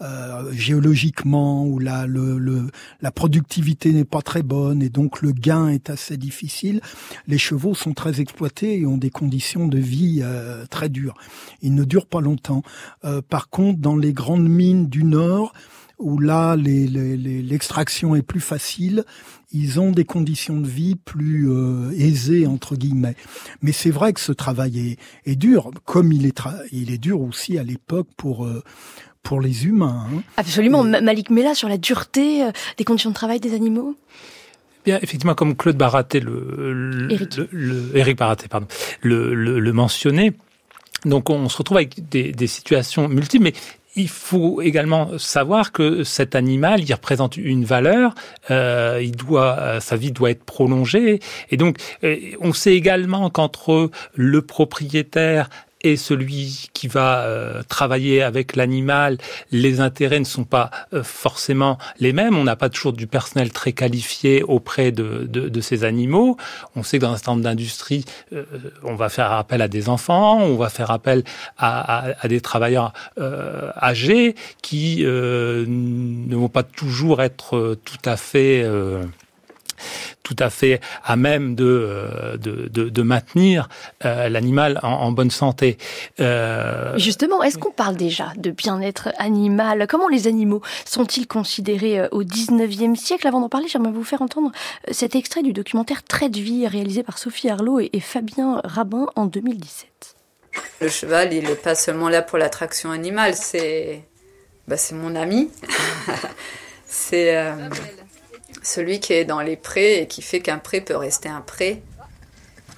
euh, 0.00 0.52
géologiquement, 0.52 1.66
où 1.66 1.78
la, 1.78 2.06
le, 2.06 2.38
le, 2.38 2.70
la 3.00 3.10
productivité 3.10 3.92
n'est 3.92 4.04
pas 4.04 4.22
très 4.22 4.42
bonne 4.42 4.82
et 4.82 4.88
donc 4.88 5.22
le 5.22 5.32
gain 5.32 5.68
est 5.68 5.90
assez 5.90 6.16
difficile, 6.16 6.80
les 7.26 7.38
chevaux 7.38 7.74
sont 7.74 7.94
très 7.94 8.20
exploités 8.20 8.80
et 8.80 8.86
ont 8.86 8.98
des 8.98 9.10
conditions 9.10 9.66
de 9.66 9.78
vie 9.78 10.20
euh, 10.22 10.66
très 10.66 10.88
dures. 10.88 11.14
Ils 11.62 11.74
ne 11.74 11.84
durent 11.84 12.06
pas 12.06 12.20
longtemps. 12.20 12.62
Euh, 13.04 13.22
par 13.22 13.48
contre, 13.48 13.80
dans 13.80 13.96
les 13.96 14.12
grandes 14.12 14.48
mines 14.48 14.88
du 14.88 15.04
Nord, 15.04 15.52
où 15.98 16.18
là 16.18 16.56
l'extraction 16.56 18.12
les, 18.12 18.18
les, 18.18 18.20
est 18.20 18.26
plus 18.26 18.40
facile, 18.40 19.04
ils 19.54 19.80
ont 19.80 19.92
des 19.92 20.04
conditions 20.04 20.60
de 20.60 20.66
vie 20.66 20.96
plus 20.96 21.48
euh, 21.48 21.90
aisées 21.96 22.46
entre 22.46 22.76
guillemets. 22.76 23.16
Mais 23.62 23.72
c'est 23.72 23.90
vrai 23.90 24.12
que 24.12 24.20
ce 24.20 24.32
travail 24.32 24.78
est, 24.78 24.98
est 25.30 25.36
dur, 25.36 25.70
comme 25.86 26.12
il 26.12 26.26
est, 26.26 26.38
il 26.72 26.90
est 26.90 26.98
dur 26.98 27.22
aussi 27.22 27.56
à 27.56 27.62
l'époque 27.62 28.08
pour 28.16 28.44
euh, 28.44 28.62
pour 29.22 29.40
les 29.40 29.64
humains. 29.64 30.06
Hein. 30.12 30.22
Absolument, 30.36 30.84
Et... 30.84 31.00
Malik 31.00 31.30
Mella 31.30 31.54
sur 31.54 31.68
la 31.68 31.78
dureté 31.78 32.44
euh, 32.44 32.50
des 32.76 32.84
conditions 32.84 33.10
de 33.10 33.14
travail 33.14 33.40
des 33.40 33.54
animaux? 33.54 33.96
Bien, 34.84 34.98
effectivement, 35.00 35.34
comme 35.34 35.56
Claude 35.56 35.78
Baraté, 35.78 36.20
le, 36.20 36.74
le, 36.74 37.10
Eric. 37.10 37.36
le, 37.38 37.48
le 37.50 37.96
Eric 37.96 38.18
Baraté, 38.18 38.48
pardon, 38.48 38.66
le, 39.00 39.34
le, 39.34 39.58
le 39.58 39.72
mentionnait. 39.72 40.34
Donc 41.06 41.30
on 41.30 41.48
se 41.48 41.56
retrouve 41.56 41.78
avec 41.78 42.08
des, 42.08 42.32
des 42.32 42.46
situations 42.46 43.08
multiples, 43.08 43.44
mais 43.44 43.54
il 43.96 44.08
faut 44.08 44.60
également 44.60 45.18
savoir 45.18 45.72
que 45.72 46.04
cet 46.04 46.34
animal, 46.34 46.80
il 46.82 46.92
représente 46.92 47.36
une 47.36 47.64
valeur, 47.64 48.14
euh, 48.50 49.00
il 49.02 49.12
doit, 49.12 49.56
euh, 49.58 49.80
sa 49.80 49.96
vie 49.96 50.12
doit 50.12 50.30
être 50.30 50.44
prolongée, 50.44 51.20
et 51.50 51.56
donc 51.56 51.78
euh, 52.02 52.16
on 52.40 52.52
sait 52.52 52.74
également 52.74 53.30
qu'entre 53.30 53.90
le 54.14 54.42
propriétaire 54.42 55.48
et 55.84 55.96
celui 55.96 56.70
qui 56.72 56.88
va 56.88 57.20
euh, 57.20 57.62
travailler 57.68 58.22
avec 58.22 58.56
l'animal, 58.56 59.18
les 59.52 59.80
intérêts 59.80 60.18
ne 60.18 60.24
sont 60.24 60.44
pas 60.44 60.70
euh, 60.92 61.04
forcément 61.04 61.78
les 62.00 62.12
mêmes. 62.12 62.36
On 62.36 62.44
n'a 62.44 62.56
pas 62.56 62.70
toujours 62.70 62.94
du 62.94 63.06
personnel 63.06 63.52
très 63.52 63.72
qualifié 63.72 64.42
auprès 64.42 64.90
de, 64.90 65.26
de, 65.28 65.48
de, 65.48 65.60
ces 65.60 65.84
animaux. 65.84 66.36
On 66.74 66.82
sait 66.82 66.98
que 66.98 67.02
dans 67.04 67.12
un 67.12 67.16
certain 67.16 67.32
nombre 67.32 67.44
d'industries, 67.44 68.04
euh, 68.32 68.44
on 68.82 68.94
va 68.94 69.10
faire 69.10 69.30
appel 69.32 69.60
à 69.62 69.68
des 69.68 69.88
enfants, 69.88 70.38
on 70.40 70.56
va 70.56 70.70
faire 70.70 70.90
appel 70.90 71.22
à, 71.58 72.08
à, 72.08 72.14
à 72.20 72.28
des 72.28 72.40
travailleurs 72.40 72.92
euh, 73.18 73.70
âgés 73.80 74.34
qui 74.62 75.04
euh, 75.04 75.66
ne 75.68 76.34
vont 76.34 76.48
pas 76.48 76.62
toujours 76.62 77.22
être 77.22 77.76
tout 77.84 77.98
à 78.04 78.16
fait 78.16 78.64
tout 80.24 80.34
à 80.40 80.50
fait 80.50 80.80
à 81.04 81.14
même 81.14 81.54
de, 81.54 81.64
euh, 81.64 82.36
de, 82.36 82.68
de, 82.68 82.88
de 82.88 83.02
maintenir 83.02 83.68
euh, 84.04 84.28
l'animal 84.28 84.80
en, 84.82 84.88
en, 84.88 85.12
bonne 85.12 85.30
santé. 85.30 85.78
Euh... 86.18 86.98
Justement, 86.98 87.42
est-ce 87.44 87.58
qu'on 87.58 87.70
parle 87.70 87.94
déjà 87.94 88.32
de 88.36 88.50
bien-être 88.50 89.10
animal? 89.18 89.86
Comment 89.88 90.08
les 90.08 90.26
animaux 90.26 90.62
sont-ils 90.84 91.28
considérés 91.28 92.08
au 92.10 92.24
19e 92.24 92.96
siècle? 92.96 93.28
Avant 93.28 93.40
d'en 93.40 93.48
parler, 93.48 93.68
j'aimerais 93.68 93.92
vous 93.92 94.02
faire 94.02 94.22
entendre 94.22 94.50
cet 94.90 95.14
extrait 95.14 95.42
du 95.42 95.52
documentaire 95.52 96.02
Trait 96.02 96.30
de 96.30 96.40
vie 96.40 96.66
réalisé 96.66 97.02
par 97.02 97.18
Sophie 97.18 97.50
Arlot 97.50 97.80
et, 97.80 97.90
et 97.92 98.00
Fabien 98.00 98.60
Rabin 98.64 99.06
en 99.14 99.26
2017. 99.26 100.16
Le 100.80 100.88
cheval, 100.88 101.32
il 101.32 101.44
n'est 101.44 101.54
pas 101.54 101.74
seulement 101.74 102.08
là 102.08 102.22
pour 102.22 102.38
l'attraction 102.38 102.90
animale, 102.90 103.34
c'est 103.34 104.04
bah, 104.66 104.76
c'est 104.76 104.94
mon 104.94 105.14
ami. 105.14 105.50
c'est 106.86 107.36
euh, 107.36 107.68
celui 108.64 108.98
qui 108.98 109.12
est 109.12 109.24
dans 109.24 109.40
les 109.40 109.56
prés 109.56 110.00
et 110.00 110.06
qui 110.08 110.22
fait 110.22 110.40
qu'un 110.40 110.58
pré 110.58 110.80
peut 110.80 110.96
rester 110.96 111.28
un 111.28 111.42
pré. 111.42 111.82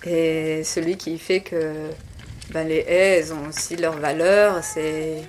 Et 0.04 0.62
celui 0.64 0.96
qui 0.96 1.18
fait 1.18 1.40
que 1.40 1.88
ben, 2.50 2.68
les 2.68 2.84
haies, 2.86 3.20
elles 3.20 3.32
ont 3.32 3.48
aussi 3.48 3.76
leur 3.76 3.96
valeur. 3.96 4.62
C'est 4.62 5.22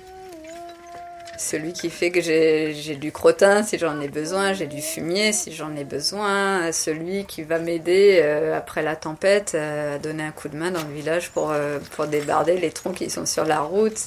celui 1.38 1.72
qui 1.72 1.88
fait 1.88 2.10
que 2.10 2.20
j'ai 2.20 2.96
du 2.96 3.12
crottin 3.12 3.62
si 3.62 3.78
j'en 3.78 4.00
ai 4.00 4.08
besoin, 4.08 4.52
j'ai 4.52 4.66
du 4.66 4.82
fumier 4.82 5.32
si 5.32 5.52
j'en 5.52 5.74
ai 5.76 5.84
besoin, 5.84 6.72
celui 6.72 7.24
qui 7.26 7.42
va 7.42 7.60
m'aider 7.60 8.20
euh, 8.22 8.56
après 8.56 8.82
la 8.82 8.96
tempête 8.96 9.52
euh, 9.54 9.94
à 9.94 9.98
donner 9.98 10.24
un 10.24 10.32
coup 10.32 10.48
de 10.48 10.56
main 10.56 10.72
dans 10.72 10.82
le 10.82 10.92
village 10.92 11.30
pour, 11.30 11.52
euh, 11.52 11.78
débarder 12.10 12.58
les 12.58 12.70
troncs 12.70 12.96
qui 12.96 13.08
sont 13.08 13.26
sur 13.26 13.44
la 13.44 13.60
route. 13.60 13.98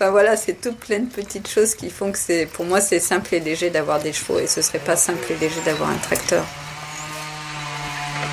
Enfin 0.00 0.12
voilà, 0.12 0.36
c'est 0.36 0.60
tout 0.60 0.74
plein 0.74 1.00
de 1.00 1.10
petites 1.10 1.48
choses 1.48 1.74
qui 1.74 1.90
font 1.90 2.12
que 2.12 2.18
c'est, 2.18 2.46
pour 2.46 2.64
moi, 2.64 2.80
c'est 2.80 3.00
simple 3.00 3.34
et 3.34 3.40
léger 3.40 3.68
d'avoir 3.68 3.98
des 3.98 4.12
chevaux 4.12 4.38
et 4.38 4.46
ce 4.46 4.62
serait 4.62 4.78
pas 4.78 4.94
simple 4.94 5.26
et 5.28 5.34
léger 5.34 5.60
d'avoir 5.64 5.90
un 5.90 5.96
tracteur. 5.96 6.44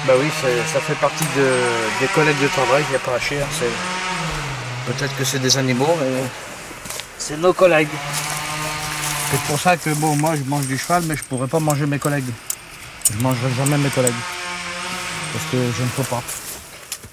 Bah 0.06 0.14
oui, 0.20 0.28
ça 0.72 0.80
fait 0.80 0.94
partie 1.02 1.24
de, 1.36 1.50
des 2.00 2.08
collègues 2.14 2.40
de 2.40 2.48
travail, 2.50 2.84
il 2.88 2.92
n'y 2.92 2.96
a 2.96 3.00
pas 3.00 3.16
à 3.16 3.20
chier. 3.20 3.40
Peut-être 4.86 5.18
que 5.18 5.24
c'est 5.24 5.40
des 5.40 5.58
animaux, 5.58 5.90
mais 6.00 6.22
c'est 7.18 7.38
nos 7.38 7.54
collègues. 7.54 7.88
C'est 9.32 9.42
pour 9.48 9.60
ça 9.60 9.76
que 9.76 9.90
bon, 9.96 10.16
moi 10.18 10.36
je 10.36 10.44
mange 10.44 10.68
du 10.68 10.78
cheval, 10.78 11.02
mais 11.08 11.16
je 11.16 11.24
pourrais 11.24 11.48
pas 11.48 11.60
manger 11.60 11.88
mes 11.88 11.98
collègues. 11.98 12.30
Je 13.12 13.24
mangerai 13.24 13.50
jamais 13.58 13.80
mes 13.80 13.90
collègues. 13.90 14.14
Parce 15.34 15.46
que 15.46 15.58
je 15.58 15.82
ne 15.82 15.90
peux 15.98 16.04
pas. 16.04 16.22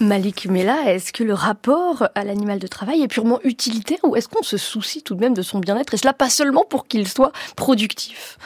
Malik 0.02 0.46
Mela, 0.46 0.92
est-ce 0.92 1.12
que 1.12 1.22
le 1.22 1.32
rapport 1.32 2.08
à 2.14 2.24
l'animal 2.24 2.58
de 2.58 2.66
travail 2.66 3.02
est 3.02 3.08
purement 3.08 3.40
utilitaire 3.44 3.98
ou 4.02 4.16
est-ce 4.16 4.28
qu'on 4.28 4.42
se 4.42 4.56
soucie 4.56 5.02
tout 5.02 5.14
de 5.14 5.20
même 5.20 5.34
de 5.34 5.42
son 5.42 5.60
bien-être 5.60 5.94
et 5.94 5.96
cela 5.96 6.12
pas 6.12 6.28
seulement 6.28 6.64
pour 6.68 6.86
qu'il 6.86 7.06
soit 7.08 7.32
productif? 7.56 8.36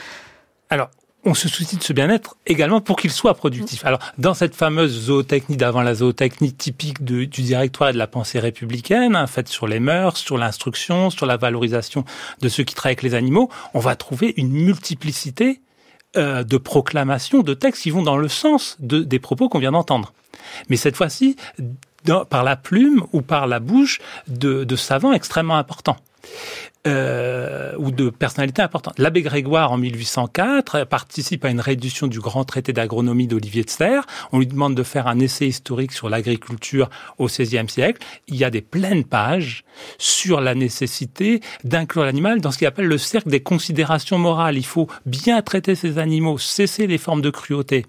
Alors, 0.69 0.89
on 1.25 1.33
se 1.33 1.49
soucie 1.49 1.75
de 1.75 1.83
ce 1.83 1.93
bien-être 1.93 2.37
également 2.45 2.79
pour 2.79 2.95
qu'il 2.95 3.11
soit 3.11 3.33
productif. 3.33 3.83
Alors, 3.85 3.99
dans 4.17 4.33
cette 4.33 4.55
fameuse 4.55 5.07
zootechnie 5.07 5.57
d'avant 5.57 5.81
la 5.81 5.95
zootechnie 5.95 6.53
typique 6.53 7.03
du 7.03 7.27
directoire 7.27 7.89
et 7.89 7.93
de 7.93 7.97
la 7.97 8.07
pensée 8.07 8.39
républicaine, 8.39 9.15
hein, 9.15 9.27
faite 9.27 9.47
sur 9.47 9.67
les 9.67 9.79
mœurs, 9.79 10.17
sur 10.17 10.37
l'instruction, 10.37 11.09
sur 11.09 11.25
la 11.25 11.37
valorisation 11.37 12.05
de 12.39 12.49
ceux 12.49 12.63
qui 12.63 12.75
travaillent 12.75 12.93
avec 12.93 13.03
les 13.03 13.15
animaux, 13.15 13.49
on 13.73 13.79
va 13.79 13.95
trouver 13.95 14.33
une 14.37 14.51
multiplicité 14.51 15.59
euh, 16.15 16.43
de 16.43 16.57
proclamations, 16.57 17.41
de 17.41 17.53
textes 17.53 17.83
qui 17.83 17.89
vont 17.89 18.03
dans 18.03 18.17
le 18.17 18.27
sens 18.27 18.77
de, 18.79 18.99
des 18.99 19.19
propos 19.19 19.49
qu'on 19.49 19.59
vient 19.59 19.71
d'entendre. 19.73 20.13
Mais 20.69 20.77
cette 20.77 20.95
fois-ci, 20.95 21.35
par 22.29 22.43
la 22.43 22.55
plume 22.55 23.05
ou 23.11 23.21
par 23.21 23.47
la 23.47 23.59
bouche 23.59 23.99
de, 24.27 24.63
de 24.63 24.75
savants 24.75 25.13
extrêmement 25.13 25.57
importants 25.57 25.97
euh, 26.87 27.73
ou 27.77 27.91
de 27.91 28.09
personnalités 28.09 28.61
importantes. 28.61 28.97
L'abbé 28.97 29.21
Grégoire, 29.21 29.71
en 29.71 29.77
1804, 29.77 30.85
participe 30.85 31.45
à 31.45 31.49
une 31.49 31.59
réédition 31.59 32.07
du 32.07 32.19
grand 32.19 32.45
traité 32.45 32.73
d'agronomie 32.73 33.27
d'Olivier 33.27 33.63
de 33.63 33.69
Serres. 33.69 34.05
On 34.31 34.39
lui 34.39 34.47
demande 34.47 34.75
de 34.75 34.83
faire 34.83 35.07
un 35.07 35.19
essai 35.19 35.47
historique 35.47 35.91
sur 35.91 36.09
l'agriculture 36.09 36.89
au 37.17 37.27
XVIe 37.27 37.69
siècle. 37.69 38.01
Il 38.27 38.35
y 38.35 38.43
a 38.43 38.49
des 38.49 38.61
pleines 38.61 39.03
pages 39.03 39.63
sur 39.97 40.41
la 40.41 40.55
nécessité 40.55 41.41
d'inclure 41.63 42.03
l'animal 42.03 42.41
dans 42.41 42.51
ce 42.51 42.57
qu'il 42.57 42.67
appelle 42.67 42.87
le 42.87 42.97
cercle 42.97 43.29
des 43.29 43.41
considérations 43.41 44.17
morales. 44.17 44.57
Il 44.57 44.65
faut 44.65 44.87
bien 45.05 45.41
traiter 45.41 45.75
ces 45.75 45.97
animaux, 45.97 46.37
cesser 46.37 46.87
les 46.87 46.97
formes 46.97 47.21
de 47.21 47.29
cruauté. 47.29 47.85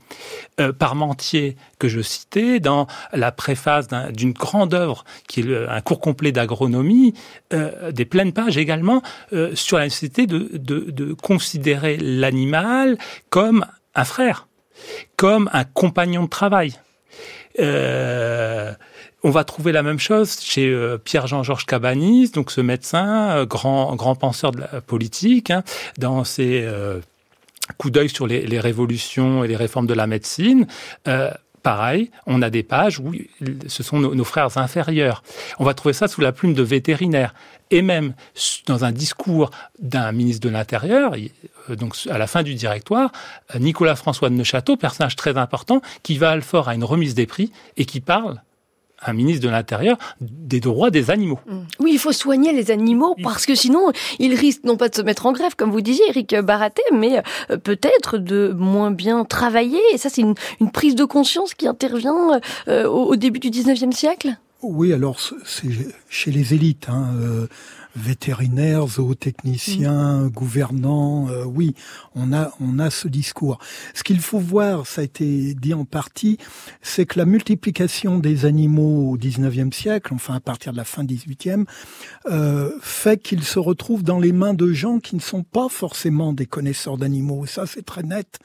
Euh, 0.61 0.73
Parmentier, 0.73 1.57
que 1.79 1.89
je 1.89 2.01
citais, 2.01 2.61
dans 2.61 2.87
la 3.13 3.31
préface 3.33 3.89
d'une 4.13 4.33
grande 4.33 4.75
œuvre 4.75 5.05
qui 5.29 5.41
est 5.41 5.69
un 5.69 5.81
cours 5.81 6.01
complet 6.01 6.33
d'agronomie, 6.33 7.15
euh, 7.53 7.93
des 7.93 8.05
pleines 8.05 8.33
pages 8.33 8.57
également 8.57 9.03
euh, 9.33 9.55
sur 9.55 9.79
la 9.79 9.85
nécessité 9.85 10.27
de, 10.27 10.51
de, 10.55 10.91
de 10.91 11.13
considérer 11.13 11.97
l'animal 11.97 12.99
comme 13.31 13.67
un 13.95 14.05
frère, 14.05 14.49
comme 15.17 15.49
un 15.53 15.65
compagnon 15.65 16.25
de 16.25 16.29
travail. 16.29 16.75
Euh, 17.61 18.73
on 19.23 19.31
va 19.31 19.45
trouver 19.45 19.73
la 19.73 19.83
même 19.83 19.99
chose 19.99 20.39
chez 20.41 20.69
euh, 20.69 20.99
Pierre-Jean-Georges 20.99 21.67
Cabanis, 21.67 22.31
donc 22.31 22.51
ce 22.51 22.61
médecin, 22.61 23.31
euh, 23.31 23.47
grand, 23.47 23.97
grand 23.97 24.15
penseur 24.15 24.53
de 24.53 24.61
la 24.61 24.81
politique, 24.81 25.51
hein, 25.51 25.65
dans 25.99 26.25
ses 26.25 26.69
euh, 27.69 27.73
coups 27.77 27.93
d'œil 27.93 28.09
sur 28.09 28.27
les, 28.27 28.47
les, 28.47 28.61
révolutions 28.61 29.45
et 29.45 29.49
les 29.49 29.57
réformes 29.57 29.87
de 29.87 29.95
la 29.95 30.07
médecine. 30.07 30.67
Pareil, 31.63 32.11
on 32.27 32.41
a 32.41 32.51
des 32.51 32.63
pages 32.63 33.01
où 33.01 33.13
ce 33.67 33.83
sont 33.83 33.99
nos, 33.99 34.15
nos, 34.15 34.25
frères 34.25 34.57
inférieurs. 34.57 35.23
On 35.59 35.65
va 35.65 35.75
trouver 35.75 35.93
ça 35.93 36.07
sous 36.07 36.21
la 36.21 36.33
plume 36.33 36.55
de 36.55 36.63
vétérinaires. 36.63 37.35
Et 37.71 37.83
même 37.83 38.15
dans 38.67 38.85
un 38.85 38.93
discours 38.93 39.51
d'un 39.79 40.13
ministre 40.13 40.47
de 40.49 40.53
l'Intérieur, 40.53 41.15
donc 41.69 41.97
à 42.09 42.17
la 42.17 42.27
fin 42.27 42.43
du 42.43 42.55
directoire, 42.55 43.11
Nicolas 43.59 43.97
François 43.97 44.31
de 44.31 44.35
Neuchâteau, 44.35 44.77
personnage 44.77 45.17
très 45.17 45.37
important, 45.37 45.83
qui 46.03 46.17
va 46.17 46.31
à 46.31 46.33
Alfort 46.33 46.69
à 46.69 46.75
une 46.75 46.85
remise 46.85 47.15
des 47.15 47.27
prix 47.27 47.53
et 47.77 47.85
qui 47.85 48.01
parle 48.01 48.41
un 49.07 49.13
ministre 49.13 49.45
de 49.45 49.51
l'Intérieur 49.51 49.97
des 50.21 50.61
droits 50.61 50.91
des 50.91 51.11
animaux. 51.11 51.39
Oui, 51.81 51.91
il 51.93 51.99
faut 51.99 52.13
soigner 52.13 52.53
les 52.53 52.71
animaux 52.71 53.17
parce 53.23 53.47
que 53.47 53.55
sinon, 53.55 53.93
ils 54.19 54.35
risquent 54.35 54.65
non 54.65 54.77
pas 54.77 54.89
de 54.89 54.95
se 54.95 55.03
mettre 55.03 55.27
en 55.27 55.33
grève, 55.33 55.55
comme 55.57 55.71
vous 55.71 55.81
disiez, 55.81 56.09
Eric 56.09 56.35
Baraté, 56.41 56.83
mais 56.93 57.23
peut-être 57.63 58.19
de 58.19 58.55
moins 58.57 58.91
bien 58.91 59.25
travailler. 59.25 59.81
Et 59.93 59.99
ça, 59.99 60.09
c'est 60.09 60.23
une, 60.23 60.35
une, 60.61 60.71
prise 60.71 60.95
de 60.95 61.05
conscience 61.05 61.55
qui 61.55 61.67
intervient 61.67 62.41
euh, 62.69 62.87
au, 62.87 63.13
au, 63.13 63.17
début 63.17 63.39
du 63.39 63.51
19e 63.51 63.93
siècle? 63.93 64.37
Oui, 64.63 64.93
alors 64.93 65.21
c'est 65.45 65.69
chez 66.09 66.31
les 66.31 66.55
élites. 66.55 66.89
Hein, 66.89 67.11
euh 67.21 67.47
vétérinaires, 67.99 68.87
zootechniciens, 68.87 70.23
mmh. 70.23 70.29
gouvernants, 70.31 71.29
euh, 71.29 71.45
oui, 71.45 71.75
on 72.15 72.33
a 72.33 72.53
on 72.61 72.79
a 72.79 72.91
ce 72.91 73.09
discours. 73.09 73.59
Ce 73.95 74.03
qu'il 74.03 74.21
faut 74.21 74.39
voir, 74.39 74.87
ça 74.87 75.01
a 75.01 75.05
été 75.05 75.55
dit 75.55 75.75
en 75.75 75.85
partie, 75.85 76.39
c'est 76.83 77.07
que 77.07 77.19
la 77.19 77.25
multiplication 77.25 78.19
des 78.19 78.45
animaux 78.45 79.11
au 79.11 79.19
19e 79.19 79.73
siècle, 79.73 80.15
enfin 80.15 80.35
à 80.35 80.41
partir 80.41 80.73
de 80.73 80.77
la 80.77 80.85
fin 80.85 81.05
18e, 81.05 81.65
euh, 82.31 82.71
fait 82.81 83.21
qu'ils 83.23 83.45
se 83.45 83.59
retrouvent 83.59 84.03
dans 84.03 84.19
les 84.19 84.33
mains 84.33 84.55
de 84.55 84.73
gens 84.73 84.99
qui 84.99 85.17
ne 85.17 85.21
sont 85.21 85.43
pas 85.43 85.69
forcément 85.69 86.33
des 86.33 86.47
connaisseurs 86.47 86.97
d'animaux. 86.97 87.47
Ça, 87.47 87.67
c'est 87.67 87.85
très 87.85 88.03
net 88.03 88.39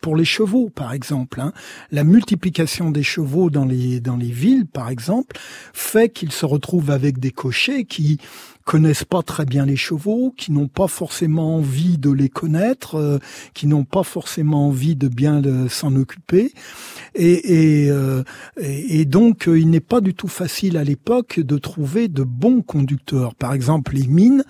pour 0.00 0.16
les 0.16 0.24
chevaux, 0.24 0.70
par 0.70 0.92
exemple. 0.92 1.40
Hein. 1.40 1.52
La 1.90 2.04
multiplication 2.04 2.90
des 2.90 3.02
chevaux 3.02 3.50
dans 3.50 3.64
les 3.64 4.00
dans 4.00 4.16
les 4.16 4.30
villes, 4.30 4.66
par 4.66 4.88
exemple, 4.88 5.36
fait 5.72 6.12
qu'ils 6.12 6.32
se 6.32 6.46
retrouvent 6.46 6.90
avec 6.90 7.18
des 7.18 7.30
cochers 7.30 7.84
qui 7.84 8.18
connaissent 8.66 9.04
pas 9.04 9.22
très 9.22 9.44
bien 9.46 9.64
les 9.64 9.76
chevaux, 9.76 10.34
qui 10.36 10.50
n'ont 10.50 10.66
pas 10.66 10.88
forcément 10.88 11.56
envie 11.56 11.98
de 11.98 12.10
les 12.10 12.28
connaître, 12.28 12.96
euh, 12.96 13.18
qui 13.54 13.68
n'ont 13.68 13.84
pas 13.84 14.02
forcément 14.02 14.66
envie 14.66 14.96
de 14.96 15.06
bien 15.06 15.40
s'en 15.68 15.94
occuper. 15.94 16.52
Et, 17.14 17.84
et, 17.84 17.90
euh, 17.90 18.24
et, 18.58 19.04
donc, 19.04 19.46
euh, 19.48 19.58
il 19.58 19.70
n'est 19.70 19.80
pas 19.80 20.00
du 20.00 20.14
tout 20.14 20.26
facile 20.28 20.76
à 20.76 20.84
l'époque 20.84 21.38
de 21.38 21.58
trouver 21.58 22.08
de 22.08 22.24
bons 22.24 22.60
conducteurs. 22.60 23.36
Par 23.36 23.54
exemple, 23.54 23.94
les 23.94 24.08
mines, 24.08 24.44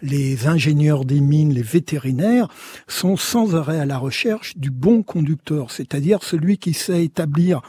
les 0.00 0.46
ingénieurs 0.46 1.04
des 1.04 1.20
mines, 1.20 1.52
les 1.52 1.62
vétérinaires 1.62 2.48
sont 2.86 3.18
sans 3.18 3.54
arrêt 3.54 3.78
à 3.78 3.86
la 3.86 3.98
recherche 3.98 4.56
du 4.56 4.70
bon 4.70 5.02
conducteur, 5.02 5.70
c'est-à-dire 5.70 6.22
celui 6.22 6.56
qui 6.56 6.72
sait 6.72 7.04
établir 7.04 7.60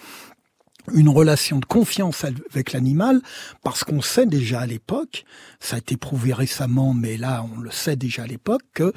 une 0.94 1.10
relation 1.10 1.60
de 1.60 1.66
confiance 1.66 2.26
avec 2.52 2.74
l'animal, 2.74 3.22
parce 3.64 3.84
qu'on 3.84 4.02
sait 4.02 4.26
déjà 4.26 4.62
à 4.62 4.66
l'époque, 4.66 5.26
ça 5.60 5.76
a 5.76 5.80
été 5.80 5.98
prouvé 5.98 6.34
récemment, 6.34 6.94
mais 6.94 7.18
là 7.18 7.46
on 7.56 7.60
le 7.60 7.72
sait 7.72 7.96
déjà 7.96 8.24
à 8.24 8.28
l'époque, 8.28 8.64
que 8.74 8.94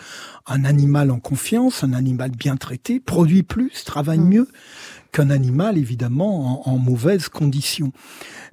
un 0.47 0.65
animal 0.65 1.11
en 1.11 1.21
confiance, 1.21 1.85
un 1.85 1.93
animal 1.93 2.31
bien 2.31 2.57
traité, 2.57 3.01
produit 3.01 3.43
plus, 3.43 3.85
travaille 3.85 4.21
mmh. 4.21 4.29
mieux 4.29 4.49
qu'un 5.13 5.29
animal 5.29 5.77
évidemment 5.77 6.67
en, 6.67 6.73
en 6.73 6.79
mauvaises 6.79 7.29
conditions. 7.29 7.93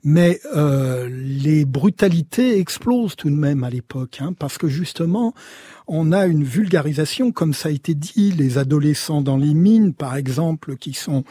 Mais 0.04 0.40
euh, 0.56 1.10
les 1.10 1.66
brutalités 1.66 2.60
explosent 2.60 3.16
tout 3.16 3.30
de 3.30 3.36
même 3.36 3.64
à 3.64 3.70
l'époque, 3.70 4.18
hein, 4.22 4.34
parce 4.38 4.58
que 4.58 4.68
justement, 4.68 5.34
on 5.90 6.12
a 6.12 6.26
une 6.28 6.44
vulgarisation, 6.44 7.32
comme 7.32 7.54
ça 7.54 7.70
a 7.70 7.72
été 7.72 7.96
dit, 7.96 8.32
les 8.32 8.58
adolescents 8.58 9.22
dans 9.22 9.38
les 9.38 9.54
mines, 9.54 9.94
par 9.94 10.16
exemple, 10.16 10.78
qui 10.78 10.94
sont 10.94 11.24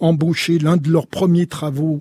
embauchés, 0.00 0.58
l'un 0.58 0.76
de 0.76 0.90
leurs 0.90 1.06
premiers 1.06 1.46
travaux, 1.46 2.00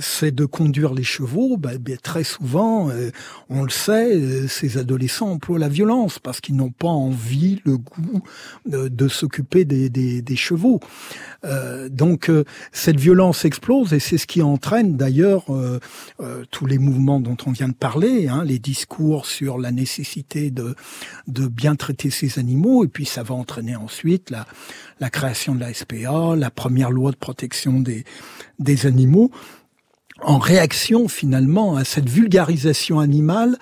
c'est 0.00 0.34
de 0.34 0.44
conduire 0.44 0.94
les 0.94 1.02
chevaux. 1.02 1.56
Ben, 1.56 1.78
ben, 1.78 1.98
très 1.98 2.24
souvent, 2.24 2.88
euh, 2.90 3.10
on 3.50 3.64
le 3.64 3.70
sait, 3.70 4.16
euh, 4.16 4.46
ces 4.46 4.78
adolescents 4.78 5.32
emploient 5.32 5.58
la 5.58 5.68
violence 5.68 6.18
parce 6.18 6.40
qu'ils 6.40 6.56
n'ont 6.56 6.70
pas 6.70 6.88
envie, 6.88 7.60
le 7.64 7.76
goût 7.76 8.22
de, 8.66 8.88
de 8.88 9.08
s'occuper 9.08 9.64
des, 9.64 10.36
chevaux. 10.36 10.80
Euh, 11.44 11.88
donc, 11.88 12.30
euh, 12.30 12.44
cette 12.72 12.98
violence 12.98 13.44
explose 13.44 13.92
et 13.92 13.98
c'est 13.98 14.18
ce 14.18 14.26
qui 14.26 14.42
entraîne 14.42 14.96
d'ailleurs 14.96 15.52
euh, 15.52 15.80
euh, 16.20 16.44
tous 16.50 16.66
les 16.66 16.78
mouvements 16.78 17.20
dont 17.20 17.36
on 17.46 17.50
vient 17.50 17.68
de 17.68 17.74
parler, 17.74 18.28
hein, 18.28 18.44
les 18.44 18.58
discours 18.58 19.26
sur 19.26 19.58
la 19.58 19.72
nécessité 19.72 20.50
de, 20.50 20.74
de 21.26 21.47
bien 21.48 21.76
traiter 21.76 22.10
ces 22.10 22.38
animaux, 22.38 22.84
et 22.84 22.88
puis 22.88 23.04
ça 23.04 23.22
va 23.22 23.34
entraîner 23.34 23.76
ensuite 23.76 24.30
la, 24.30 25.10
création 25.10 25.54
de 25.54 25.60
la 25.60 25.72
SPA, 25.72 26.36
la 26.36 26.50
première 26.50 26.90
loi 26.90 27.10
de 27.10 27.16
protection 27.16 27.80
des, 27.80 28.86
animaux 28.86 29.30
en 30.20 30.38
réaction 30.38 31.06
finalement 31.06 31.76
à 31.76 31.84
cette 31.84 32.08
vulgarisation 32.08 32.98
animale 32.98 33.56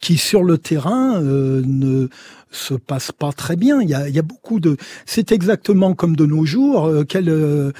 qui 0.00 0.16
sur 0.16 0.42
le 0.42 0.58
terrain 0.58 1.22
euh, 1.22 1.62
ne 1.64 2.08
se 2.50 2.74
passe 2.74 3.12
pas 3.12 3.32
très 3.32 3.56
bien. 3.56 3.80
Il 3.80 3.88
y 3.88 3.94
a, 3.94 4.08
il 4.08 4.14
y 4.14 4.18
a 4.18 4.22
beaucoup 4.22 4.60
de. 4.60 4.76
C'est 5.06 5.32
exactement 5.32 5.94
comme 5.94 6.16
de 6.16 6.26
nos 6.26 6.44
jours. 6.44 6.86
Euh, 6.86 7.04
quelle, 7.04 7.28
euh, 7.28 7.72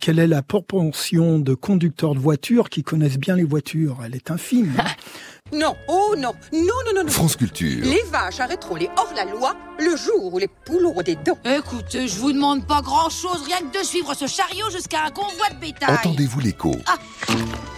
quelle 0.00 0.18
est 0.18 0.26
la 0.26 0.42
proportion 0.42 1.38
de 1.38 1.54
conducteurs 1.54 2.14
de 2.14 2.20
voitures 2.20 2.68
qui 2.68 2.82
connaissent 2.82 3.18
bien 3.18 3.36
les 3.36 3.44
voitures? 3.44 4.00
Elle 4.04 4.14
est 4.14 4.30
infime. 4.30 4.74
Non, 5.52 5.76
oh 5.86 6.14
non, 6.16 6.32
non, 6.50 6.60
non, 6.62 6.94
non, 6.94 7.04
non. 7.04 7.10
France 7.10 7.36
Culture. 7.36 7.84
Les 7.84 8.02
vaches 8.10 8.40
arrêteront 8.40 8.76
les 8.76 8.88
hors-la-loi 8.96 9.54
le 9.78 9.96
jour 9.96 10.32
où 10.32 10.38
les 10.38 10.48
poules 10.48 10.86
auront 10.86 11.02
des 11.02 11.14
dents. 11.14 11.36
Écoutez, 11.44 12.08
je 12.08 12.18
vous 12.18 12.32
demande 12.32 12.66
pas 12.66 12.80
grand-chose, 12.80 13.42
rien 13.44 13.58
que 13.58 13.78
de 13.78 13.84
suivre 13.84 14.14
ce 14.14 14.26
chariot 14.26 14.70
jusqu'à 14.70 15.04
un 15.04 15.10
convoi 15.10 15.50
de 15.50 15.56
bétail. 15.56 15.94
Entendez-vous 15.94 16.40
l'écho 16.40 16.72
ah. 16.86 16.96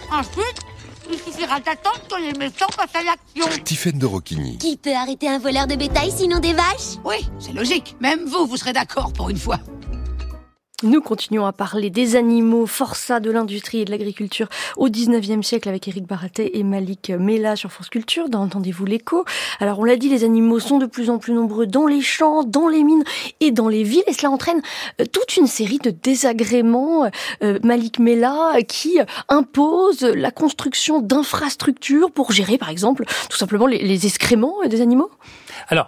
Ensuite, 0.09 0.59
il 1.11 1.17
suffira 1.19 1.59
d'attendre 1.59 1.99
que 2.09 2.21
les 2.21 2.33
méchants 2.33 2.67
passent 2.77 2.95
à 2.95 3.03
l'action. 3.03 3.63
Tiffaine 3.65 3.99
de 3.99 4.05
Roquigny. 4.05 4.57
Qui 4.57 4.77
peut 4.77 4.95
arrêter 4.95 5.27
un 5.27 5.39
voleur 5.39 5.67
de 5.67 5.75
bétail 5.75 6.13
sinon 6.15 6.39
des 6.39 6.53
vaches? 6.53 6.97
Oui, 7.03 7.27
c'est 7.39 7.53
logique. 7.53 7.97
Même 7.99 8.23
vous, 8.25 8.45
vous 8.45 8.57
serez 8.57 8.71
d'accord 8.71 9.11
pour 9.11 9.29
une 9.29 9.37
fois. 9.37 9.59
Nous 10.83 10.99
continuons 10.99 11.45
à 11.45 11.53
parler 11.53 11.89
des 11.89 12.17
animaux, 12.17 12.65
forçats 12.65 13.21
de 13.21 13.31
l'industrie 13.31 13.79
et 13.79 13.85
de 13.85 13.91
l'agriculture 13.91 14.49
au 14.75 14.89
19e 14.89 15.41
siècle 15.41 15.69
avec 15.69 15.87
Éric 15.87 16.05
Baraté 16.05 16.59
et 16.59 16.63
Malik 16.63 17.11
Mela 17.11 17.55
sur 17.55 17.71
France 17.71 17.87
Culture 17.87 18.27
dans 18.27 18.41
Entendez-vous 18.41 18.83
l'écho. 18.83 19.23
Alors 19.61 19.79
on 19.79 19.85
l'a 19.85 19.95
dit, 19.95 20.09
les 20.09 20.25
animaux 20.25 20.59
sont 20.59 20.77
de 20.77 20.85
plus 20.85 21.09
en 21.09 21.17
plus 21.17 21.31
nombreux 21.31 21.65
dans 21.65 21.87
les 21.87 22.01
champs, 22.01 22.43
dans 22.43 22.67
les 22.67 22.83
mines 22.83 23.05
et 23.39 23.51
dans 23.51 23.69
les 23.69 23.83
villes 23.83 24.03
et 24.05 24.11
cela 24.11 24.31
entraîne 24.31 24.61
euh, 24.99 25.05
toute 25.05 25.37
une 25.37 25.47
série 25.47 25.79
de 25.79 25.91
désagréments, 25.91 27.09
euh, 27.41 27.57
Malik 27.63 27.99
Mela, 27.99 28.61
qui 28.67 28.99
impose 29.29 30.01
la 30.01 30.31
construction 30.31 30.99
d'infrastructures 30.99 32.11
pour 32.11 32.33
gérer 32.33 32.57
par 32.57 32.69
exemple 32.69 33.05
tout 33.29 33.37
simplement 33.37 33.65
les, 33.65 33.81
les 33.81 34.05
excréments 34.07 34.57
des 34.67 34.81
animaux? 34.81 35.09
Alors, 35.69 35.87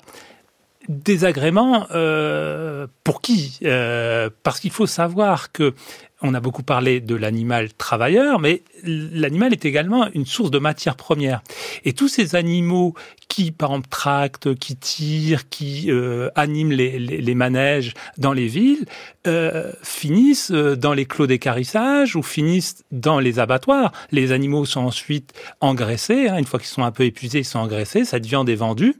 désagrément 0.87 1.87
euh, 1.91 2.87
pour 3.03 3.21
qui? 3.21 3.59
Euh, 3.63 4.29
Parce 4.43 4.59
qu'il 4.59 4.71
faut 4.71 4.87
savoir 4.87 5.51
que 5.51 5.73
on 6.21 6.33
a 6.33 6.39
beaucoup 6.39 6.63
parlé 6.63 6.99
de 6.99 7.13
l'animal 7.13 7.73
travailleur, 7.73 8.39
mais 8.39 8.63
l'animal 8.83 9.53
est 9.53 9.65
également 9.65 10.07
une 10.13 10.25
source 10.25 10.49
de 10.49 10.57
matière 10.57 10.95
première. 10.95 11.41
Et 11.85 11.93
tous 11.93 12.07
ces 12.07 12.35
animaux 12.35 12.95
qui, 13.27 13.51
par 13.51 13.69
exemple, 13.69 13.89
tractent, 13.89 14.55
qui 14.55 14.75
tirent, 14.75 15.47
qui 15.49 15.91
euh, 15.91 16.29
animent 16.33 16.71
les, 16.71 16.97
les, 16.97 17.21
les, 17.21 17.35
manèges 17.35 17.93
dans 18.17 18.33
les 18.33 18.47
villes, 18.47 18.85
euh, 19.27 19.71
finissent 19.83 20.49
euh, 20.51 20.75
dans 20.75 20.93
les 20.93 21.05
clos 21.05 21.27
d'écarissage 21.27 22.15
ou 22.15 22.23
finissent 22.23 22.83
dans 22.91 23.19
les 23.19 23.37
abattoirs. 23.37 23.91
Les 24.11 24.31
animaux 24.31 24.65
sont 24.65 24.81
ensuite 24.81 25.33
engraissés. 25.61 26.29
Hein, 26.29 26.37
une 26.37 26.45
fois 26.45 26.59
qu'ils 26.59 26.69
sont 26.69 26.83
un 26.83 26.91
peu 26.91 27.03
épuisés, 27.03 27.39
ils 27.39 27.45
sont 27.45 27.59
engraissés. 27.59 28.05
Cette 28.05 28.25
viande 28.25 28.49
est 28.49 28.55
vendue. 28.55 28.95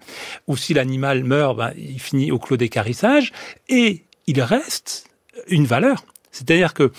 Ou 0.46 0.56
si 0.56 0.76
l'animal 0.76 1.24
meurt, 1.24 1.58
ben, 1.58 1.74
il 1.78 2.00
finit 2.00 2.32
au 2.32 2.38
clos 2.38 2.58
d'écarissage. 2.58 3.32
Et 3.70 4.04
il 4.28 4.40
reste 4.42 5.06
une 5.48 5.66
valeur. 5.66 6.04
C'est-à-dire 6.32 6.74
que 6.74 6.92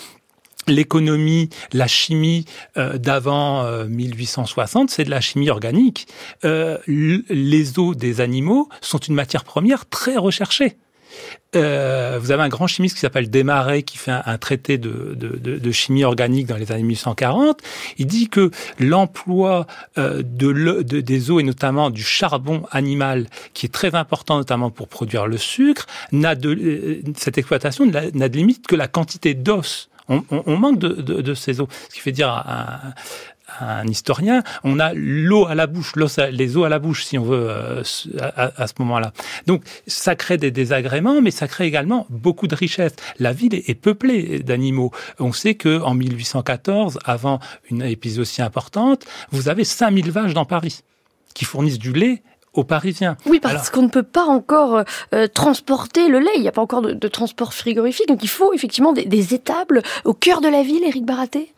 l'économie, 0.68 1.48
la 1.72 1.86
chimie 1.86 2.44
euh, 2.76 2.98
d'avant 2.98 3.64
euh, 3.64 3.86
1860, 3.86 4.90
c'est 4.90 5.04
de 5.04 5.10
la 5.10 5.20
chimie 5.20 5.50
organique. 5.50 6.06
Euh, 6.44 6.78
les 6.86 7.78
os 7.78 7.96
des 7.96 8.20
animaux 8.20 8.68
sont 8.80 8.98
une 8.98 9.14
matière 9.14 9.44
première 9.44 9.86
très 9.86 10.16
recherchée. 10.16 10.76
Euh, 11.56 12.18
vous 12.20 12.30
avez 12.30 12.42
un 12.42 12.48
grand 12.48 12.66
chimiste 12.66 12.96
qui 12.96 13.00
s'appelle 13.00 13.30
Desmarais 13.30 13.82
qui 13.82 13.96
fait 13.96 14.12
un, 14.12 14.38
traité 14.38 14.76
de, 14.76 15.14
de, 15.16 15.36
de, 15.36 15.72
chimie 15.72 16.04
organique 16.04 16.46
dans 16.46 16.56
les 16.56 16.70
années 16.72 16.82
1840. 16.82 17.60
Il 17.96 18.06
dit 18.06 18.28
que 18.28 18.50
l'emploi 18.78 19.66
euh, 19.96 20.22
de, 20.22 20.82
de, 20.82 21.00
des 21.00 21.30
eaux 21.30 21.40
et 21.40 21.42
notamment 21.42 21.88
du 21.88 22.02
charbon 22.02 22.64
animal, 22.70 23.28
qui 23.54 23.64
est 23.64 23.70
très 23.70 23.94
important 23.94 24.36
notamment 24.36 24.70
pour 24.70 24.88
produire 24.88 25.26
le 25.26 25.38
sucre, 25.38 25.86
n'a 26.12 26.34
de 26.34 26.50
euh, 26.50 27.02
cette 27.16 27.38
exploitation 27.38 27.86
n'a 27.86 28.28
de 28.28 28.36
limite 28.36 28.66
que 28.66 28.76
la 28.76 28.88
quantité 28.88 29.32
d'os. 29.32 29.88
On, 30.10 30.24
on, 30.30 30.42
on, 30.46 30.56
manque 30.56 30.78
de, 30.78 30.88
de, 30.88 31.20
de, 31.20 31.34
ces 31.34 31.60
eaux. 31.60 31.68
Ce 31.88 31.94
qui 31.94 32.00
fait 32.00 32.12
dire 32.12 32.28
à, 32.28 32.94
un 33.60 33.86
historien, 33.86 34.42
on 34.64 34.78
a 34.78 34.92
l'eau 34.94 35.46
à 35.46 35.54
la 35.54 35.66
bouche, 35.66 35.94
les 36.30 36.56
eaux 36.56 36.64
à 36.64 36.68
la 36.68 36.78
bouche, 36.78 37.04
si 37.04 37.18
on 37.18 37.24
veut, 37.24 37.46
euh, 37.48 37.82
à, 38.20 38.62
à, 38.62 38.66
ce 38.66 38.74
moment-là. 38.80 39.12
Donc, 39.46 39.62
ça 39.86 40.14
crée 40.16 40.36
des 40.36 40.50
désagréments, 40.50 41.20
mais 41.20 41.30
ça 41.30 41.48
crée 41.48 41.66
également 41.66 42.06
beaucoup 42.10 42.46
de 42.46 42.54
richesses. 42.54 42.94
La 43.18 43.32
ville 43.32 43.54
est, 43.54 43.68
est 43.68 43.74
peuplée 43.74 44.40
d'animaux. 44.40 44.92
On 45.18 45.32
sait 45.32 45.54
que 45.54 45.80
en 45.80 45.94
1814, 45.94 46.98
avant 47.04 47.40
une 47.70 47.82
épisode 47.82 48.22
aussi 48.22 48.42
importante, 48.42 49.04
vous 49.30 49.48
avez 49.48 49.64
5000 49.64 50.10
vaches 50.10 50.34
dans 50.34 50.44
Paris 50.44 50.82
qui 51.34 51.44
fournissent 51.44 51.78
du 51.78 51.92
lait 51.92 52.22
aux 52.54 52.64
Parisiens. 52.64 53.16
Oui, 53.26 53.40
parce 53.40 53.70
qu'on 53.70 53.82
ne 53.82 53.88
peut 53.88 54.02
pas 54.02 54.24
encore 54.24 54.82
euh, 55.14 55.26
transporter 55.28 56.08
le 56.08 56.18
lait. 56.18 56.32
Il 56.36 56.42
n'y 56.42 56.48
a 56.48 56.52
pas 56.52 56.62
encore 56.62 56.82
de, 56.82 56.92
de, 56.92 57.08
transport 57.08 57.54
frigorifique. 57.54 58.08
Donc 58.08 58.24
il 58.24 58.28
faut 58.28 58.52
effectivement 58.52 58.92
des, 58.92 59.04
des 59.04 59.34
étables 59.34 59.82
au 60.04 60.14
cœur 60.14 60.40
de 60.40 60.48
la 60.48 60.62
ville, 60.62 60.82
Éric 60.84 61.04
Baraté? 61.04 61.52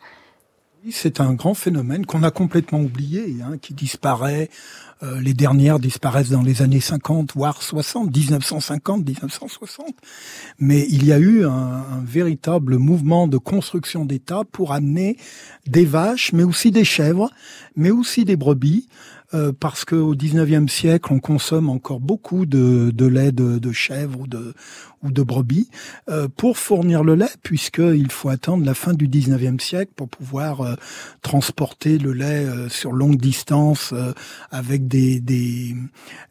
C'est 0.89 1.21
un 1.21 1.33
grand 1.33 1.53
phénomène 1.53 2.07
qu'on 2.07 2.23
a 2.23 2.31
complètement 2.31 2.79
oublié, 2.81 3.35
hein, 3.43 3.57
qui 3.61 3.75
disparaît. 3.75 4.49
Euh, 5.03 5.21
les 5.21 5.35
dernières 5.35 5.79
disparaissent 5.79 6.31
dans 6.31 6.41
les 6.41 6.63
années 6.63 6.79
50, 6.79 7.33
voire 7.35 7.61
60, 7.61 8.15
1950, 8.15 9.05
1960. 9.05 9.95
Mais 10.57 10.87
il 10.89 11.05
y 11.05 11.11
a 11.11 11.19
eu 11.19 11.45
un, 11.45 11.49
un 11.51 12.03
véritable 12.03 12.77
mouvement 12.77 13.27
de 13.27 13.37
construction 13.37 14.05
d'État 14.05 14.41
pour 14.51 14.73
amener 14.73 15.17
des 15.67 15.85
vaches, 15.85 16.33
mais 16.33 16.43
aussi 16.43 16.71
des 16.71 16.85
chèvres, 16.85 17.29
mais 17.75 17.91
aussi 17.91 18.25
des 18.25 18.35
brebis, 18.35 18.87
euh, 19.33 19.51
parce 19.57 19.85
qu'au 19.85 20.15
19e 20.15 20.67
siècle, 20.67 21.11
on 21.13 21.19
consomme 21.19 21.69
encore 21.69 21.99
beaucoup 21.99 22.45
de, 22.45 22.91
de 22.93 23.05
lait 23.05 23.31
de, 23.31 23.59
de, 23.59 23.71
chèvre 23.71 24.19
ou 24.21 24.27
de, 24.27 24.53
ou 25.03 25.11
de 25.11 25.23
brebis 25.23 25.69
euh, 26.09 26.27
pour 26.35 26.57
fournir 26.57 27.03
le 27.03 27.15
lait, 27.15 27.29
puisqu'il 27.43 28.11
faut 28.11 28.29
attendre 28.29 28.65
la 28.65 28.73
fin 28.73 28.93
du 28.93 29.07
19e 29.07 29.59
siècle 29.59 29.91
pour 29.95 30.09
pouvoir 30.09 30.61
euh, 30.61 30.75
transporter 31.21 31.97
le 31.97 32.13
lait 32.13 32.45
euh, 32.45 32.69
sur 32.69 32.91
longue 32.91 33.17
distance 33.17 33.91
euh, 33.93 34.13
avec 34.51 34.87
des, 34.87 35.19
des, 35.19 35.75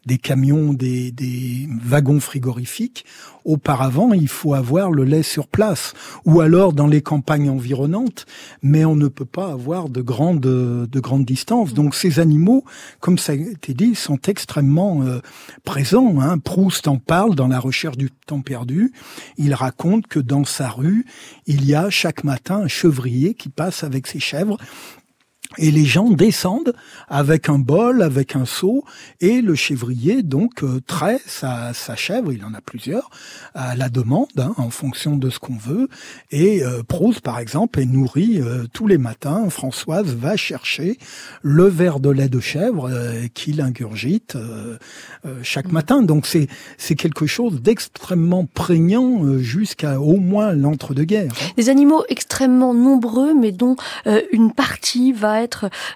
des 0.05 0.17
camions, 0.17 0.73
des, 0.73 1.11
des 1.11 1.67
wagons 1.83 2.19
frigorifiques. 2.19 3.05
Auparavant, 3.43 4.13
il 4.13 4.27
faut 4.27 4.53
avoir 4.53 4.91
le 4.91 5.03
lait 5.03 5.23
sur 5.23 5.47
place 5.47 5.93
ou 6.25 6.41
alors 6.41 6.73
dans 6.73 6.85
les 6.85 7.01
campagnes 7.01 7.49
environnantes, 7.49 8.27
mais 8.61 8.85
on 8.85 8.95
ne 8.95 9.07
peut 9.07 9.25
pas 9.25 9.51
avoir 9.51 9.89
de 9.89 10.01
grandes, 10.01 10.41
de 10.41 10.99
grandes 10.99 11.25
distances. 11.25 11.73
Donc 11.73 11.95
ces 11.95 12.19
animaux, 12.19 12.63
comme 12.99 13.17
ça 13.17 13.33
a 13.33 13.35
été 13.35 13.73
dit, 13.73 13.95
sont 13.95 14.19
extrêmement 14.27 15.03
euh, 15.03 15.19
présents. 15.63 16.19
Hein. 16.19 16.37
Proust 16.37 16.87
en 16.87 16.97
parle 16.97 17.35
dans 17.35 17.47
La 17.47 17.59
recherche 17.59 17.97
du 17.97 18.09
temps 18.11 18.41
perdu. 18.41 18.93
Il 19.37 19.53
raconte 19.53 20.07
que 20.07 20.19
dans 20.19 20.45
sa 20.45 20.69
rue, 20.69 21.05
il 21.47 21.65
y 21.65 21.75
a 21.75 21.89
chaque 21.89 22.23
matin 22.23 22.61
un 22.63 22.67
chevrier 22.67 23.33
qui 23.33 23.49
passe 23.49 23.83
avec 23.83 24.07
ses 24.07 24.19
chèvres 24.19 24.57
et 25.57 25.71
les 25.71 25.85
gens 25.85 26.09
descendent 26.09 26.73
avec 27.09 27.49
un 27.49 27.59
bol, 27.59 28.01
avec 28.01 28.35
un 28.35 28.45
seau, 28.45 28.83
et 29.19 29.41
le 29.41 29.55
chèvrier 29.55 30.23
donc 30.23 30.63
euh, 30.63 30.79
trait 30.85 31.19
sa, 31.25 31.73
sa, 31.73 31.95
chèvre, 31.95 32.31
il 32.31 32.43
en 32.45 32.53
a 32.53 32.61
plusieurs, 32.61 33.09
à 33.53 33.75
la 33.75 33.89
demande, 33.89 34.27
hein, 34.37 34.53
en 34.57 34.69
fonction 34.69 35.17
de 35.17 35.29
ce 35.29 35.39
qu'on 35.39 35.57
veut. 35.57 35.89
Et 36.31 36.63
euh, 36.63 36.83
Proust, 36.83 37.21
par 37.21 37.39
exemple, 37.39 37.79
est 37.79 37.85
nourri 37.85 38.41
euh, 38.41 38.65
tous 38.73 38.87
les 38.87 38.97
matins. 38.97 39.49
Françoise 39.49 40.15
va 40.15 40.35
chercher 40.35 40.97
le 41.41 41.65
verre 41.65 41.99
de 41.99 42.09
lait 42.09 42.29
de 42.29 42.39
chèvre 42.39 42.89
euh, 42.89 43.27
qu'il 43.33 43.61
ingurgite 43.61 44.35
euh, 44.35 44.77
chaque 45.43 45.67
mmh. 45.67 45.73
matin. 45.73 46.01
Donc 46.01 46.25
c'est 46.25 46.47
c'est 46.77 46.95
quelque 46.95 47.25
chose 47.25 47.61
d'extrêmement 47.61 48.45
prégnant 48.45 49.37
jusqu'à 49.37 49.99
au 49.99 50.17
moins 50.17 50.53
l'entre-deux-guerres. 50.53 51.33
Des 51.57 51.69
animaux 51.69 52.03
extrêmement 52.09 52.73
nombreux, 52.73 53.33
mais 53.33 53.51
dont 53.51 53.75
une 54.31 54.51
partie 54.51 55.11
va 55.11 55.40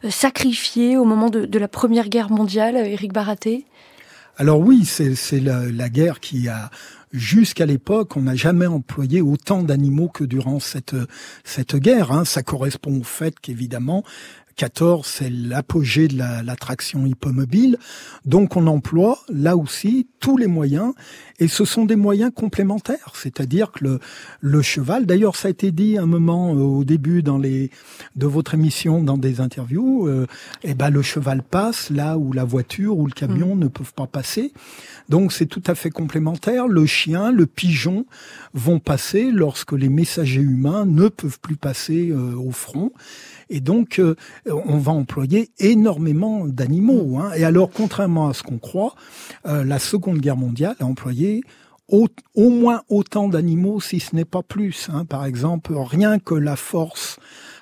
euh, 0.03 0.09
sacrifié 0.09 0.97
au 0.97 1.05
moment 1.05 1.29
de, 1.29 1.59
la 1.59 1.67
Première 1.67 2.09
Guerre 2.09 2.29
mondiale, 2.29 2.75
Éric 2.77 3.13
Baraté? 3.13 3.65
Alors 4.37 4.59
oui, 4.59 4.85
c'est 4.85 5.39
la, 5.39 5.89
guerre 5.89 6.19
qui 6.19 6.49
a 6.49 6.69
jusqu'à 7.13 7.65
l'époque, 7.65 8.17
on 8.17 8.23
n'a 8.23 8.35
jamais 8.35 8.65
employé 8.65 9.21
autant 9.21 9.63
d'animaux 9.63 10.09
que 10.09 10.25
durant 10.25 10.59
cette 10.59 10.95
cette 11.45 11.77
guerre. 11.77 12.11
Hein. 12.11 12.25
Ça 12.25 12.43
correspond 12.43 12.99
au 12.99 13.03
fait 13.03 13.39
qu'évidemment, 13.39 14.03
14, 14.55 15.05
c'est 15.05 15.29
l'apogée 15.29 16.07
de 16.07 16.17
l'attraction 16.17 17.01
la, 17.03 17.09
hippomobile. 17.09 17.77
Donc 18.25 18.55
on 18.55 18.67
emploie 18.67 19.19
là 19.29 19.57
aussi 19.57 20.07
tous 20.19 20.37
les 20.37 20.47
moyens 20.47 20.93
et 21.39 21.47
ce 21.47 21.65
sont 21.65 21.85
des 21.85 21.95
moyens 21.95 22.31
complémentaires. 22.33 23.13
C'est-à-dire 23.13 23.71
que 23.71 23.83
le, 23.83 23.99
le 24.41 24.61
cheval, 24.61 25.05
d'ailleurs 25.05 25.35
ça 25.35 25.47
a 25.47 25.51
été 25.51 25.71
dit 25.71 25.97
un 25.97 26.05
moment 26.05 26.53
euh, 26.53 26.59
au 26.59 26.83
début 26.83 27.23
dans 27.23 27.37
les 27.37 27.71
de 28.15 28.25
votre 28.25 28.53
émission 28.53 29.03
dans 29.03 29.17
des 29.17 29.41
interviews, 29.41 30.07
euh, 30.07 30.27
et 30.63 30.71
eh 30.71 30.73
ben 30.73 30.89
le 30.89 31.01
cheval 31.01 31.43
passe 31.43 31.89
là 31.89 32.17
où 32.17 32.33
la 32.33 32.43
voiture 32.43 32.97
ou 32.97 33.07
le 33.07 33.13
camion 33.13 33.55
mmh. 33.55 33.59
ne 33.59 33.67
peuvent 33.67 33.93
pas 33.93 34.07
passer. 34.07 34.53
Donc 35.09 35.31
c'est 35.31 35.45
tout 35.45 35.63
à 35.67 35.75
fait 35.75 35.89
complémentaire. 35.91 36.67
Le 36.67 36.85
chien, 36.85 37.31
le 37.31 37.45
pigeon 37.45 38.05
vont 38.53 38.79
passer 38.79 39.31
lorsque 39.31 39.73
les 39.73 39.89
messagers 39.89 40.41
humains 40.41 40.85
ne 40.85 41.07
peuvent 41.07 41.39
plus 41.39 41.57
passer 41.57 42.09
euh, 42.11 42.35
au 42.35 42.51
front. 42.51 42.91
Et 43.49 43.59
donc, 43.59 43.99
euh, 43.99 44.15
on 44.47 44.77
va 44.77 44.91
employer 44.91 45.49
énormément 45.59 46.47
d'animaux. 46.47 47.19
Hein. 47.19 47.31
Et 47.35 47.43
alors, 47.43 47.69
contrairement 47.71 48.27
à 48.27 48.33
ce 48.33 48.43
qu'on 48.43 48.57
croit, 48.57 48.95
euh, 49.45 49.63
la 49.63 49.79
Seconde 49.79 50.19
Guerre 50.19 50.37
mondiale 50.37 50.75
a 50.79 50.85
employé 50.85 51.24
au, 51.87 52.07
au 52.33 52.49
moins 52.49 52.81
autant 52.89 53.27
d'animaux, 53.27 53.79
si 53.79 53.99
ce 53.99 54.15
n'est 54.15 54.25
pas 54.25 54.43
plus. 54.43 54.89
Hein. 54.91 55.05
Par 55.05 55.25
exemple, 55.25 55.73
rien 55.75 56.19
que 56.19 56.35
la 56.35 56.55
force 56.55 57.17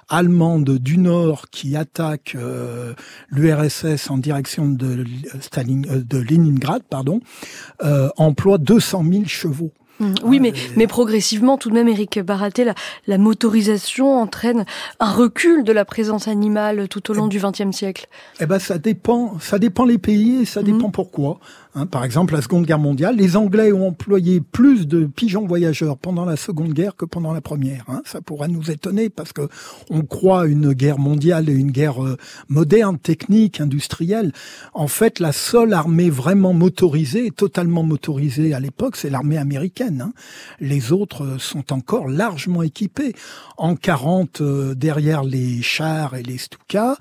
allemande 0.09 0.77
du 0.77 0.97
Nord 0.97 1.49
qui 1.49 1.75
attaque 1.75 2.35
euh, 2.35 2.93
l'URSS 3.29 4.09
en 4.09 4.17
direction 4.17 4.67
de, 4.67 5.05
Staline, 5.39 5.85
euh, 5.89 6.03
de 6.03 6.17
Leningrad, 6.19 6.83
pardon, 6.83 7.19
euh, 7.83 8.09
emploie 8.17 8.57
200 8.57 9.03
000 9.11 9.25
chevaux. 9.25 9.71
Mmh. 9.99 10.13
Oui, 10.23 10.39
mais, 10.39 10.53
mais 10.75 10.87
progressivement, 10.87 11.57
tout 11.57 11.69
de 11.69 11.75
même, 11.75 11.87
Eric 11.87 12.19
Baraté, 12.19 12.63
la, 12.63 12.73
la, 13.05 13.19
motorisation 13.19 14.19
entraîne 14.19 14.65
un 14.99 15.11
recul 15.11 15.63
de 15.63 15.71
la 15.71 15.85
présence 15.85 16.27
animale 16.27 16.87
tout 16.87 17.11
au 17.11 17.13
long 17.13 17.27
du 17.27 17.39
XXe 17.39 17.75
siècle. 17.75 18.07
Eh 18.39 18.47
ben, 18.47 18.57
ça 18.57 18.79
dépend, 18.79 19.39
ça 19.39 19.59
dépend 19.59 19.85
les 19.85 19.99
pays 19.99 20.41
et 20.41 20.45
ça 20.45 20.63
dépend 20.63 20.87
mmh. 20.87 20.93
pourquoi. 20.93 21.39
Hein, 21.75 21.87
par 21.87 22.03
exemple, 22.03 22.35
la 22.35 22.41
Seconde 22.43 22.65
Guerre 22.65 22.77
mondiale, 22.77 23.15
les 23.15 23.35
Anglais 23.35 23.71
ont 23.71 23.87
employé 23.87 24.41
plus 24.41 24.87
de 24.87 25.05
pigeons 25.05 25.47
voyageurs 25.47 25.97
pendant 25.97 26.23
la 26.23 26.35
Seconde 26.35 26.73
Guerre 26.73 26.95
que 26.95 27.05
pendant 27.05 27.33
la 27.33 27.41
Première. 27.41 27.83
Hein. 27.87 28.03
Ça 28.05 28.21
pourrait 28.21 28.47
nous 28.47 28.69
étonner 28.69 29.09
parce 29.09 29.33
que 29.33 29.49
on 29.89 30.03
croit 30.03 30.45
une 30.45 30.73
guerre 30.73 30.99
mondiale 30.99 31.49
et 31.49 31.53
une 31.53 31.71
guerre 31.71 32.03
euh, 32.03 32.17
moderne, 32.47 32.99
technique, 32.99 33.59
industrielle. 33.59 34.33
En 34.73 34.87
fait, 34.87 35.19
la 35.19 35.31
seule 35.31 35.73
armée 35.73 36.11
vraiment 36.11 36.53
motorisée, 36.53 37.31
totalement 37.31 37.81
motorisée 37.81 38.53
à 38.53 38.59
l'époque, 38.59 38.95
c'est 38.95 39.09
l'armée 39.09 39.37
américaine. 39.37 40.01
Hein. 40.01 40.13
Les 40.59 40.91
autres 40.91 41.23
euh, 41.23 41.37
sont 41.39 41.73
encore 41.73 42.07
largement 42.07 42.61
équipés. 42.61 43.13
En 43.57 43.75
40, 43.75 44.41
euh, 44.41 44.75
derrière 44.75 45.23
les 45.23 45.63
chars 45.63 46.15
et 46.15 46.21
les 46.21 46.37
Stuka, 46.37 46.97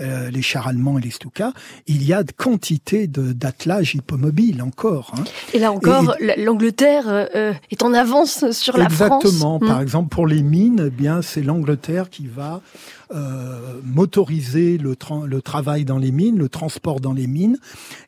euh, 0.00 0.30
les 0.30 0.42
chars 0.42 0.68
allemands 0.68 0.98
et 0.98 1.02
les 1.02 1.10
Stuka, 1.10 1.52
il 1.86 2.02
y 2.02 2.12
a 2.12 2.22
de 2.22 2.32
quantité 2.32 3.06
d'attelages 3.06 3.94
hippomobiles 3.94 4.62
encore. 4.62 5.12
Hein. 5.16 5.24
Et 5.54 5.58
là 5.58 5.72
encore, 5.72 6.16
l'Angleterre 6.36 7.04
euh, 7.08 7.52
est 7.70 7.82
en 7.82 7.92
avance 7.92 8.50
sur 8.50 8.76
la 8.76 8.88
France. 8.88 9.24
Exactement. 9.24 9.58
Par 9.58 9.78
hmm. 9.78 9.82
exemple, 9.82 10.08
pour 10.08 10.26
les 10.26 10.42
mines, 10.42 10.84
eh 10.86 10.90
bien 10.90 11.22
c'est 11.22 11.42
l'Angleterre 11.42 12.10
qui 12.10 12.26
va 12.26 12.60
euh, 13.12 13.80
motoriser 13.82 14.78
le, 14.78 14.94
le, 15.26 15.42
travail 15.42 15.84
dans 15.84 15.98
les 15.98 16.12
mines, 16.12 16.38
le 16.38 16.48
transport 16.48 17.00
dans 17.00 17.12
les 17.12 17.26
mines, 17.26 17.58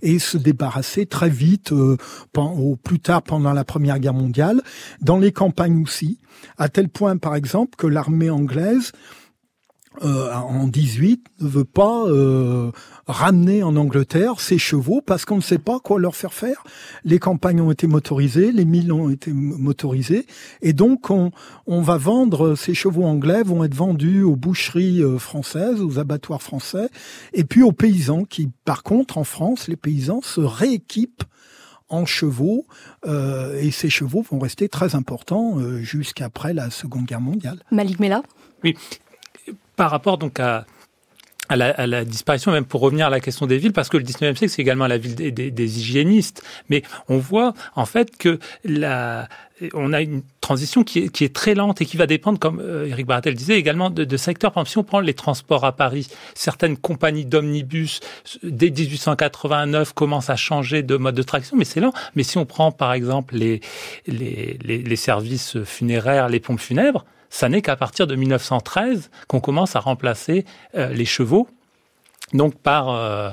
et 0.00 0.20
se 0.20 0.38
débarrasser 0.38 1.06
très 1.06 1.28
vite, 1.28 1.72
euh, 1.72 1.96
au 2.36 2.76
plus 2.76 3.00
tard 3.00 3.22
pendant 3.22 3.52
la 3.52 3.64
Première 3.64 3.98
Guerre 3.98 4.14
mondiale, 4.14 4.62
dans 5.00 5.18
les 5.18 5.32
campagnes 5.32 5.82
aussi, 5.82 6.20
à 6.56 6.68
tel 6.68 6.88
point 6.88 7.16
par 7.16 7.34
exemple 7.34 7.74
que 7.76 7.88
l'armée 7.88 8.30
anglaise 8.30 8.92
euh, 10.02 10.32
en 10.32 10.66
18 10.66 11.26
ne 11.40 11.48
veut 11.48 11.64
pas 11.64 12.04
euh, 12.06 12.70
ramener 13.06 13.62
en 13.62 13.76
Angleterre 13.76 14.40
ses 14.40 14.58
chevaux 14.58 15.02
parce 15.04 15.24
qu'on 15.24 15.36
ne 15.36 15.42
sait 15.42 15.58
pas 15.58 15.80
quoi 15.80 16.00
leur 16.00 16.16
faire 16.16 16.32
faire. 16.32 16.64
Les 17.04 17.18
campagnes 17.18 17.60
ont 17.60 17.70
été 17.70 17.86
motorisées, 17.86 18.52
les 18.52 18.64
milles 18.64 18.92
ont 18.92 19.10
été 19.10 19.32
motorisées, 19.32 20.26
et 20.62 20.72
donc 20.72 21.10
on, 21.10 21.30
on 21.66 21.82
va 21.82 21.98
vendre 21.98 22.54
ces 22.54 22.74
chevaux 22.74 23.04
anglais 23.04 23.42
vont 23.42 23.64
être 23.64 23.74
vendus 23.74 24.22
aux 24.22 24.36
boucheries 24.36 25.02
euh, 25.02 25.18
françaises, 25.18 25.80
aux 25.80 25.98
abattoirs 25.98 26.42
français, 26.42 26.88
et 27.32 27.44
puis 27.44 27.62
aux 27.62 27.72
paysans 27.72 28.24
qui, 28.24 28.50
par 28.64 28.82
contre, 28.82 29.18
en 29.18 29.24
France, 29.24 29.68
les 29.68 29.76
paysans 29.76 30.22
se 30.22 30.40
rééquipent 30.40 31.24
en 31.92 32.06
chevaux 32.06 32.66
euh, 33.06 33.60
et 33.60 33.70
ces 33.70 33.90
chevaux 33.90 34.22
vont 34.22 34.38
rester 34.38 34.68
très 34.68 34.94
importants 34.94 35.58
euh, 35.58 35.82
jusqu'après 35.82 36.54
la 36.54 36.70
Seconde 36.70 37.04
Guerre 37.04 37.20
mondiale. 37.20 37.62
Malik 37.70 38.00
Mela? 38.00 38.22
Oui, 38.64 38.76
par 39.82 39.90
rapport 39.90 40.16
donc 40.16 40.38
à, 40.38 40.64
la, 41.50 42.04
disparition, 42.04 42.52
même 42.52 42.64
pour 42.64 42.82
revenir 42.82 43.08
à 43.08 43.10
la 43.10 43.18
question 43.18 43.46
des 43.48 43.58
villes, 43.58 43.72
parce 43.72 43.88
que 43.88 43.96
le 43.96 44.04
19e 44.04 44.36
siècle, 44.36 44.48
c'est 44.48 44.62
également 44.62 44.86
la 44.86 44.96
ville 44.96 45.16
des, 45.16 45.78
hygiénistes. 45.80 46.44
Mais 46.68 46.84
on 47.08 47.18
voit 47.18 47.52
en 47.74 47.84
fait 47.84 48.16
que 48.16 48.38
la, 48.62 49.28
on 49.74 49.92
a 49.92 50.00
une 50.00 50.22
transition 50.40 50.84
qui 50.84 51.00
est, 51.00 51.34
très 51.34 51.56
lente 51.56 51.80
et 51.80 51.84
qui 51.84 51.96
va 51.96 52.06
dépendre, 52.06 52.38
comme 52.38 52.60
euh, 52.60 52.86
Eric 52.86 53.06
Baratel 53.06 53.34
disait, 53.34 53.58
également 53.58 53.90
de, 53.90 54.16
secteurs. 54.16 54.52
Par 54.52 54.60
exemple, 54.60 54.70
si 54.70 54.78
on 54.78 54.84
prend 54.84 55.00
les 55.00 55.14
transports 55.14 55.64
à 55.64 55.72
Paris, 55.72 56.06
certaines 56.36 56.76
compagnies 56.76 57.26
d'omnibus, 57.26 57.98
dès 58.44 58.70
1889, 58.70 59.94
commencent 59.94 60.30
à 60.30 60.36
changer 60.36 60.84
de 60.84 60.96
mode 60.96 61.16
de 61.16 61.24
traction, 61.24 61.56
mais 61.56 61.64
c'est 61.64 61.80
lent. 61.80 61.92
Mais 62.14 62.22
si 62.22 62.38
on 62.38 62.46
prend, 62.46 62.70
par 62.70 62.92
exemple, 62.92 63.34
les 63.34 64.96
services 64.96 65.60
funéraires, 65.64 66.28
les 66.28 66.38
pompes 66.38 66.60
funèbres, 66.60 67.04
ça 67.32 67.48
n'est 67.48 67.62
qu'à 67.62 67.76
partir 67.76 68.06
de 68.06 68.14
1913 68.14 69.10
qu'on 69.26 69.40
commence 69.40 69.74
à 69.74 69.80
remplacer 69.80 70.44
euh, 70.76 70.92
les 70.92 71.06
chevaux 71.06 71.48
donc 72.34 72.54
par 72.54 72.90
euh, 72.90 73.30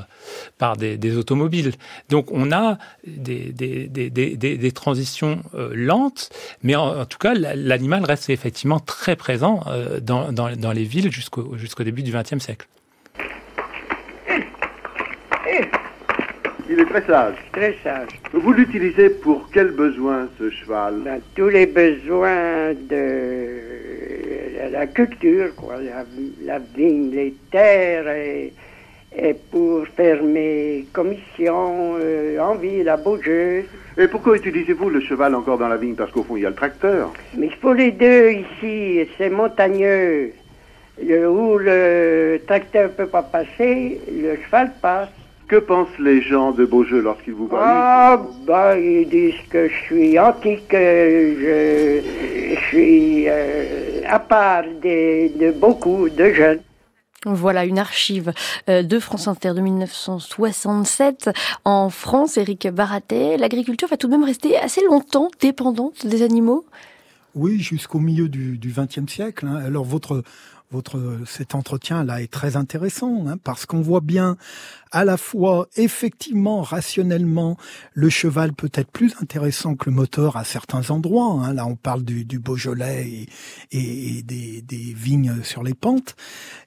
par 0.57 0.75
des, 0.75 1.17
automobiles. 1.17 1.73
Donc 2.09 2.31
on 2.31 2.51
a 2.51 2.77
des, 3.05 3.53
des, 3.53 3.87
des, 3.87 4.71
transitions 4.71 5.41
euh, 5.53 5.71
lentes, 5.73 6.29
mais 6.63 6.75
en, 6.75 7.05
tout 7.05 7.17
cas 7.17 7.33
l'animal 7.33 8.03
reste 8.03 8.29
effectivement 8.29 8.79
très 8.79 9.15
présent 9.15 9.63
dans, 10.01 10.33
dans, 10.33 10.53
dans, 10.53 10.71
les 10.73 10.83
villes 10.83 11.11
jusqu'au 11.11 11.57
jusqu'au 11.57 11.83
début 11.83 12.03
du 12.03 12.11
XXe 12.11 12.39
siècle. 12.39 12.67
Il 16.79 16.83
est 16.83 16.85
très 16.85 17.05
sage. 17.07 17.35
Très 17.51 17.75
sage. 17.83 18.07
Vous 18.31 18.53
l'utilisez 18.53 19.09
pour 19.09 19.49
quels 19.51 19.71
besoins, 19.71 20.29
ce 20.39 20.49
cheval? 20.49 21.03
Dans 21.03 21.19
tous 21.35 21.49
les 21.49 21.65
besoins 21.65 22.73
de 22.73 23.59
la 24.71 24.87
culture, 24.87 25.53
quoi, 25.57 25.75
la, 26.45 26.59
vigne, 26.73 27.11
les 27.11 27.33
terres, 27.51 28.07
et, 28.07 28.53
pour 29.51 29.85
faire 29.89 30.23
mes 30.23 30.85
commissions 30.93 31.97
euh, 31.99 32.39
en 32.39 32.55
ville, 32.55 32.87
à 32.87 32.95
Beaujeu. 32.95 33.65
Et 33.97 34.07
pourquoi 34.07 34.37
utilisez-vous 34.37 34.89
le 34.89 35.01
cheval 35.01 35.35
encore 35.35 35.57
dans 35.57 35.67
la 35.67 35.75
vigne? 35.75 35.95
Parce 35.95 36.11
qu'au 36.11 36.23
fond, 36.23 36.37
il 36.37 36.43
y 36.43 36.45
a 36.45 36.49
le 36.49 36.55
tracteur. 36.55 37.11
Mais 37.37 37.47
il 37.47 37.55
faut 37.55 37.73
les 37.73 37.91
deux 37.91 38.31
ici, 38.31 39.05
c'est 39.17 39.29
montagneux. 39.29 40.31
où 41.01 41.57
le 41.57 42.39
tracteur 42.47 42.83
ne 42.83 42.93
peut 42.93 43.07
pas 43.07 43.23
passer, 43.23 43.99
le 44.09 44.37
cheval 44.45 44.71
passe. 44.81 45.09
Que 45.49 45.55
pensent 45.55 45.97
les 45.97 46.21
gens 46.21 46.51
de 46.51 46.63
Beaujeu 46.63 47.01
lorsqu'ils 47.01 47.33
vous 47.33 47.47
voient? 47.47 47.59
Ah, 47.63 48.21
bah, 48.45 48.77
ils 48.77 49.09
disent 49.09 49.33
que 49.49 49.67
je 49.67 49.73
suis 49.85 50.19
antique, 50.19 50.61
je, 50.71 52.01
je 52.53 52.59
suis 52.67 53.27
euh, 53.27 54.01
à 54.05 54.19
part 54.19 54.61
de, 54.63 55.51
beaucoup 55.53 56.07
de 56.07 56.31
jeunes. 56.31 56.59
Voilà 57.25 57.65
une 57.65 57.79
archive 57.79 58.31
euh, 58.69 58.83
de 58.83 58.99
France 58.99 59.27
Inter 59.27 59.55
de 59.55 59.61
1967. 59.61 61.31
En 61.65 61.89
France, 61.89 62.37
Éric 62.37 62.67
Baratet, 62.67 63.37
l'agriculture 63.37 63.87
va 63.87 63.97
tout 63.97 64.05
de 64.05 64.11
même 64.11 64.23
rester 64.23 64.55
assez 64.55 64.81
longtemps 64.85 65.29
dépendante 65.41 66.05
des 66.05 66.21
animaux? 66.21 66.63
Oui, 67.33 67.59
jusqu'au 67.59 67.99
milieu 67.99 68.29
du 68.29 68.59
XXe 68.63 69.11
siècle. 69.11 69.47
Hein. 69.47 69.63
Alors 69.65 69.83
votre 69.83 70.23
votre 70.71 71.17
cet 71.25 71.55
entretien 71.55 72.03
là 72.03 72.21
est 72.21 72.31
très 72.31 72.55
intéressant 72.55 73.27
hein, 73.27 73.37
parce 73.43 73.65
qu'on 73.65 73.81
voit 73.81 74.01
bien 74.01 74.37
à 74.91 75.03
la 75.03 75.17
fois 75.17 75.67
effectivement 75.75 76.61
rationnellement 76.61 77.57
le 77.93 78.09
cheval 78.09 78.53
peut 78.53 78.69
être 78.73 78.91
plus 78.91 79.15
intéressant 79.19 79.75
que 79.75 79.89
le 79.89 79.95
moteur 79.95 80.37
à 80.37 80.43
certains 80.43 80.91
endroits. 80.91 81.31
Hein. 81.31 81.53
Là 81.53 81.65
on 81.65 81.75
parle 81.75 82.03
du, 82.03 82.23
du 82.23 82.37
Beaujolais 82.37 83.27
et, 83.71 84.17
et 84.17 84.21
des, 84.21 84.61
des, 84.61 84.93
vignes 84.93 85.41
sur 85.43 85.63
les 85.63 85.73
pentes. 85.73 86.15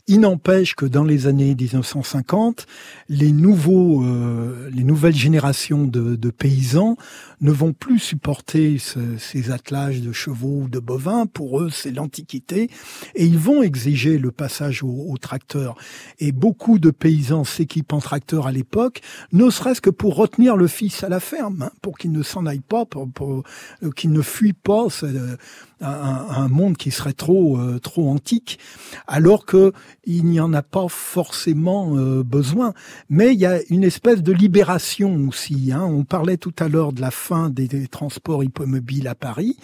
Il 0.09 0.21
n'empêche 0.21 0.75
que 0.75 0.87
dans 0.87 1.05
les 1.05 1.29
années 1.29 1.55
1950, 1.55 2.67
les 3.09 3.31
nouveaux, 3.31 4.05
euh, 4.05 4.69
les 4.73 4.83
nouvelles 4.83 5.15
générations 5.15 5.85
de, 5.85 6.17
de, 6.17 6.31
paysans 6.31 6.97
ne 7.41 7.53
vont 7.53 7.73
plus 7.73 8.01
supporter 8.01 8.79
ce, 8.79 8.99
ces 9.19 9.51
attelages 9.53 10.01
de 10.01 10.13
chevaux 10.13 10.63
ou 10.63 10.69
de 10.69 10.81
bovins. 10.81 11.27
Pour 11.27 11.61
eux, 11.61 11.71
c'est 11.71 11.93
l'antiquité 11.93 12.69
et 13.15 13.25
ils 13.25 13.39
vont 13.39 13.63
exiger 13.63 13.92
le 13.93 14.31
passage 14.31 14.83
au, 14.83 15.17
tracteur. 15.21 15.77
Et 16.19 16.33
beaucoup 16.33 16.79
de 16.79 16.91
paysans 16.91 17.45
s'équipent 17.45 17.93
en 17.93 18.01
tracteur 18.01 18.47
à 18.47 18.53
l'époque, 18.53 19.03
ne 19.33 19.51
serait-ce 19.51 19.81
que 19.81 19.91
pour 19.91 20.17
retenir 20.17 20.57
le 20.57 20.67
fils 20.67 21.05
à 21.05 21.09
la 21.09 21.21
ferme, 21.21 21.63
hein, 21.63 21.71
pour 21.83 21.99
qu'il 21.99 22.13
ne 22.13 22.23
s'en 22.23 22.47
aille 22.47 22.61
pas, 22.61 22.85
pour, 22.87 23.43
euh, 23.83 23.91
qu'il 23.91 24.13
ne 24.13 24.23
fuit 24.23 24.55
pas. 24.55 24.87
Euh, 25.03 25.37
un, 25.85 26.47
monde 26.47 26.77
qui 26.77 26.93
serait 26.93 27.13
trop 27.13 27.59
euh, 27.59 27.81
trop 27.81 28.09
antique, 28.09 28.61
alors 29.09 29.45
que 29.45 29.73
il 30.05 30.27
n'y 30.27 30.39
en 30.39 30.53
a 30.53 30.63
pas 30.63 30.87
forcément 30.89 31.97
besoin. 32.23 32.73
Mais 33.11 33.35
il 33.35 33.41
y 33.41 33.47
a 33.47 33.59
une 33.69 33.83
espèce 33.83 34.23
de 34.23 34.33
libération 34.33 35.27
aussi. 35.27 35.73
Hein. 35.73 35.83
On 35.83 36.05
parlait 36.05 36.37
tout 36.37 36.55
à 36.61 36.69
l'heure 36.69 36.93
de 36.93 37.01
la 37.01 37.11
fin 37.11 37.51
des, 37.51 37.89
transports 37.89 38.45
hippomobiles 38.45 39.09
à 39.09 39.17
Paris. 39.17 39.57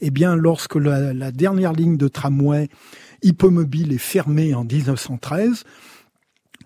Eh 0.00 0.10
bien, 0.10 0.34
lorsque 0.34 0.74
la 0.74 1.30
dernière 1.30 1.72
ligne 1.72 1.96
de 1.96 2.08
tramway 2.08 2.68
hippomobile 3.22 3.92
est 3.92 3.98
fermée 3.98 4.54
en 4.54 4.64
1913, 4.64 5.64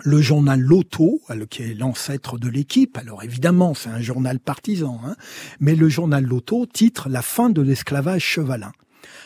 le 0.02 0.20
journal 0.20 0.60
L'Auto, 0.60 1.20
qui 1.50 1.62
est 1.62 1.74
l'ancêtre 1.74 2.38
de 2.38 2.48
l'équipe, 2.48 2.98
alors 2.98 3.22
évidemment 3.22 3.74
c'est 3.74 3.90
un 3.90 4.00
journal 4.00 4.40
partisan, 4.40 5.00
hein, 5.04 5.14
mais 5.60 5.76
le 5.76 5.88
journal 5.88 6.24
L'Auto 6.24 6.66
titre 6.66 7.08
La 7.08 7.22
fin 7.22 7.50
de 7.50 7.62
l'esclavage 7.62 8.22
chevalin. 8.22 8.72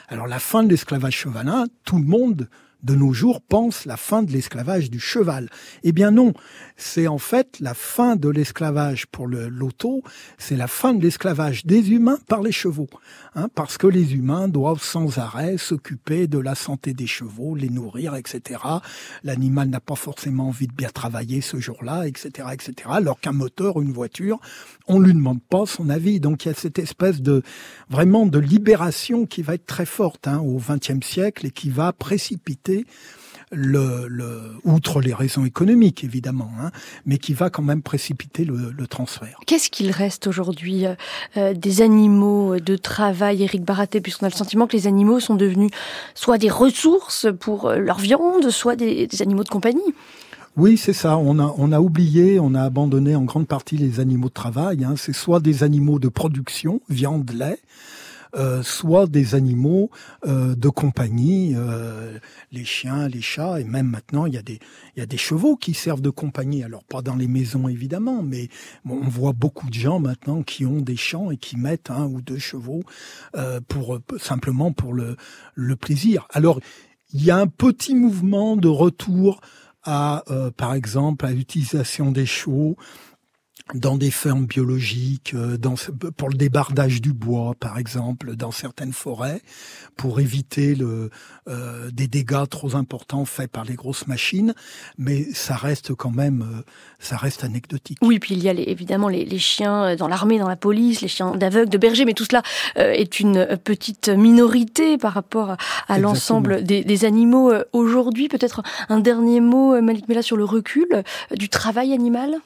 Alors 0.08 0.26
la 0.26 0.38
fin 0.38 0.62
de 0.62 0.68
l'esclavage 0.68 1.16
chevalin, 1.16 1.66
tout 1.84 1.98
le 1.98 2.04
monde 2.04 2.48
de 2.82 2.94
nos 2.94 3.12
jours 3.12 3.40
pense 3.40 3.86
la 3.86 3.96
fin 3.96 4.22
de 4.22 4.30
l'esclavage 4.30 4.90
du 4.90 5.00
cheval. 5.00 5.48
Eh 5.82 5.92
bien 5.92 6.10
non, 6.10 6.32
c'est 6.78 7.08
en 7.08 7.18
fait 7.18 7.58
la 7.60 7.74
fin 7.74 8.16
de 8.16 8.28
l'esclavage 8.28 9.06
pour 9.08 9.26
le 9.26 9.48
l'auto, 9.48 10.02
c'est 10.38 10.56
la 10.56 10.68
fin 10.68 10.94
de 10.94 11.02
l'esclavage 11.02 11.66
des 11.66 11.90
humains 11.90 12.18
par 12.28 12.40
les 12.40 12.52
chevaux, 12.52 12.88
hein, 13.34 13.48
parce 13.54 13.76
que 13.76 13.88
les 13.88 14.14
humains 14.14 14.48
doivent 14.48 14.82
sans 14.82 15.18
arrêt 15.18 15.58
s'occuper 15.58 16.28
de 16.28 16.38
la 16.38 16.54
santé 16.54 16.94
des 16.94 17.08
chevaux, 17.08 17.56
les 17.56 17.68
nourrir, 17.68 18.14
etc. 18.14 18.60
L'animal 19.24 19.68
n'a 19.68 19.80
pas 19.80 19.96
forcément 19.96 20.48
envie 20.48 20.68
de 20.68 20.72
bien 20.72 20.88
travailler 20.88 21.40
ce 21.40 21.58
jour-là, 21.58 22.06
etc., 22.06 22.48
etc. 22.52 22.74
Alors 22.90 23.18
qu'un 23.18 23.32
moteur, 23.32 23.82
une 23.82 23.92
voiture, 23.92 24.38
on 24.86 25.00
lui 25.00 25.12
demande 25.12 25.42
pas 25.42 25.66
son 25.66 25.90
avis. 25.90 26.20
Donc 26.20 26.44
il 26.44 26.48
y 26.48 26.50
a 26.52 26.54
cette 26.54 26.78
espèce 26.78 27.20
de 27.20 27.42
vraiment 27.90 28.24
de 28.24 28.38
libération 28.38 29.26
qui 29.26 29.42
va 29.42 29.54
être 29.54 29.66
très 29.66 29.86
forte 29.86 30.28
hein, 30.28 30.38
au 30.38 30.58
XXe 30.58 31.04
siècle 31.04 31.46
et 31.46 31.50
qui 31.50 31.70
va 31.70 31.92
précipiter 31.92 32.86
le, 33.52 34.06
le, 34.08 34.52
outre 34.64 35.00
les 35.00 35.14
raisons 35.14 35.44
économiques 35.44 36.04
évidemment, 36.04 36.50
hein, 36.60 36.70
mais 37.06 37.18
qui 37.18 37.34
va 37.34 37.50
quand 37.50 37.62
même 37.62 37.82
précipiter 37.82 38.44
le, 38.44 38.72
le 38.76 38.86
transfert. 38.86 39.38
Qu'est-ce 39.46 39.70
qu'il 39.70 39.90
reste 39.90 40.26
aujourd'hui 40.26 40.86
euh, 40.86 40.94
euh 41.36 41.54
des 41.54 41.82
animaux 41.82 42.60
de 42.60 42.76
travail, 42.76 43.42
Eric 43.42 43.64
Baraté, 43.64 44.00
puisqu'on 44.00 44.26
a 44.26 44.28
le 44.28 44.34
sentiment 44.34 44.66
que 44.66 44.76
les 44.76 44.86
animaux 44.86 45.20
sont 45.20 45.34
devenus 45.34 45.70
soit 46.14 46.38
des 46.38 46.50
ressources 46.50 47.26
pour 47.40 47.66
euh, 47.66 47.78
leur 47.78 47.98
viande, 47.98 48.50
soit 48.50 48.76
des, 48.76 49.06
des 49.06 49.22
animaux 49.22 49.44
de 49.44 49.48
compagnie? 49.48 49.94
Oui, 50.58 50.76
c'est 50.76 50.92
ça. 50.92 51.16
On 51.18 51.38
a, 51.38 51.54
on 51.56 51.70
a 51.70 51.80
oublié, 51.80 52.40
on 52.40 52.52
a 52.54 52.62
abandonné 52.62 53.14
en 53.14 53.22
grande 53.22 53.46
partie 53.46 53.76
les 53.76 54.00
animaux 54.00 54.28
de 54.28 54.34
travail. 54.34 54.82
Hein. 54.82 54.94
C'est 54.96 55.12
soit 55.12 55.38
des 55.38 55.62
animaux 55.62 56.00
de 56.00 56.08
production, 56.08 56.80
viande, 56.88 57.30
lait, 57.30 57.60
euh, 58.36 58.62
soit 58.62 59.06
des 59.06 59.34
animaux 59.34 59.90
euh, 60.26 60.54
de 60.54 60.68
compagnie, 60.68 61.54
euh, 61.56 62.18
les 62.52 62.64
chiens, 62.64 63.08
les 63.08 63.22
chats, 63.22 63.60
et 63.60 63.64
même 63.64 63.88
maintenant 63.88 64.26
il 64.26 64.34
y 64.34 64.38
a 64.38 64.42
des 64.42 64.60
il 64.96 65.00
y 65.00 65.02
a 65.02 65.06
des 65.06 65.16
chevaux 65.16 65.56
qui 65.56 65.74
servent 65.74 66.02
de 66.02 66.10
compagnie. 66.10 66.62
Alors 66.62 66.84
pas 66.84 67.00
dans 67.00 67.16
les 67.16 67.28
maisons 67.28 67.68
évidemment, 67.68 68.22
mais 68.22 68.48
on 68.88 69.08
voit 69.08 69.32
beaucoup 69.32 69.68
de 69.68 69.74
gens 69.74 69.98
maintenant 69.98 70.42
qui 70.42 70.66
ont 70.66 70.80
des 70.80 70.96
champs 70.96 71.30
et 71.30 71.36
qui 71.36 71.56
mettent 71.56 71.90
un 71.90 72.06
ou 72.06 72.20
deux 72.20 72.38
chevaux 72.38 72.82
pour 73.68 73.98
simplement 74.18 74.72
pour 74.72 74.92
le 74.92 75.16
le 75.54 75.76
plaisir. 75.76 76.26
Alors 76.30 76.60
il 77.12 77.24
y 77.24 77.30
a 77.30 77.36
un 77.36 77.46
petit 77.46 77.94
mouvement 77.94 78.56
de 78.56 78.68
retour 78.68 79.40
à, 79.84 80.24
par 80.56 80.74
exemple, 80.74 81.24
à 81.24 81.30
l'utilisation 81.30 82.10
des 82.10 82.26
chevaux 82.26 82.76
dans 83.74 83.96
des 83.96 84.10
fermes 84.10 84.46
biologiques, 84.46 85.34
euh, 85.34 85.56
dans, 85.58 85.74
pour 86.16 86.28
le 86.30 86.36
débardage 86.36 87.00
du 87.00 87.12
bois, 87.12 87.54
par 87.58 87.78
exemple, 87.78 88.34
dans 88.34 88.50
certaines 88.50 88.92
forêts, 88.92 89.42
pour 89.96 90.20
éviter 90.20 90.74
le, 90.74 91.10
euh, 91.48 91.90
des 91.90 92.06
dégâts 92.06 92.48
trop 92.48 92.76
importants 92.76 93.24
faits 93.24 93.50
par 93.50 93.64
les 93.64 93.74
grosses 93.74 94.06
machines, 94.06 94.54
mais 94.96 95.26
ça 95.34 95.54
reste 95.54 95.94
quand 95.94 96.10
même, 96.10 96.42
euh, 96.42 96.62
ça 96.98 97.16
reste 97.16 97.44
anecdotique. 97.44 97.98
Oui, 98.02 98.18
puis 98.18 98.34
il 98.34 98.42
y 98.42 98.48
a 98.48 98.52
les, 98.52 98.64
évidemment 98.64 99.08
les, 99.08 99.24
les, 99.24 99.38
chiens 99.38 99.96
dans 99.96 100.08
l'armée, 100.08 100.38
dans 100.38 100.48
la 100.48 100.56
police, 100.56 101.00
les 101.00 101.08
chiens 101.08 101.34
d'aveugles, 101.36 101.70
de 101.70 101.78
bergers, 101.78 102.04
mais 102.04 102.14
tout 102.14 102.24
cela 102.24 102.42
est 102.74 103.20
une 103.20 103.46
petite 103.62 104.08
minorité 104.08 104.98
par 104.98 105.12
rapport 105.12 105.56
à, 105.88 105.98
l'ensemble 105.98 106.62
des, 106.64 106.84
des, 106.84 107.04
animaux 107.04 107.52
aujourd'hui. 107.72 108.28
Peut-être 108.28 108.62
un 108.88 109.00
dernier 109.00 109.40
mot, 109.40 109.80
Malik 109.80 110.08
Mela, 110.08 110.22
sur 110.22 110.36
le 110.36 110.44
recul 110.44 111.02
du 111.36 111.48
travail 111.48 111.92
animal? 111.92 112.38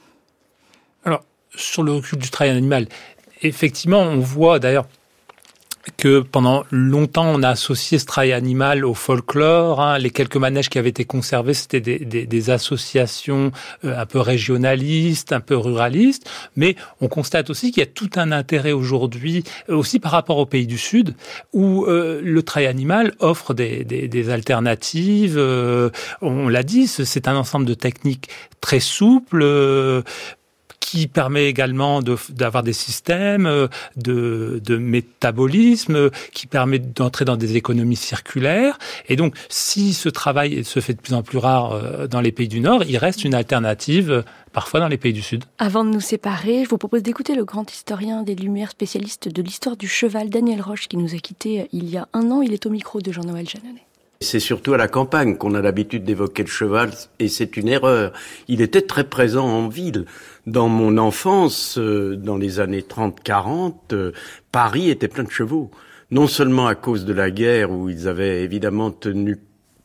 Sur 1.55 1.83
le 1.83 1.93
recul 1.93 2.19
du 2.19 2.31
travail 2.31 2.57
animal, 2.57 2.87
effectivement, 3.43 4.01
on 4.01 4.19
voit 4.19 4.59
d'ailleurs 4.59 4.87
que 5.97 6.21
pendant 6.21 6.65
longtemps 6.71 7.27
on 7.27 7.43
a 7.43 7.49
associé 7.49 7.99
ce 7.99 8.07
travail 8.07 8.33
animal 8.33 8.85
au 8.85 8.95
folklore. 8.95 9.81
Hein. 9.81 9.99
Les 9.99 10.11
quelques 10.11 10.37
manèges 10.37 10.69
qui 10.69 10.79
avaient 10.79 10.91
été 10.91 11.05
conservés, 11.05 11.55
c'était 11.55 11.81
des, 11.81 12.51
associations 12.51 13.53
euh, 13.85 13.99
un 13.99 14.07
peu 14.07 14.19
régionalistes, 14.19 15.33
un 15.33 15.41
peu 15.41 15.57
ruralistes. 15.57 16.29
Mais 16.57 16.77
on 17.01 17.09
constate 17.09 17.51
aussi 17.51 17.71
qu'il 17.71 17.81
y 17.81 17.87
a 17.87 17.91
tout 17.91 18.11
un 18.17 18.33
intérêt 18.33 18.73
aujourd'hui, 18.73 19.45
euh, 19.69 19.77
aussi 19.77 20.01
par 20.01 20.13
rapport 20.13 20.39
aux 20.39 20.47
pays 20.47 20.67
du 20.67 20.79
Sud, 20.79 21.15
où 21.53 21.85
euh, 21.87 22.21
le 22.23 22.43
travail 22.43 22.67
animal 22.69 23.15
offre 23.21 23.55
des 23.55 24.31
alternatives. 24.31 25.39
on 26.21 26.49
l'a 26.49 26.63
dit, 26.63 26.87
c'est 26.87 27.29
un 27.29 27.37
ensemble 27.37 27.67
de 27.67 27.75
techniques 27.75 28.29
très 28.61 28.81
souples 28.81 29.43
qui 30.83 31.07
permet 31.07 31.47
également 31.47 32.03
d'avoir 32.03 32.65
des 32.65 32.73
systèmes 32.73 33.47
euh, 33.47 33.69
de, 33.97 34.61
de, 34.65 34.77
métabolisme, 34.77 36.11
qui 36.33 36.49
permet 36.49 36.81
d'entrer 36.81 37.25
dans 37.25 37.37
des 37.37 37.57
économies 37.57 37.97
circulaires. 37.97 38.79
Et 39.09 39.15
donc, 39.15 39.37
si 39.49 39.95
ce 39.95 40.09
travail 40.09 40.65
se 40.65 40.81
fait 40.81 40.95
de 40.95 41.01
plus 41.01 41.15
en 41.15 41.23
plus 41.23 41.39
rare 41.39 41.73
euh, 41.73 42.09
dans 42.09 42.21
les 42.21 42.33
pays 42.33 42.49
du 42.49 42.59
Nord, 42.59 42.83
il 42.83 42.97
reste 42.97 43.25
une 43.25 43.33
alternative 43.33 44.11
euh, 44.11 44.23
parfois 44.53 44.81
dans 44.81 44.89
les 44.89 44.99
pays 44.99 45.13
du 45.13 45.23
Sud. 45.23 45.45
Avant 45.59 45.85
de 45.85 45.91
nous 45.91 46.01
séparer, 46.01 46.65
je 46.65 46.69
vous 46.69 46.79
propose 46.79 47.05
d'écouter 47.05 47.37
le 47.37 47.45
grand 47.45 47.71
historien 47.73 48.25
des 48.25 48.35
Lumières, 48.35 48.71
spécialiste 48.71 49.29
de 49.29 49.41
l'histoire 49.41 49.77
du 49.77 49.87
cheval, 49.87 50.31
Daniel 50.31 50.61
Roche, 50.61 50.89
qui 50.89 50.97
nous 50.97 51.15
a 51.15 51.19
quittés 51.19 51.69
il 51.73 51.89
y 51.89 51.97
a 51.97 52.09
un 52.13 52.29
an. 52.33 52.43
Il 52.43 52.53
est 52.53 52.67
au 52.67 52.71
micro 52.71 53.01
de 53.01 53.13
Jean-Noël 53.13 53.49
Jeannonnet. 53.49 53.87
C'est 54.23 54.41
surtout 54.41 54.75
à 54.75 54.77
la 54.77 54.89
campagne 54.89 55.37
qu'on 55.37 55.55
a 55.55 55.61
l'habitude 55.61 56.05
d'évoquer 56.05 56.43
le 56.43 56.49
cheval, 56.49 56.91
et 57.19 57.29
c'est 57.29 57.57
une 57.57 57.69
erreur. 57.69 58.13
Il 58.49 58.61
était 58.61 58.83
très 58.83 59.05
présent 59.05 59.47
en 59.47 59.69
ville. 59.69 60.07
Dans 60.47 60.69
mon 60.69 60.99
enfance, 60.99 61.79
euh, 61.79 62.17
dans 62.17 62.37
les 62.37 62.61
années 62.61 62.83
30-40, 62.83 63.75
euh, 63.93 64.13
Paris 64.51 64.91
était 64.91 65.09
plein 65.09 65.25
de 65.25 65.31
chevaux. 65.31 65.71
Non 66.11 66.27
seulement 66.27 66.67
à 66.67 66.75
cause 66.75 67.05
de 67.05 67.13
la 67.13 67.31
guerre, 67.31 67.71
où 67.71 67.89
ils 67.89 68.09
avaient 68.09 68.43
évidemment 68.43 68.91
tenu 68.91 69.39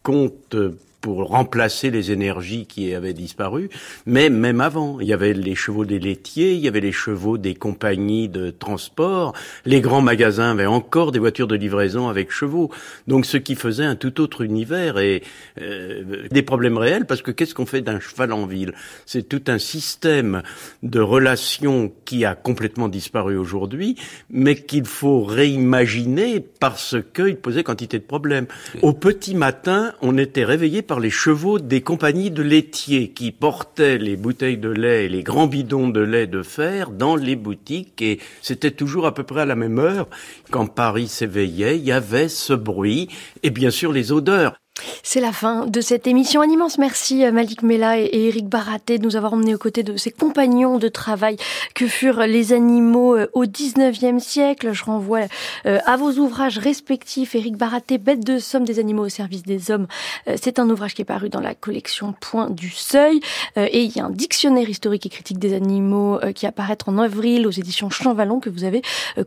compte 0.03 0.55
euh, 0.55 0.77
pour 1.01 1.27
remplacer 1.29 1.91
les 1.91 2.11
énergies 2.11 2.65
qui 2.65 2.93
avaient 2.93 3.13
disparu, 3.13 3.69
mais 4.05 4.29
même 4.29 4.61
avant, 4.61 4.99
il 4.99 5.07
y 5.07 5.13
avait 5.13 5.33
les 5.33 5.55
chevaux 5.55 5.85
des 5.85 5.99
laitiers, 5.99 6.53
il 6.53 6.59
y 6.59 6.67
avait 6.67 6.79
les 6.79 6.91
chevaux 6.91 7.37
des 7.37 7.55
compagnies 7.55 8.29
de 8.29 8.49
transport, 8.49 9.33
les 9.65 9.81
grands 9.81 10.01
magasins 10.01 10.51
avaient 10.51 10.65
encore 10.65 11.11
des 11.11 11.19
voitures 11.19 11.47
de 11.47 11.55
livraison 11.55 12.07
avec 12.07 12.31
chevaux, 12.31 12.71
donc 13.07 13.25
ce 13.25 13.37
qui 13.37 13.55
faisait 13.55 13.85
un 13.85 13.95
tout 13.95 14.19
autre 14.21 14.41
univers 14.41 14.97
et 14.97 15.23
euh, 15.61 16.27
des 16.31 16.41
problèmes 16.41 16.77
réels, 16.77 17.05
parce 17.05 17.21
que 17.21 17.31
qu'est-ce 17.31 17.53
qu'on 17.53 17.65
fait 17.65 17.81
d'un 17.81 17.99
cheval 17.99 18.31
en 18.31 18.45
ville? 18.45 18.73
C'est 19.05 19.27
tout 19.27 19.43
un 19.47 19.59
système 19.59 20.41
de 20.83 20.99
relations 20.99 21.91
qui 22.05 22.25
a 22.25 22.35
complètement 22.35 22.89
disparu 22.89 23.37
aujourd'hui, 23.37 23.95
mais 24.29 24.55
qu'il 24.55 24.85
faut 24.85 25.23
réimaginer 25.23 26.39
parce 26.39 26.95
qu'il 27.13 27.37
posait 27.37 27.63
quantité 27.63 27.99
de 27.99 28.03
problèmes. 28.03 28.47
Au 28.81 28.93
petit 28.93 29.35
matin, 29.35 29.93
on 30.01 30.17
était 30.17 30.45
réveillé 30.45 30.81
par 30.87 30.99
les 31.01 31.09
chevaux 31.09 31.59
des 31.59 31.81
compagnies 31.81 32.31
de 32.31 32.41
laitiers 32.41 33.09
qui 33.09 33.31
portaient 33.31 33.97
les 33.97 34.15
bouteilles 34.15 34.57
de 34.57 34.69
lait 34.69 35.05
et 35.05 35.09
les 35.09 35.21
grands 35.21 35.45
bidons 35.45 35.89
de 35.89 35.99
lait 35.99 36.27
de 36.27 36.41
fer 36.41 36.91
dans 36.91 37.15
les 37.15 37.35
boutiques 37.35 38.01
et 38.01 38.19
c'était 38.41 38.71
toujours 38.71 39.05
à 39.05 39.13
peu 39.13 39.23
près 39.23 39.41
à 39.41 39.45
la 39.45 39.55
même 39.55 39.77
heure. 39.77 40.07
Quand 40.49 40.65
Paris 40.65 41.09
s'éveillait, 41.09 41.77
il 41.77 41.83
y 41.83 41.91
avait 41.91 42.29
ce 42.29 42.53
bruit 42.53 43.09
et 43.43 43.49
bien 43.49 43.69
sûr 43.69 43.91
les 43.91 44.13
odeurs. 44.13 44.55
C'est 45.03 45.21
la 45.21 45.31
fin 45.31 45.65
de 45.65 45.81
cette 45.81 46.05
émission. 46.05 46.41
Un 46.41 46.49
immense 46.49 46.77
merci 46.77 47.25
euh, 47.25 47.31
Malik 47.31 47.63
Mela 47.63 47.97
et 47.99 48.27
Eric 48.27 48.47
Baraté 48.47 48.97
de 48.99 49.03
nous 49.03 49.15
avoir 49.15 49.33
emmenés 49.33 49.55
aux 49.55 49.59
côtés 49.59 49.83
de 49.83 49.97
ces 49.97 50.11
compagnons 50.11 50.77
de 50.77 50.87
travail 50.87 51.37
que 51.73 51.87
furent 51.87 52.21
les 52.27 52.53
animaux 52.53 53.15
euh, 53.15 53.27
au 53.33 53.45
19e 53.45 54.19
siècle. 54.19 54.73
Je 54.73 54.83
renvoie 54.83 55.27
euh, 55.65 55.79
à 55.85 55.97
vos 55.97 56.11
ouvrages 56.13 56.57
respectifs. 56.57 57.35
Eric 57.35 57.55
Baraté, 57.55 57.97
Bête 57.97 58.23
de 58.23 58.37
somme 58.37 58.65
des 58.65 58.79
animaux 58.79 59.05
au 59.05 59.09
service 59.09 59.43
des 59.43 59.71
hommes. 59.71 59.87
C'est 60.35 60.59
un 60.59 60.69
ouvrage 60.69 60.93
qui 60.93 61.01
est 61.01 61.05
paru 61.05 61.29
dans 61.29 61.39
la 61.39 61.55
collection 61.55 62.13
Point 62.19 62.49
du 62.49 62.69
Seuil. 62.69 63.19
Et 63.55 63.83
il 63.83 63.95
y 63.95 63.99
a 63.99 64.05
un 64.05 64.09
dictionnaire 64.09 64.69
historique 64.69 65.05
et 65.05 65.09
critique 65.09 65.39
des 65.39 65.53
animaux 65.53 66.19
qui 66.35 66.45
apparaît 66.45 66.77
en 66.85 66.97
avril 66.97 67.47
aux 67.47 67.51
éditions 67.51 67.89
Champvallon 67.89 68.39
que 68.39 68.49
vous 68.49 68.63
avez 68.63 68.81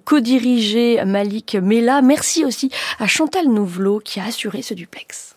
co-dirigé 0.04 1.02
Malik 1.04 1.54
Mela. 1.54 2.02
Merci 2.02 2.44
aussi 2.44 2.70
à 2.98 3.06
Chantal 3.06 3.46
Nouvelot 3.48 4.00
qui 4.00 4.20
a 4.20 4.24
assuré 4.24 4.62
ce 4.62 4.74
duplex. 4.74 5.36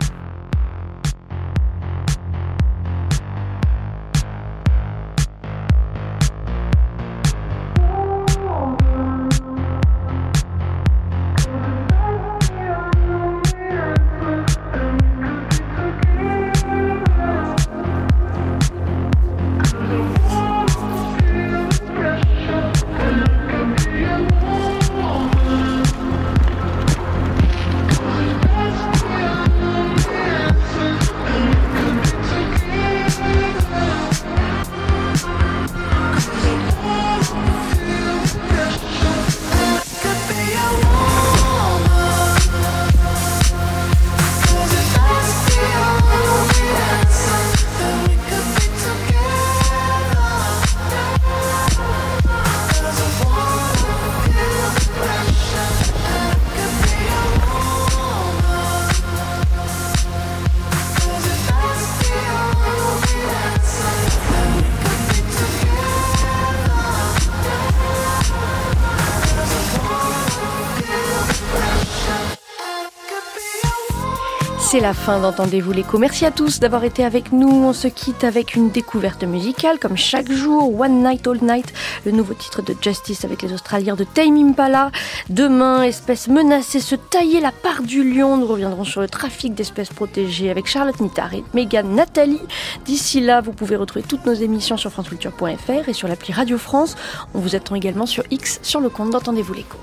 la 74.81 74.93
fin 74.95 75.19
d'Entendez-vous 75.19 75.71
l'écho. 75.73 75.99
Merci 75.99 76.25
à 76.25 76.31
tous 76.31 76.59
d'avoir 76.59 76.83
été 76.83 77.05
avec 77.05 77.31
nous. 77.31 77.49
On 77.49 77.71
se 77.71 77.87
quitte 77.87 78.23
avec 78.23 78.55
une 78.55 78.71
découverte 78.71 79.23
musicale, 79.23 79.77
comme 79.77 79.95
chaque 79.95 80.31
jour. 80.31 80.79
One 80.79 81.03
Night 81.03 81.27
All 81.27 81.37
Night, 81.41 81.71
le 82.03 82.11
nouveau 82.11 82.33
titre 82.33 82.63
de 82.63 82.75
Justice 82.81 83.23
avec 83.23 83.43
les 83.43 83.53
Australiens 83.53 83.95
de 83.95 84.03
Tame 84.03 84.37
Impala. 84.37 84.89
Demain, 85.29 85.83
espèces 85.83 86.27
menacées, 86.27 86.79
se 86.79 86.95
tailler 86.95 87.39
la 87.39 87.51
part 87.51 87.83
du 87.83 88.03
lion. 88.03 88.37
Nous 88.37 88.47
reviendrons 88.47 88.83
sur 88.83 89.01
le 89.01 89.07
trafic 89.07 89.53
d'espèces 89.53 89.89
protégées 89.89 90.49
avec 90.49 90.65
Charlotte 90.65 90.99
Nittard 90.99 91.33
et 91.35 91.43
Megan 91.53 91.93
Nathalie. 91.93 92.41
D'ici 92.85 93.21
là, 93.21 93.41
vous 93.41 93.53
pouvez 93.53 93.75
retrouver 93.75 94.03
toutes 94.03 94.25
nos 94.25 94.33
émissions 94.33 94.77
sur 94.77 94.91
franceculture.fr 94.91 95.89
et 95.89 95.93
sur 95.93 96.07
l'appli 96.07 96.33
Radio 96.33 96.57
France. 96.57 96.95
On 97.35 97.39
vous 97.39 97.55
attend 97.55 97.75
également 97.75 98.07
sur 98.07 98.23
X 98.31 98.59
sur 98.63 98.79
le 98.79 98.89
compte 98.89 99.11
d'Entendez-vous 99.11 99.53
l'écho. 99.53 99.77